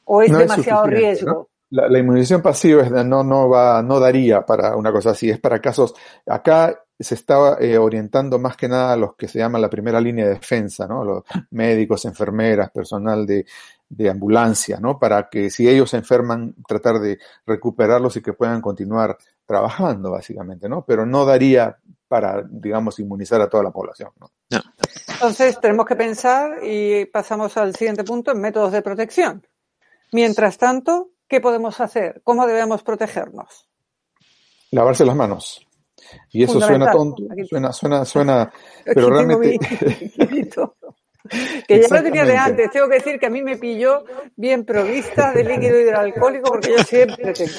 [0.06, 1.50] o, es demasiado riesgo.
[1.70, 5.60] La, la, inmunización pasiva no, no, va, no daría para una cosa así, es para
[5.60, 9.70] casos, acá se estaba eh, orientando más que nada a los que se llaman la
[9.70, 11.04] primera línea de defensa, ¿no?
[11.04, 13.46] Los médicos, enfermeras, personal de,
[13.90, 15.00] de ambulancia, ¿no?
[15.00, 20.70] Para que si ellos se enferman, tratar de recuperarlos y que puedan continuar trabajando, básicamente,
[20.70, 20.86] ¿no?
[20.86, 24.32] Pero no daría para, digamos, inmunizar a toda la población, ¿no?
[25.08, 29.46] Entonces, tenemos que pensar y pasamos al siguiente punto en métodos de protección.
[30.12, 32.22] Mientras tanto, ¿qué podemos hacer?
[32.24, 33.68] ¿Cómo debemos protegernos?
[34.72, 35.68] Lavarse las manos.
[36.32, 38.54] Y eso suena tonto, suena, suena, suena,
[38.86, 39.60] pero realmente...
[41.68, 42.72] que ya lo tenía de antes.
[42.72, 44.04] Tengo que decir que a mí me pilló
[44.36, 47.52] bien provista de líquido hidroalcohólico porque yo siempre tengo.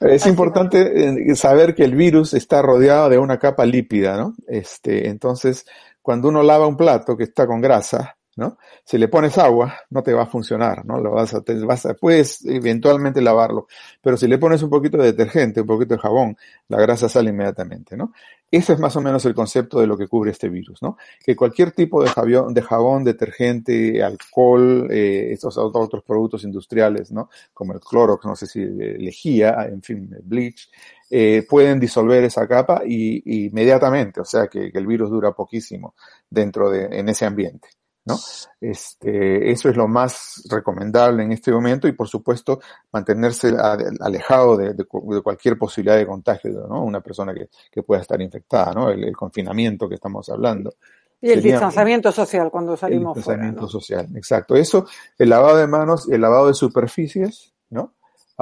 [0.00, 4.34] Es importante eh, saber que el virus está rodeado de una capa lípida, ¿no?
[4.46, 5.64] Este, entonces,
[6.00, 8.58] cuando uno lava un plato que está con grasa, ¿no?
[8.84, 10.98] Si le pones agua, no te va a funcionar, ¿no?
[11.00, 13.68] Lo vas a, te vas a, puedes eventualmente lavarlo,
[14.00, 16.36] pero si le pones un poquito de detergente, un poquito de jabón,
[16.68, 18.12] la grasa sale inmediatamente, ¿no?
[18.52, 20.98] Ese es más o menos el concepto de lo que cubre este virus, ¿no?
[21.24, 27.30] Que cualquier tipo de jabón, de jabón detergente, alcohol, eh, estos otros productos industriales, ¿no?
[27.54, 30.70] Como el Clorox, no sé si eh, lejía, en fin, bleach,
[31.08, 35.94] eh, pueden disolver esa capa y, inmediatamente, o sea que, que el virus dura poquísimo
[36.28, 37.68] dentro de, en ese ambiente.
[38.04, 38.18] ¿No?
[38.60, 42.60] Este, eso es lo más recomendable en este momento y por supuesto
[42.92, 43.54] mantenerse
[44.00, 46.82] alejado de, de, cualquier posibilidad de contagio, ¿no?
[46.84, 48.90] Una persona que, que pueda estar infectada, ¿no?
[48.90, 50.74] El, el, confinamiento que estamos hablando.
[51.20, 53.80] Y el Sería, distanciamiento social cuando salimos el distanciamiento fuera, ¿no?
[53.80, 54.56] social, exacto.
[54.56, 57.94] Eso, el lavado de manos, el lavado de superficies, ¿no?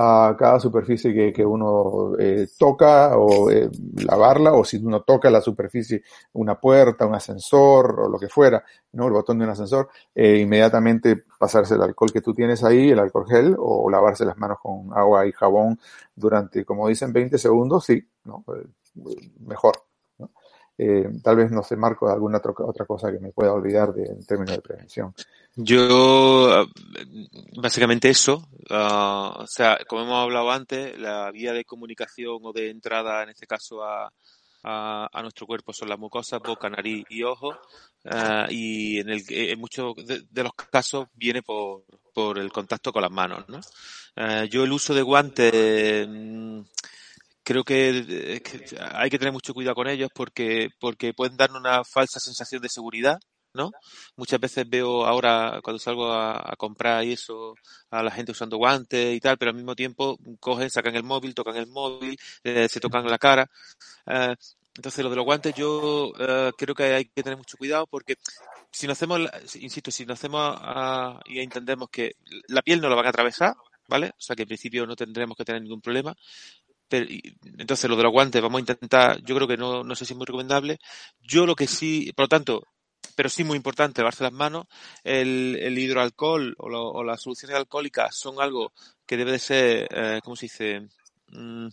[0.02, 5.28] A cada superficie que, que uno eh, toca o eh, lavarla o si uno toca
[5.30, 6.02] la superficie,
[6.32, 9.06] una puerta, un ascensor o lo que fuera, ¿no?
[9.08, 12.98] el botón de un ascensor, eh, inmediatamente pasarse el alcohol que tú tienes ahí, el
[12.98, 15.78] alcohol gel o lavarse las manos con agua y jabón
[16.14, 18.42] durante, como dicen, 20 segundos, sí, ¿no?
[19.46, 19.89] mejor.
[20.82, 24.02] Eh, tal vez no sé, Marco, alguna otra, otra cosa que me pueda olvidar de,
[24.04, 25.14] en términos de prevención.
[25.54, 26.64] Yo,
[27.60, 32.70] básicamente eso, uh, o sea, como hemos hablado antes, la vía de comunicación o de
[32.70, 34.10] entrada, en este caso, a,
[34.62, 37.58] a, nuestro cuerpo son las mucosas, boca, nariz y ojos,
[38.06, 41.82] uh, y en, el, en muchos de, de, los casos viene por,
[42.14, 43.60] por el contacto con las manos, ¿no?
[44.16, 46.62] Uh, yo el uso de guantes, mmm,
[47.42, 51.84] creo que, que, hay que tener mucho cuidado con ellos porque, porque pueden dar una
[51.84, 53.18] falsa sensación de seguridad,
[53.54, 53.70] ¿no?
[54.16, 57.54] Muchas veces veo ahora cuando salgo a, a, comprar y eso
[57.90, 61.34] a la gente usando guantes y tal, pero al mismo tiempo cogen, sacan el móvil,
[61.34, 63.50] tocan el móvil, eh, se tocan la cara.
[64.06, 64.34] Eh,
[64.76, 68.16] entonces, lo de los guantes yo eh, creo que hay que tener mucho cuidado porque
[68.70, 69.20] si nos hacemos,
[69.56, 72.12] insisto, si nos hacemos a, y entendemos que
[72.48, 73.54] la piel no la van a atravesar,
[73.88, 74.10] ¿vale?
[74.10, 76.16] O sea que en principio no tendremos que tener ningún problema,
[76.90, 77.06] pero,
[77.58, 80.12] entonces, lo de los guantes, vamos a intentar, yo creo que no, no sé si
[80.12, 80.80] es muy recomendable.
[81.22, 82.66] Yo lo que sí, por lo tanto,
[83.14, 84.66] pero sí muy importante lavarse las manos.
[85.04, 88.72] El, el hidroalcohol o, lo, o, las soluciones alcohólicas son algo
[89.06, 90.88] que debe de ser, eh, ¿cómo se dice?,
[91.28, 91.68] mm,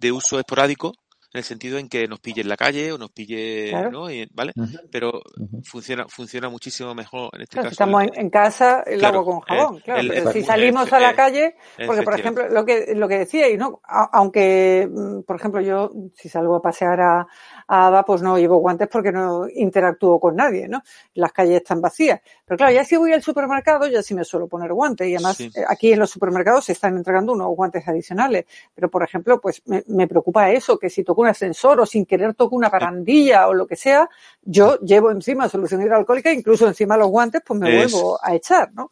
[0.00, 0.94] de uso esporádico,
[1.32, 3.90] en el sentido en que nos pille en la calle o nos pille, claro.
[3.90, 4.10] ¿no?
[4.10, 4.52] Y, ¿Vale?
[4.56, 4.88] Uh -huh.
[4.90, 5.64] Pero uh -huh.
[5.64, 7.70] funciona funciona muchísimo mejor en este claro, caso.
[7.70, 10.00] Si estamos el, en, casa, el claro, agua con jabón, el, claro.
[10.00, 11.54] El, pero si salimos a la calle,
[11.86, 15.90] porque por ejemplo, lo que, lo que decía, y no, aunque, mm, por ejemplo, yo,
[16.14, 17.26] si salgo a pasear a,
[17.68, 20.82] a Ava, pues no llevo guantes porque no interactúo con nadie, ¿no?
[21.14, 22.20] Las calles están vacías.
[22.44, 25.06] Pero claro, ya si voy al supermercado, ya sí me suelo poner guantes.
[25.08, 25.50] Y además, sí.
[25.54, 28.46] Eh, aquí en los supermercados se están entregando unos guantes adicionales.
[28.74, 32.06] Pero, por ejemplo, pues me, me preocupa eso, que si toco un ascensor o sin
[32.06, 34.08] querer toco una barandilla o lo que sea,
[34.42, 38.72] yo llevo encima solución hidroalcohólica, incluso encima los guantes, pues me es, vuelvo a echar,
[38.72, 38.90] ¿no?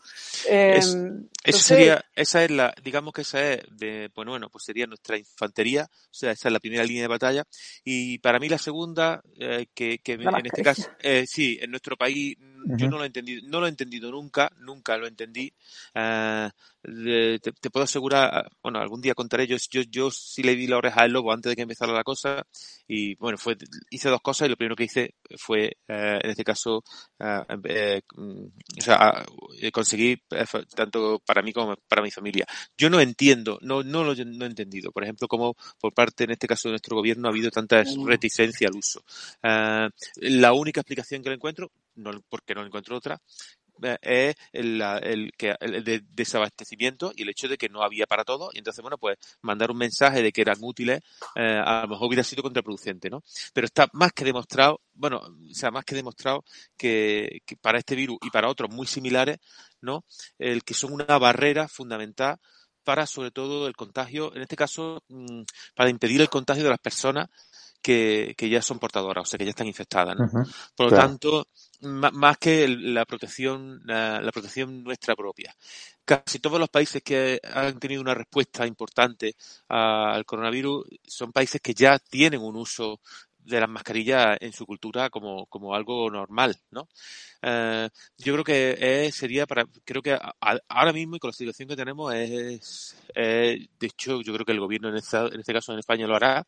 [0.49, 0.95] Eh, es,
[1.49, 4.87] entonces, eso sería, esa es la, digamos que esa es, de, bueno, bueno, pues sería
[4.87, 7.45] nuestra infantería, o sea, esa es la primera línea de batalla.
[7.85, 11.97] Y para mí la segunda, eh, que, que en este caso, eh, sí, en nuestro
[11.97, 12.37] país,
[12.69, 12.77] -huh.
[12.77, 15.53] yo no lo he entendido, no lo he entendido nunca, nunca lo entendí.
[15.95, 16.49] Uh,
[16.83, 20.79] te, te, puedo asegurar, bueno, algún día contaré, yo, yo, yo sí le di la
[20.79, 22.47] oreja al lobo antes de que empezara la cosa
[22.87, 23.57] y bueno, fue,
[23.91, 26.83] hice dos cosas y lo primero que hice fue, eh, en este caso,
[27.19, 29.25] eh, eh, o sea,
[29.73, 30.23] conseguir
[30.75, 32.47] tanto para mí como para mi familia.
[32.77, 36.31] Yo no entiendo, no, no lo no he entendido, por ejemplo, como por parte, en
[36.31, 39.03] este caso, de nuestro gobierno ha habido tanta reticencia al uso.
[39.43, 43.21] la única explicación que le encuentro, no, porque no encuentro otra,
[44.03, 48.51] es el, el, el, de desabastecimiento y el hecho de que no había para todo.
[48.53, 51.01] Y entonces, bueno, pues mandar un mensaje de que eran útiles,
[51.37, 53.23] eh, a lo mejor hubiera sido contraproducente, ¿no?
[53.53, 56.45] Pero está más que demostrado, bueno, o sea, más que demostrado
[56.77, 59.39] que, que para este virus y para otros muy similares,
[59.81, 60.05] ¿no?
[60.39, 62.39] El que son una barrera fundamental
[62.85, 65.43] para sobre todo el contagio, en este caso, mm,
[65.75, 67.29] para impedir el contagio de las personas
[67.81, 70.25] que, que, ya son portadoras, o sea, que ya están infectadas, ¿no?
[70.25, 71.09] Uh -huh, Por lo claro.
[71.09, 71.49] tanto,
[71.81, 75.55] más que la protección, la, la, protección nuestra propia.
[76.05, 79.37] Casi todos los países que han tenido una respuesta importante
[79.69, 83.01] al coronavirus son países que ya tienen un uso
[83.49, 86.89] de las mascarillas en su cultura como, como algo normal, ¿no?
[87.43, 87.89] Eh,
[88.19, 90.35] yo creo que sería para, creo que a,
[90.69, 94.53] ahora mismo y con la situación que tenemos es, es, de hecho, yo creo que
[94.53, 96.47] el gobierno en, este caso en España lo hará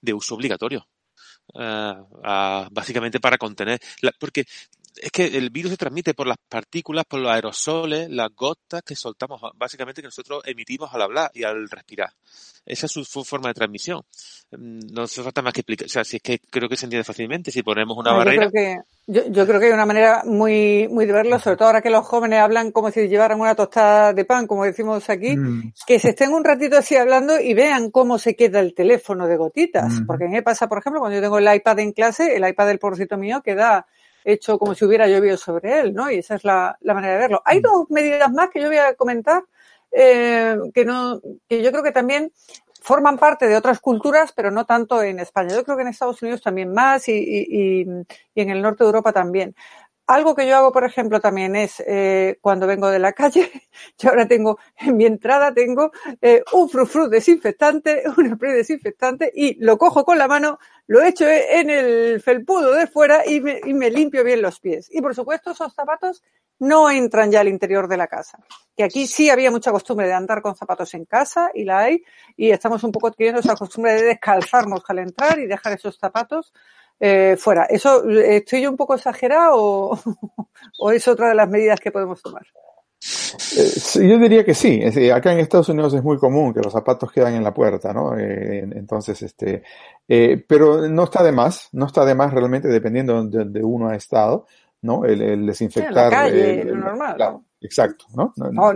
[0.00, 0.86] de uso obligatorio.
[1.54, 2.02] Uh,
[2.72, 4.44] básicamente para contener, la, porque
[5.00, 8.94] es que el virus se transmite por las partículas, por los aerosoles, las gotas que
[8.94, 12.10] soltamos, básicamente que nosotros emitimos al hablar y al respirar.
[12.64, 14.00] Esa es su, forma de transmisión.
[14.50, 15.86] Mm, no se falta más que explicar.
[15.86, 17.52] O sea, si es que creo que se entiende fácilmente.
[17.52, 18.44] Si ponemos una barrera.
[18.44, 21.56] Yo creo, que, yo, yo, creo que hay una manera muy, muy de verlo, sobre
[21.56, 25.08] todo ahora que los jóvenes hablan como si llevaran una tostada de pan, como decimos
[25.08, 25.74] aquí, mm.
[25.86, 29.36] que se estén un ratito así hablando y vean cómo se queda el teléfono de
[29.36, 29.92] gotitas.
[29.92, 30.06] Mm.
[30.06, 32.48] Porque a mí me pasa, por ejemplo, cuando yo tengo el iPad en clase, el
[32.48, 33.86] iPad del pobrecito mío queda
[34.26, 36.10] hecho como si hubiera llovido sobre él, ¿no?
[36.10, 37.42] Y esa es la, la manera de verlo.
[37.44, 39.44] Hay dos medidas más que yo voy a comentar
[39.92, 42.32] eh, que, no, que yo creo que también
[42.82, 45.54] forman parte de otras culturas, pero no tanto en España.
[45.54, 47.86] Yo creo que en Estados Unidos también más y, y,
[48.34, 49.54] y en el norte de Europa también.
[50.06, 53.50] Algo que yo hago, por ejemplo, también es eh, cuando vengo de la calle,
[53.98, 59.62] yo ahora tengo, en mi entrada tengo eh, un frufru desinfectante, un spray desinfectante y
[59.64, 63.74] lo cojo con la mano, lo echo en el felpudo de fuera y me, y
[63.74, 64.88] me limpio bien los pies.
[64.92, 66.22] Y por supuesto esos zapatos
[66.60, 68.38] no entran ya al interior de la casa.
[68.76, 72.04] Que aquí sí había mucha costumbre de andar con zapatos en casa y la hay,
[72.36, 76.52] y estamos un poco adquiriendo esa costumbre de descalzarnos al entrar y dejar esos zapatos
[77.00, 77.64] eh, fuera.
[77.64, 79.98] ¿Eso estoy yo un poco exagerado o,
[80.80, 82.46] o, es otra de las medidas que podemos tomar?
[83.56, 84.82] Eh, yo diría que sí.
[85.10, 88.18] acá en Estados Unidos es muy común que los zapatos quedan en la puerta, ¿no?
[88.18, 89.62] Eh, entonces, este,
[90.08, 93.88] eh, pero no está de más, no está de más realmente dependiendo de donde uno
[93.88, 94.46] ha estado,
[94.82, 95.04] ¿no?
[95.04, 95.88] El, el desinfectar.
[95.88, 97.14] En la calle, lo normal.
[97.18, 98.34] La, Exacto, ¿no?
[98.36, 98.72] No,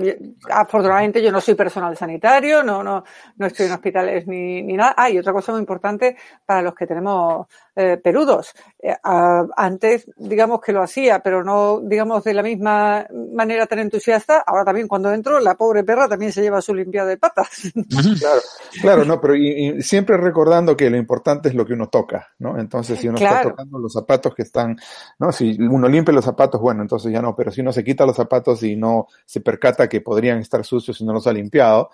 [0.50, 3.04] afortunadamente yo no soy personal sanitario, no, no,
[3.36, 4.94] no estoy en hospitales ni, ni nada.
[4.96, 6.16] Ah, y otra cosa muy importante
[6.46, 8.52] para los que tenemos eh, peludos.
[8.82, 14.42] Eh, antes, digamos que lo hacía, pero no, digamos, de la misma manera tan entusiasta.
[14.46, 17.72] Ahora también cuando entro, la pobre perra también se lleva su limpiado de patas.
[18.18, 18.40] Claro,
[18.80, 22.58] claro, no, pero y, siempre recordando que lo importante es lo que uno toca, ¿no?
[22.58, 24.76] Entonces, si uno está tocando los zapatos que están,
[25.18, 25.32] ¿no?
[25.32, 28.16] Si uno limpia los zapatos, bueno, entonces ya no, pero si uno se quita los
[28.16, 31.90] zapatos y no se percata que podrían estar sucios y no los ha limpiado,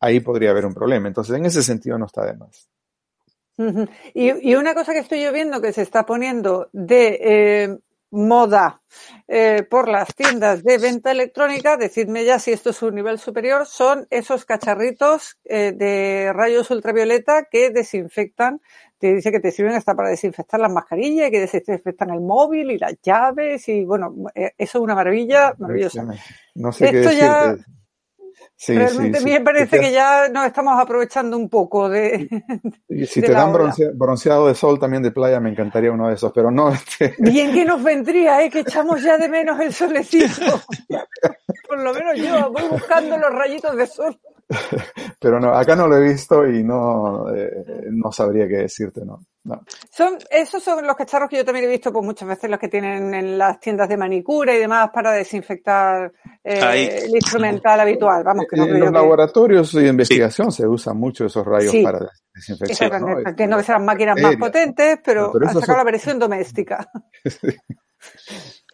[0.00, 1.08] ahí podría haber un problema.
[1.08, 2.68] Entonces, en ese sentido no está de más.
[4.14, 7.78] Y, y, una cosa que estoy yo viendo que se está poniendo de eh,
[8.10, 8.80] moda
[9.26, 13.66] eh, por las tiendas de venta electrónica, decidme ya si esto es un nivel superior,
[13.66, 18.60] son esos cacharritos eh, de rayos ultravioleta que desinfectan
[18.98, 22.78] te dice que te sirven hasta para desinfectar las mascarillas, que desinfectan el móvil y
[22.78, 26.04] las llaves y bueno, eh, eso es una maravilla, maravillosa.
[26.56, 27.56] No sé Esto qué ya
[28.58, 32.28] sí, realmente a mí me parece que ya nos estamos aprovechando un poco de.
[32.90, 33.52] Y si te dan
[33.94, 36.72] bronceado de sol también de playa, me encantaría uno de esos, pero no.
[36.72, 37.14] Este...
[37.18, 38.50] Bien que nos vendría, ¿eh?
[38.50, 40.60] que echamos ya de menos el solecito.
[41.68, 44.18] Por lo menos yo voy buscando los rayitos de sol.
[45.20, 49.20] Pero no, acá no lo he visto y no, eh, no sabría qué decirte, ¿no?
[49.44, 49.62] no.
[49.90, 52.68] Son, esos son los cacharros que yo también he visto, pues muchas veces los que
[52.68, 56.12] tienen en las tiendas de manicura y demás para desinfectar
[56.42, 58.24] eh, el instrumental habitual.
[58.24, 63.00] Vamos, que no en los laboratorios de investigación se usan mucho esos rayos para desinfectar.
[63.00, 63.18] ¿no?
[63.18, 66.90] Entiendo que sean máquinas más potentes, pero, han sacado la versión doméstica.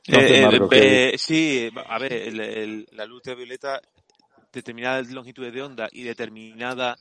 [0.06, 2.30] Eh, sí, a ver,
[2.92, 3.80] la luz de violeta
[4.54, 6.96] determinada longitud de onda y determinada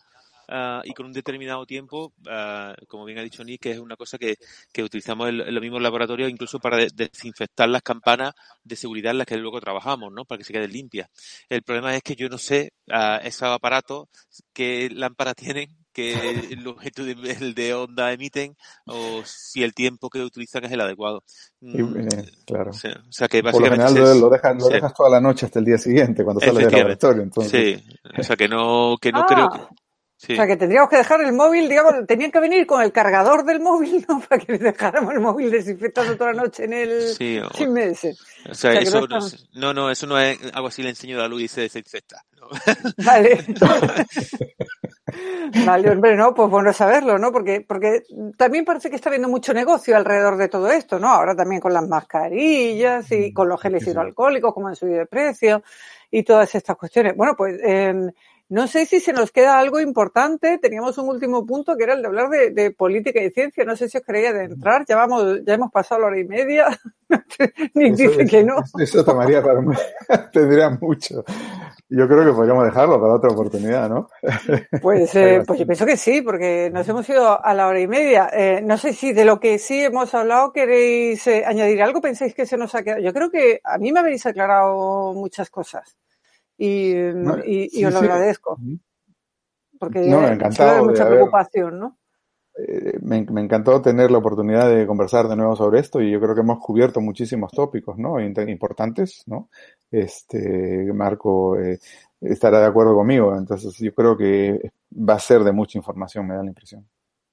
[0.49, 3.95] uh, y con un determinado tiempo, uh, como bien ha dicho Nick, que es una
[3.95, 4.35] cosa que,
[4.71, 9.19] que utilizamos en, los mismos laboratorios incluso para de, desinfectar las campanas de seguridad en
[9.19, 10.25] las que luego trabajamos, ¿no?
[10.25, 11.09] Para que se queden limpias.
[11.49, 14.07] El problema es que yo no sé uh, esos aparatos
[14.53, 20.65] qué lámparas tienen que longitud de, de onda emiten o si el tiempo que utilizan
[20.65, 21.23] es el adecuado.
[21.61, 22.07] Y, eh,
[22.45, 22.71] claro.
[22.71, 24.73] O sea, o sea, que Por lo general es, lo, dejas, lo sí.
[24.73, 27.23] dejas toda la noche hasta el día siguiente cuando sales del laboratorio.
[27.23, 27.81] Entonces.
[27.81, 29.25] Sí, o sea que no, que no ah.
[29.27, 29.83] creo que...
[30.17, 30.33] Sí.
[30.33, 33.43] O sea, que tendríamos que dejar el móvil, digamos, tenían que venir con el cargador
[33.43, 34.21] del móvil, ¿no?
[34.29, 38.17] Para que dejáramos el móvil desinfectando toda la noche en el sí, o, sin meses.
[38.49, 39.49] O sea, o sea eso no, estamos...
[39.53, 42.23] no, no, eso no es algo así le enseño la luz y se desinfecta.
[42.39, 42.47] ¿no?
[43.03, 43.45] Vale.
[45.65, 47.31] vale, hombre, no, pues bueno saberlo, ¿no?
[47.31, 48.03] Porque, porque
[48.37, 51.09] también parece que está habiendo mucho negocio alrededor de todo esto, ¿no?
[51.09, 55.63] Ahora también con las mascarillas y con los geles hidroalcohólicos, como han subido de precio
[56.09, 57.15] y todas estas cuestiones.
[57.15, 58.11] Bueno, pues, eh,
[58.49, 60.59] no sé si se nos queda algo importante.
[60.59, 63.63] Teníamos un último punto que era el de hablar de, de política y ciencia.
[63.65, 64.85] No sé si os queréis adentrar.
[64.87, 66.67] Ya vamos, ya hemos pasado la hora y media.
[67.73, 68.57] Ni eso, dice eso, que no.
[68.77, 69.59] Eso tomaría para
[70.31, 71.23] tendría mucho.
[71.95, 74.07] Yo creo que podríamos dejarlo para otra oportunidad, ¿no?
[74.81, 77.87] Pues, eh, pues yo pienso que sí, porque nos hemos ido a la hora y
[77.87, 78.29] media.
[78.33, 82.01] Eh, no sé si de lo que sí hemos hablado queréis eh, añadir algo.
[82.01, 82.99] Pensáis que se nos ha quedado.
[82.99, 85.95] Yo creo que a mí me habéis aclarado muchas cosas
[86.57, 88.05] y, no, y, y sí, os lo sí.
[88.05, 88.57] agradezco.
[89.79, 91.97] Porque no, encantado de mucha preocupación, ¿no?
[92.55, 96.35] eh, me, encantó tener la oportunidad de conversar de nuevo sobre esto y yo creo
[96.35, 98.19] que hemos cubierto muchísimos tópicos, ¿no?
[98.19, 99.49] Importantes, ¿no?
[99.93, 101.79] Este, Marco eh,
[102.19, 106.33] estará de acuerdo conmigo, entonces yo creo que va a ser de mucha información, me
[106.33, 106.87] da la impresión.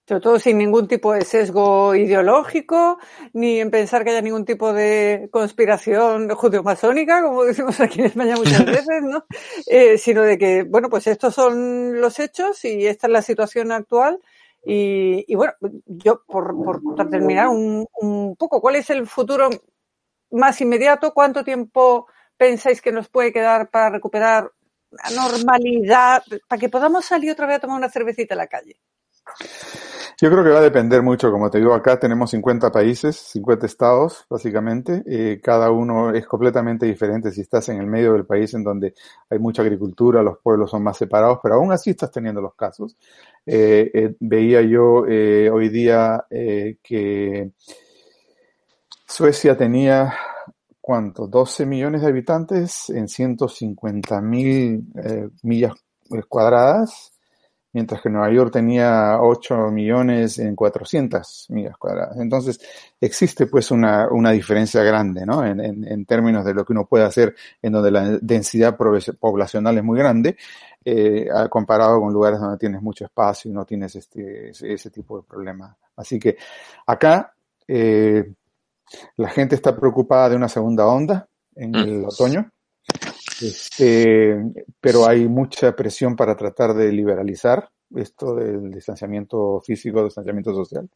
[0.07, 2.99] Sobre todo sin ningún tipo de sesgo ideológico,
[3.33, 8.37] ni en pensar que haya ningún tipo de conspiración judeo-masónica, como decimos aquí en España
[8.37, 9.25] muchas veces, ¿no?
[9.67, 13.73] Eh, sino de que, bueno, pues estos son los hechos y esta es la situación
[13.73, 14.21] actual
[14.63, 15.55] y, bueno,
[15.87, 19.49] yo por, por terminar un, un, poco, ¿cuál es el futuro
[20.31, 21.15] más inmediato?
[21.15, 22.07] ¿Cuánto tiempo
[22.41, 24.51] pensáis que nos puede quedar para recuperar
[24.91, 28.81] la normalidad, para que podamos salir otra vez a tomar una cervecita en la calle?
[30.19, 33.67] Yo creo que va a depender mucho, como te digo, acá tenemos 50 países, 50
[33.67, 35.03] estados, básicamente.
[35.07, 37.31] Eh, cada uno es completamente diferente.
[37.31, 38.95] Si estás en el medio del país en donde
[39.29, 42.97] hay mucha agricultura, los pueblos son más separados, pero aún así estás teniendo los casos.
[43.45, 47.51] Eh, eh, veía yo hoy día que
[49.07, 50.15] Suecia tenía,
[50.91, 51.29] ¿cuánto?
[51.29, 54.87] 12 millones de habitantes en 150 mil
[55.45, 55.75] millas
[56.29, 57.13] cuadradas
[57.73, 62.19] mientras que Nueva York tenía 8 millones en 400 millas cuadradas.
[62.19, 62.61] Entonces,
[63.01, 65.47] existe pues una, una diferencia grande, ¿no?
[65.47, 69.79] En, en, en, términos de lo que uno puede hacer en donde la densidad poblacional
[69.79, 70.37] es muy grande,
[70.85, 75.23] eh, comparado con lugares donde tienes mucho espacio y no tienes este, ese tipo de
[75.23, 75.77] problema.
[75.95, 76.37] Así que
[76.87, 77.33] acá,
[77.69, 78.33] eh,
[79.17, 81.77] la gente está preocupada de una segunda onda en mm.
[81.77, 82.51] el otoño.
[83.41, 84.37] Este,
[84.81, 90.89] pero hay mucha presión para tratar de liberalizar esto del distanciamiento físico, distanciamiento social.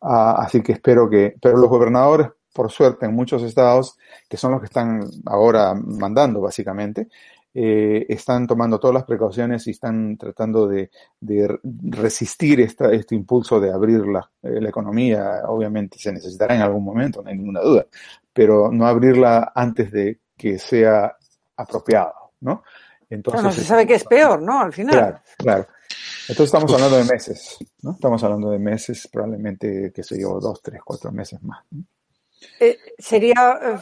[0.00, 3.96] Ah, así que espero que, pero los gobernadores, por suerte, en muchos estados,
[4.28, 7.08] que son los que están ahora mandando básicamente,
[7.56, 10.90] eh, están tomando todas las precauciones y están tratando de,
[11.20, 15.42] de resistir esta, este impulso de abrir la, eh, la, economía.
[15.46, 17.86] Obviamente se necesitará en algún momento, no hay ninguna duda,
[18.32, 21.16] pero no abrirla antes de que sea
[21.56, 22.64] apropiado, ¿no?
[23.08, 24.60] Entonces, no se sabe qué es peor, ¿no?
[24.60, 24.94] Al final.
[24.94, 25.66] Claro, claro.
[26.28, 27.92] Entonces estamos hablando de meses, ¿no?
[27.92, 31.64] Estamos hablando de meses, probablemente, qué sé yo, dos, tres, cuatro meses más.
[32.58, 33.80] Eh, sería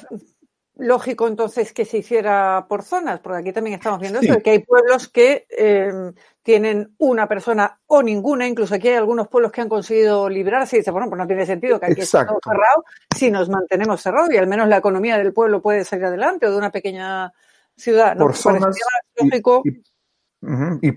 [0.77, 4.59] lógico entonces que se hiciera por zonas, porque aquí también estamos viendo eso, que hay
[4.61, 6.13] pueblos que eh,
[6.43, 10.79] tienen una persona o ninguna, incluso aquí hay algunos pueblos que han conseguido librarse y
[10.81, 12.85] dicen, bueno, pues no tiene sentido que aquí esté todo cerrado
[13.15, 16.51] si nos mantenemos cerrados y al menos la economía del pueblo puede salir adelante o
[16.51, 17.33] de una pequeña
[17.77, 18.15] ciudad.
[18.17, 18.27] ¿no?
[18.27, 18.77] Por zonas
[19.17, 19.63] lógico.
[19.65, 19.83] Y,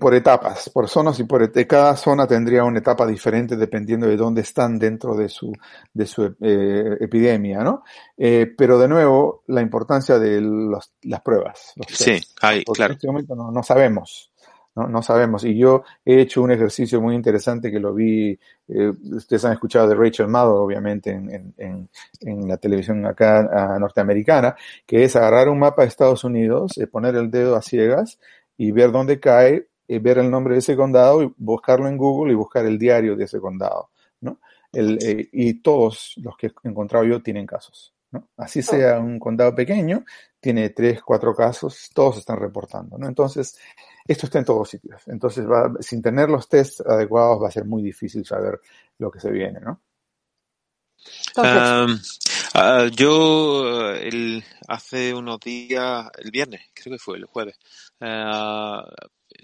[0.00, 4.40] por etapas, por zonas y por cada zona tendría una etapa diferente dependiendo de dónde
[4.40, 5.52] están dentro de su
[5.94, 7.84] de su eh, epidemia, ¿no?
[8.16, 11.74] Eh, pero de nuevo la importancia de los, las pruebas.
[11.86, 12.92] sí, hay, claro.
[12.92, 14.32] En este momento no, no sabemos.
[14.74, 15.42] No, no, sabemos.
[15.44, 19.88] Y yo he hecho un ejercicio muy interesante que lo vi, eh, ustedes han escuchado
[19.88, 21.88] de Rachel Maddow, obviamente, en, en,
[22.20, 24.54] en la televisión acá norteamericana,
[24.84, 28.18] que es agarrar un mapa de Estados Unidos, eh, poner el dedo a ciegas
[28.56, 32.32] y ver dónde cae, eh, ver el nombre de ese condado y buscarlo en Google
[32.32, 34.40] y buscar el diario de ese condado, ¿no?
[34.72, 37.94] El, eh, y todos los que he encontrado yo tienen casos.
[38.10, 38.28] ¿no?
[38.36, 40.04] Así sea un condado pequeño,
[40.40, 43.08] tiene tres, cuatro casos, todos están reportando, ¿no?
[43.08, 43.58] Entonces,
[44.06, 45.02] esto está en todos sitios.
[45.08, 48.60] Entonces, va, sin tener los tests adecuados, va a ser muy difícil saber
[48.98, 49.80] lo que se viene, ¿no?
[51.36, 51.98] Um,
[52.56, 57.56] uh, yo el, hace unos días, el viernes, creo que fue el jueves,
[58.00, 58.82] uh,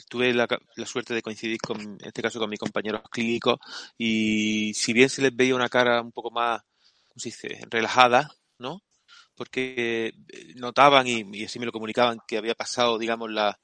[0.09, 3.59] tuve la, la, suerte de coincidir con, en este caso con mis compañeros clínicos
[3.99, 6.63] y si bien se les veía una cara un poco más,
[7.09, 8.83] ¿cómo se dice?, relajada, ¿no?
[9.35, 10.13] Porque
[10.57, 13.59] notaban y, y así me lo comunicaban que había pasado, digamos, la,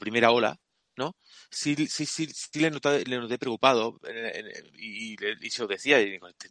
[0.00, 0.58] primera ola,
[0.96, 1.16] ¿no?
[1.50, 4.00] Sí, sí, sí, sí le noté, noté preocupado
[4.74, 6.50] y, y, y, se lo decía, y digo, este,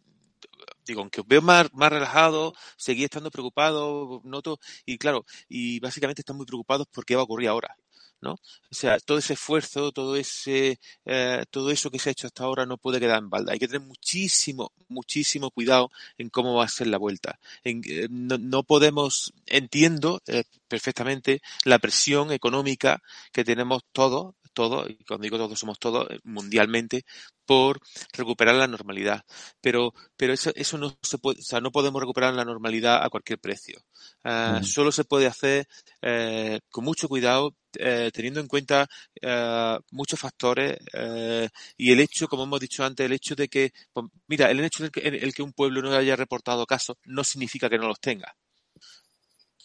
[0.86, 6.22] digo, aunque os veo más, más relajado, seguí estando preocupado, noto, y claro, y básicamente
[6.22, 7.76] están muy preocupados por qué va a ocurrir ahora.
[8.22, 8.34] ¿no?
[8.34, 8.40] O
[8.72, 12.66] sea, todo ese esfuerzo, todo ese, eh, todo eso que se ha hecho hasta ahora
[12.66, 13.54] no puede quedar en balda.
[13.54, 17.40] Hay que tener muchísimo, muchísimo cuidado en cómo va a ser la vuelta.
[17.64, 23.02] En, eh, no, no, podemos, entiendo eh, perfectamente la presión económica
[23.32, 27.06] que tenemos todos, todos, y cuando digo todos somos todos, eh, mundialmente,
[27.46, 27.80] por
[28.14, 29.22] recuperar la normalidad.
[29.62, 33.10] Pero, pero eso, eso no se puede, o sea, no podemos recuperar la normalidad a
[33.10, 33.78] cualquier precio.
[34.26, 34.64] Uh.
[34.64, 35.68] Solo se puede hacer
[36.02, 38.88] eh, con mucho cuidado, eh, teniendo en cuenta
[39.22, 41.48] eh, muchos factores eh,
[41.78, 44.84] y el hecho, como hemos dicho antes, el hecho de que, pues, mira, el hecho
[44.84, 48.00] de que, el que un pueblo no haya reportado casos no significa que no los
[48.00, 48.36] tenga.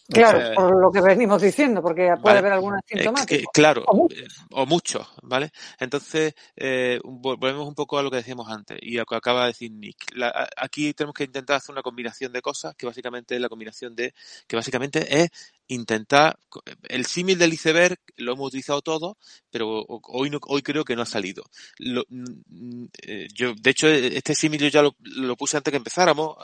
[0.09, 3.49] Claro, eh, por lo que venimos diciendo, porque puede haber alguna sintomática.
[3.53, 5.51] claro, o muchos, ¿vale?
[5.79, 9.41] Entonces, eh, volvemos un poco a lo que decíamos antes y a lo que acaba
[9.41, 10.13] de decir Nick.
[10.57, 14.13] aquí tenemos que intentar hacer una combinación de cosas que básicamente es la combinación de,
[14.45, 15.29] que básicamente es
[15.67, 16.37] intentar,
[16.83, 19.17] el símil del iceberg lo hemos utilizado todo,
[19.49, 21.43] pero hoy no, hoy creo que no ha salido.
[21.79, 26.37] Mm, eh, yo, de hecho, este símil yo ya lo, puse antes que empezáramos,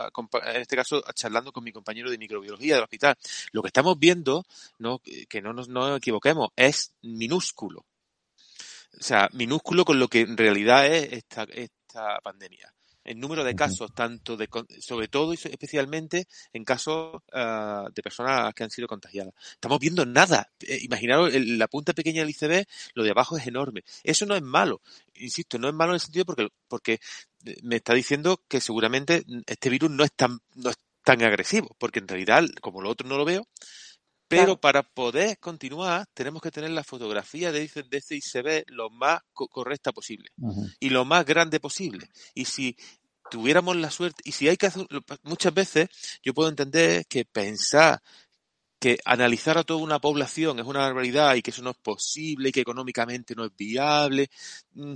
[0.46, 3.16] en este caso charlando con mi compañero de microbiología del hospital.
[3.52, 4.46] Lo que estamos viendo,
[4.78, 7.86] no, que no nos no equivoquemos, es minúsculo.
[9.00, 12.74] O sea, minúsculo con lo que en realidad es esta, esta pandemia
[13.04, 14.48] el número de casos, tanto de,
[14.80, 19.34] sobre todo y especialmente en casos ah, de personas que han sido contagiadas.
[19.54, 20.52] Estamos viendo nada.
[20.62, 23.84] Eh, imaginaros la punta pequeña del ICB, lo de abajo es enorme.
[24.04, 24.82] Eso no es malo.
[25.16, 27.00] Insisto, no es malo en el sentido porque, porque
[27.46, 31.76] eh, me está diciendo que seguramente este virus no es tan, no es tan agresivo,
[31.80, 33.48] porque en realidad, como lo otro no lo veo,
[34.30, 39.22] pero para poder continuar, tenemos que tener la fotografía de, de ese ICB lo más
[39.34, 40.30] correcta posible
[40.80, 42.10] y lo más grande posible.
[42.35, 42.77] Y si
[43.31, 44.88] tuviéramos la suerte, y si hay que hacer,
[45.23, 45.89] muchas veces
[46.23, 48.01] yo puedo entender que pensar
[48.80, 52.49] que analizar a toda una población es una barbaridad y que eso no es posible
[52.49, 54.30] y que económicamente no es viable.
[54.73, 54.93] Mm,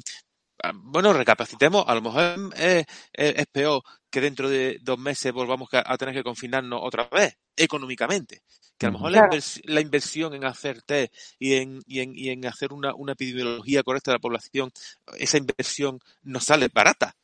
[0.64, 3.84] ah, bueno, recapacitemos, a lo mejor es, es peor
[4.14, 8.44] que dentro de dos meses volvamos a tener que confinarnos otra vez, económicamente
[8.78, 9.12] que a lo mejor
[9.66, 13.84] la, inversión en hacer test y en, y en, y en hacer una, una, epidemiología
[13.84, 14.72] correcta de la población,
[15.18, 17.16] esa inversión nos sale barata.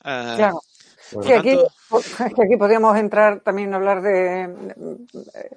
[0.00, 0.60] Uh, claro.
[1.20, 1.58] Sí, aquí,
[2.42, 4.48] aquí podríamos entrar también a hablar de.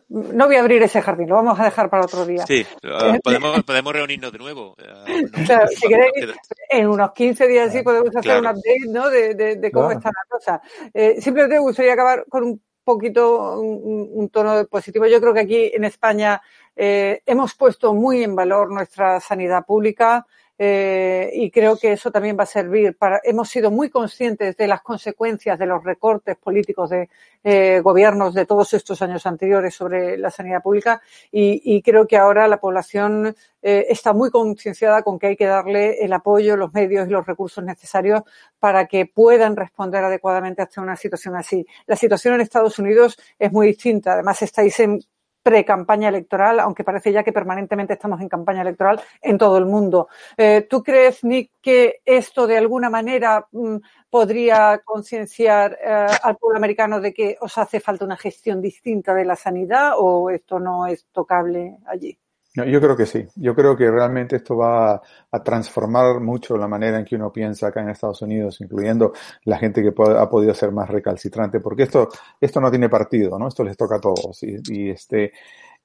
[0.09, 2.45] No voy a abrir ese jardín, lo vamos a dejar para otro día.
[2.45, 4.73] Sí, uh, podemos, podemos reunirnos de nuevo.
[4.73, 6.35] Uh, claro, si queréis,
[6.69, 8.39] en unos 15 días sí podemos hacer claro.
[8.41, 9.09] un update ¿no?
[9.09, 9.99] de, de, de cómo claro.
[9.99, 10.61] está la cosa.
[10.93, 15.07] Eh, simplemente me gustaría acabar con un poquito un, un, tono positivo.
[15.07, 16.41] Yo creo que aquí en España
[16.75, 20.25] eh, hemos puesto muy en valor nuestra sanidad pública.
[20.57, 23.19] Eh, y creo que eso también va a servir para.
[23.23, 27.09] Hemos sido muy conscientes de las consecuencias de los recortes políticos de
[27.43, 31.01] eh, gobiernos de todos estos años anteriores sobre la sanidad pública
[31.31, 36.03] y, creo que ahora la población eh, está muy concienciada con que hay que darle
[36.03, 38.21] el apoyo, los medios y los recursos necesarios
[38.57, 41.65] para que puedan responder adecuadamente ante una situación así.
[41.85, 44.13] La situación en Estados Unidos es muy distinta.
[44.13, 44.99] Además, estáis en
[45.45, 50.07] pre-campaña electoral, aunque parece ya que permanentemente estamos en campaña electoral en todo el mundo.
[50.35, 53.75] Eh, ¿Tú crees, Nick, que esto de alguna manera mm,
[54.09, 59.23] podría concienciar eh, al pueblo americano de que os hace falta una gestión distinta de
[59.23, 62.17] la sanidad o esto no es tocable allí?
[62.63, 63.25] Yo creo que sí.
[63.35, 65.01] Yo creo que realmente esto va
[65.31, 69.13] a, transformar mucho la manera en que uno piensa acá en Estados Unidos, incluyendo
[69.43, 72.09] la gente que ha podido ser más recalcitrante, porque esto,
[72.39, 73.49] esto no tiene partido, ¿no?
[73.49, 74.41] Esto les toca a todos.
[74.43, 75.33] Y, y este,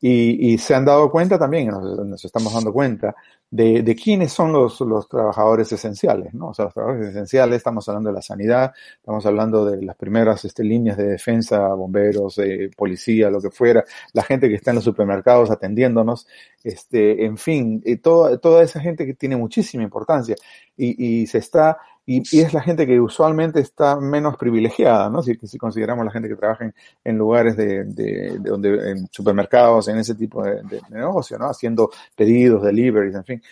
[0.00, 3.14] y, y, se han dado cuenta también, nos, nos estamos dando cuenta,
[3.50, 6.48] de, de, quiénes son los, los trabajadores esenciales, ¿no?
[6.48, 10.44] O sea, los trabajadores esenciales, estamos hablando de la sanidad, estamos hablando de las primeras
[10.44, 14.76] este, líneas de defensa, bomberos, eh, policía, lo que fuera, la gente que está en
[14.76, 16.26] los supermercados atendiéndonos,
[16.62, 20.36] este, en fin, y toda, toda esa gente que tiene muchísima importancia
[20.76, 21.78] y, y se está
[22.12, 25.22] y, y, es la gente que usualmente está menos privilegiada, ¿no?
[25.22, 26.68] Si, si consideramos la gente que trabaja
[27.04, 30.60] en, lugares de, de, de, donde, en supermercados, en ese tipo de,
[30.90, 31.46] negocio, ¿no?
[31.46, 33.42] Haciendo pedidos, deliveries, en fin.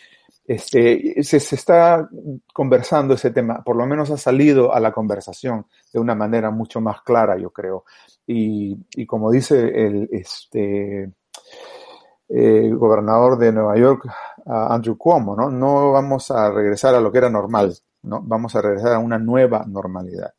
[0.45, 2.09] Este, se, está
[2.53, 6.81] conversando ese tema, por lo menos ha salido a la conversación de una manera mucho
[6.81, 7.85] más clara, yo creo.
[8.27, 11.13] Y, y como dice el, este,
[12.29, 14.09] eh, gobernador de Nueva York,
[14.47, 15.49] Andrew Cuomo, ¿no?
[15.49, 17.73] No vamos a regresar a lo que era normal,
[18.03, 18.21] ¿no?
[18.23, 20.33] Vamos a regresar a una nueva normalidad.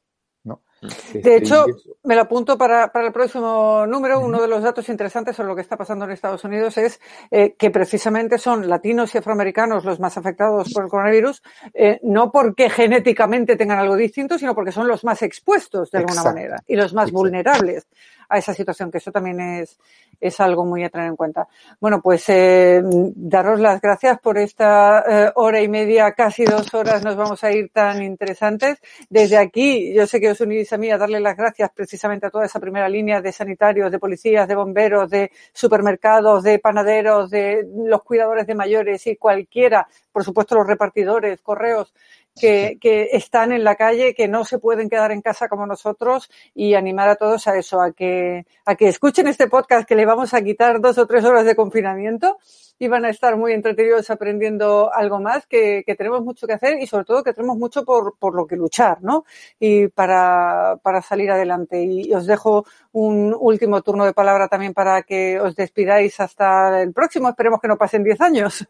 [0.43, 0.61] ¿no?
[0.81, 1.65] Este, de hecho,
[2.03, 4.19] me lo apunto para, para el próximo número.
[4.21, 6.99] Uno de los datos interesantes sobre lo que está pasando en Estados Unidos es
[7.31, 12.31] eh, que precisamente son latinos y afroamericanos los más afectados por el coronavirus, eh, no
[12.31, 16.35] porque genéticamente tengan algo distinto, sino porque son los más expuestos de alguna Exacto.
[16.35, 17.17] manera y los más Exacto.
[17.17, 17.87] vulnerables
[18.29, 19.79] a esa situación, que eso también es,
[20.21, 21.47] es algo muy a tener en cuenta.
[21.79, 27.03] Bueno, pues eh, daros las gracias por esta eh, hora y media, casi dos horas
[27.03, 28.79] nos vamos a ir tan interesantes.
[29.09, 32.29] Desde aquí, yo sé que os unís a mí a darle las gracias precisamente a
[32.29, 37.67] toda esa primera línea de sanitarios, de policías, de bomberos, de supermercados, de panaderos, de
[37.85, 41.93] los cuidadores de mayores y cualquiera, por supuesto los repartidores, correos,
[42.35, 46.29] que, que, están en la calle, que no se pueden quedar en casa como nosotros
[46.53, 50.05] y animar a todos a eso, a que, a que escuchen este podcast que le
[50.05, 52.37] vamos a quitar dos o tres horas de confinamiento
[52.79, 56.87] iban a estar muy entretenidos aprendiendo algo más, que, que tenemos mucho que hacer y
[56.87, 59.25] sobre todo que tenemos mucho por, por lo que luchar, ¿no?
[59.59, 61.83] Y para, para salir adelante.
[61.83, 66.93] Y os dejo un último turno de palabra también para que os despidáis hasta el
[66.93, 67.29] próximo.
[67.29, 68.67] Esperemos que no pasen 10 años.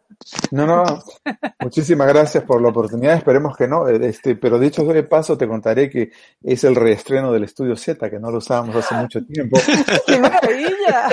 [0.52, 0.84] No, no,
[1.60, 3.16] muchísimas gracias por la oportunidad.
[3.16, 3.88] Esperemos que no.
[3.88, 6.12] Este, pero dicho de paso, te contaré que
[6.44, 9.60] es el reestreno del Estudio Z, que no lo usábamos hace mucho tiempo.
[10.08, 11.10] ¡Qué maravilla!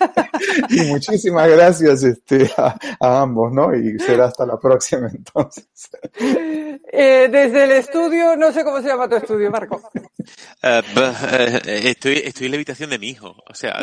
[0.70, 3.74] y muchísimas gracias este, a, a, ambos, ¿no?
[3.74, 5.66] Y será hasta la próxima entonces.
[6.92, 9.80] Eh, desde el estudio, no sé cómo se llama tu estudio, Marco.
[10.62, 10.80] Uh,
[11.66, 13.80] estoy, estoy en la habitación de mi hijo, o sea.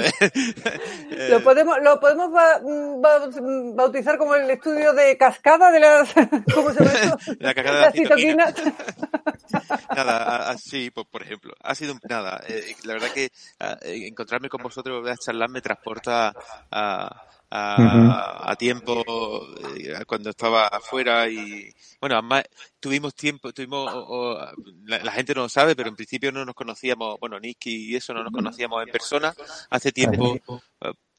[1.30, 2.61] lo podemos, lo podemos ba
[3.74, 6.14] bautizar como el estudio de cascada de las,
[6.53, 7.18] ¿cómo se llama eso?
[7.40, 8.53] La cascada de las citoquinas.
[9.95, 12.41] nada, así, por, por, ejemplo, ha sido nada.
[12.48, 16.34] Eh, la verdad que uh, encontrarme con vosotros a charlar me transporta
[16.72, 18.52] a, a, uh -huh.
[18.52, 19.03] a tiempo
[19.78, 22.44] eh, cuando estaba afuera y bueno además
[22.80, 24.52] tuvimos tiempo tuvimos o, o,
[24.86, 27.95] la, la, gente no lo sabe pero en principio no nos conocíamos bueno Nicky y
[27.95, 29.34] eso no nos conocíamos en persona
[29.69, 30.38] hace tiempo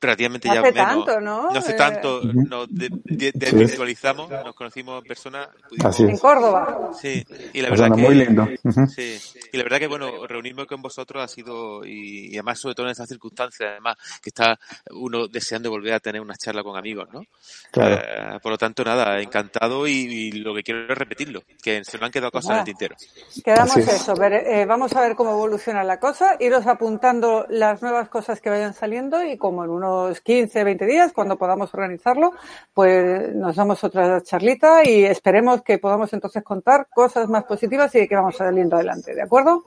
[0.00, 1.50] uh, relativamente hace ya tanto, menos ¿no?
[1.50, 2.48] no hace Eh, tanto Uh -huh.
[2.48, 6.20] nos de, de, de virtualizamos nos conocimos en persona pudimos- Así en es.
[6.20, 6.90] Córdoba.
[7.00, 8.48] sí y la verdad que muy lindo.
[8.64, 8.86] Ujú.
[8.86, 9.18] Sí,
[9.52, 12.86] y la verdad que bueno, reunirme con vosotros ha sido, y, y además sobre todo
[12.86, 14.58] en estas circunstancias, además, que está
[14.90, 17.22] uno deseando volver a tener una charla con amigos, ¿no?
[17.70, 17.96] Claro.
[17.96, 21.98] Eh, por lo tanto, nada, encantado y, y lo que quiero es repetirlo, que se
[21.98, 22.64] me han quedado cosas en el Ah.
[22.64, 22.96] tintero.
[23.44, 23.88] Quedamos es.
[23.88, 28.40] eso, ver- eh, vamos a ver cómo evoluciona la cosa, iros apuntando las nuevas cosas
[28.40, 32.32] que vayan saliendo y como en unos 15, 20 días, cuando podamos organizarlo,
[32.72, 38.08] pues nos damos otra charlita y esperemos que podamos entonces contar cosas más positivas y
[38.08, 39.64] que vamos saliendo adelante, ¿de acuerdo?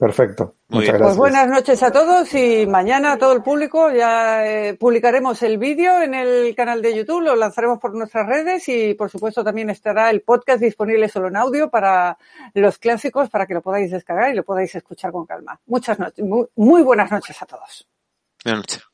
[0.00, 0.54] Perfecto.
[0.68, 0.96] Muy Muchas bien.
[0.96, 1.08] gracias.
[1.08, 5.58] Pues buenas noches a todos y mañana a todo el público ya eh, publicaremos el
[5.58, 9.68] vídeo en el canal de YouTube, lo lanzaremos por nuestras redes y por supuesto también
[9.68, 12.16] estará el podcast disponible solo en audio para
[12.54, 15.60] los clásicos para que lo podáis descargar y lo podáis escuchar con calma.
[15.66, 17.86] Muchas noches, muy, muy buenas noches a todos.
[18.42, 18.89] Buenas noches.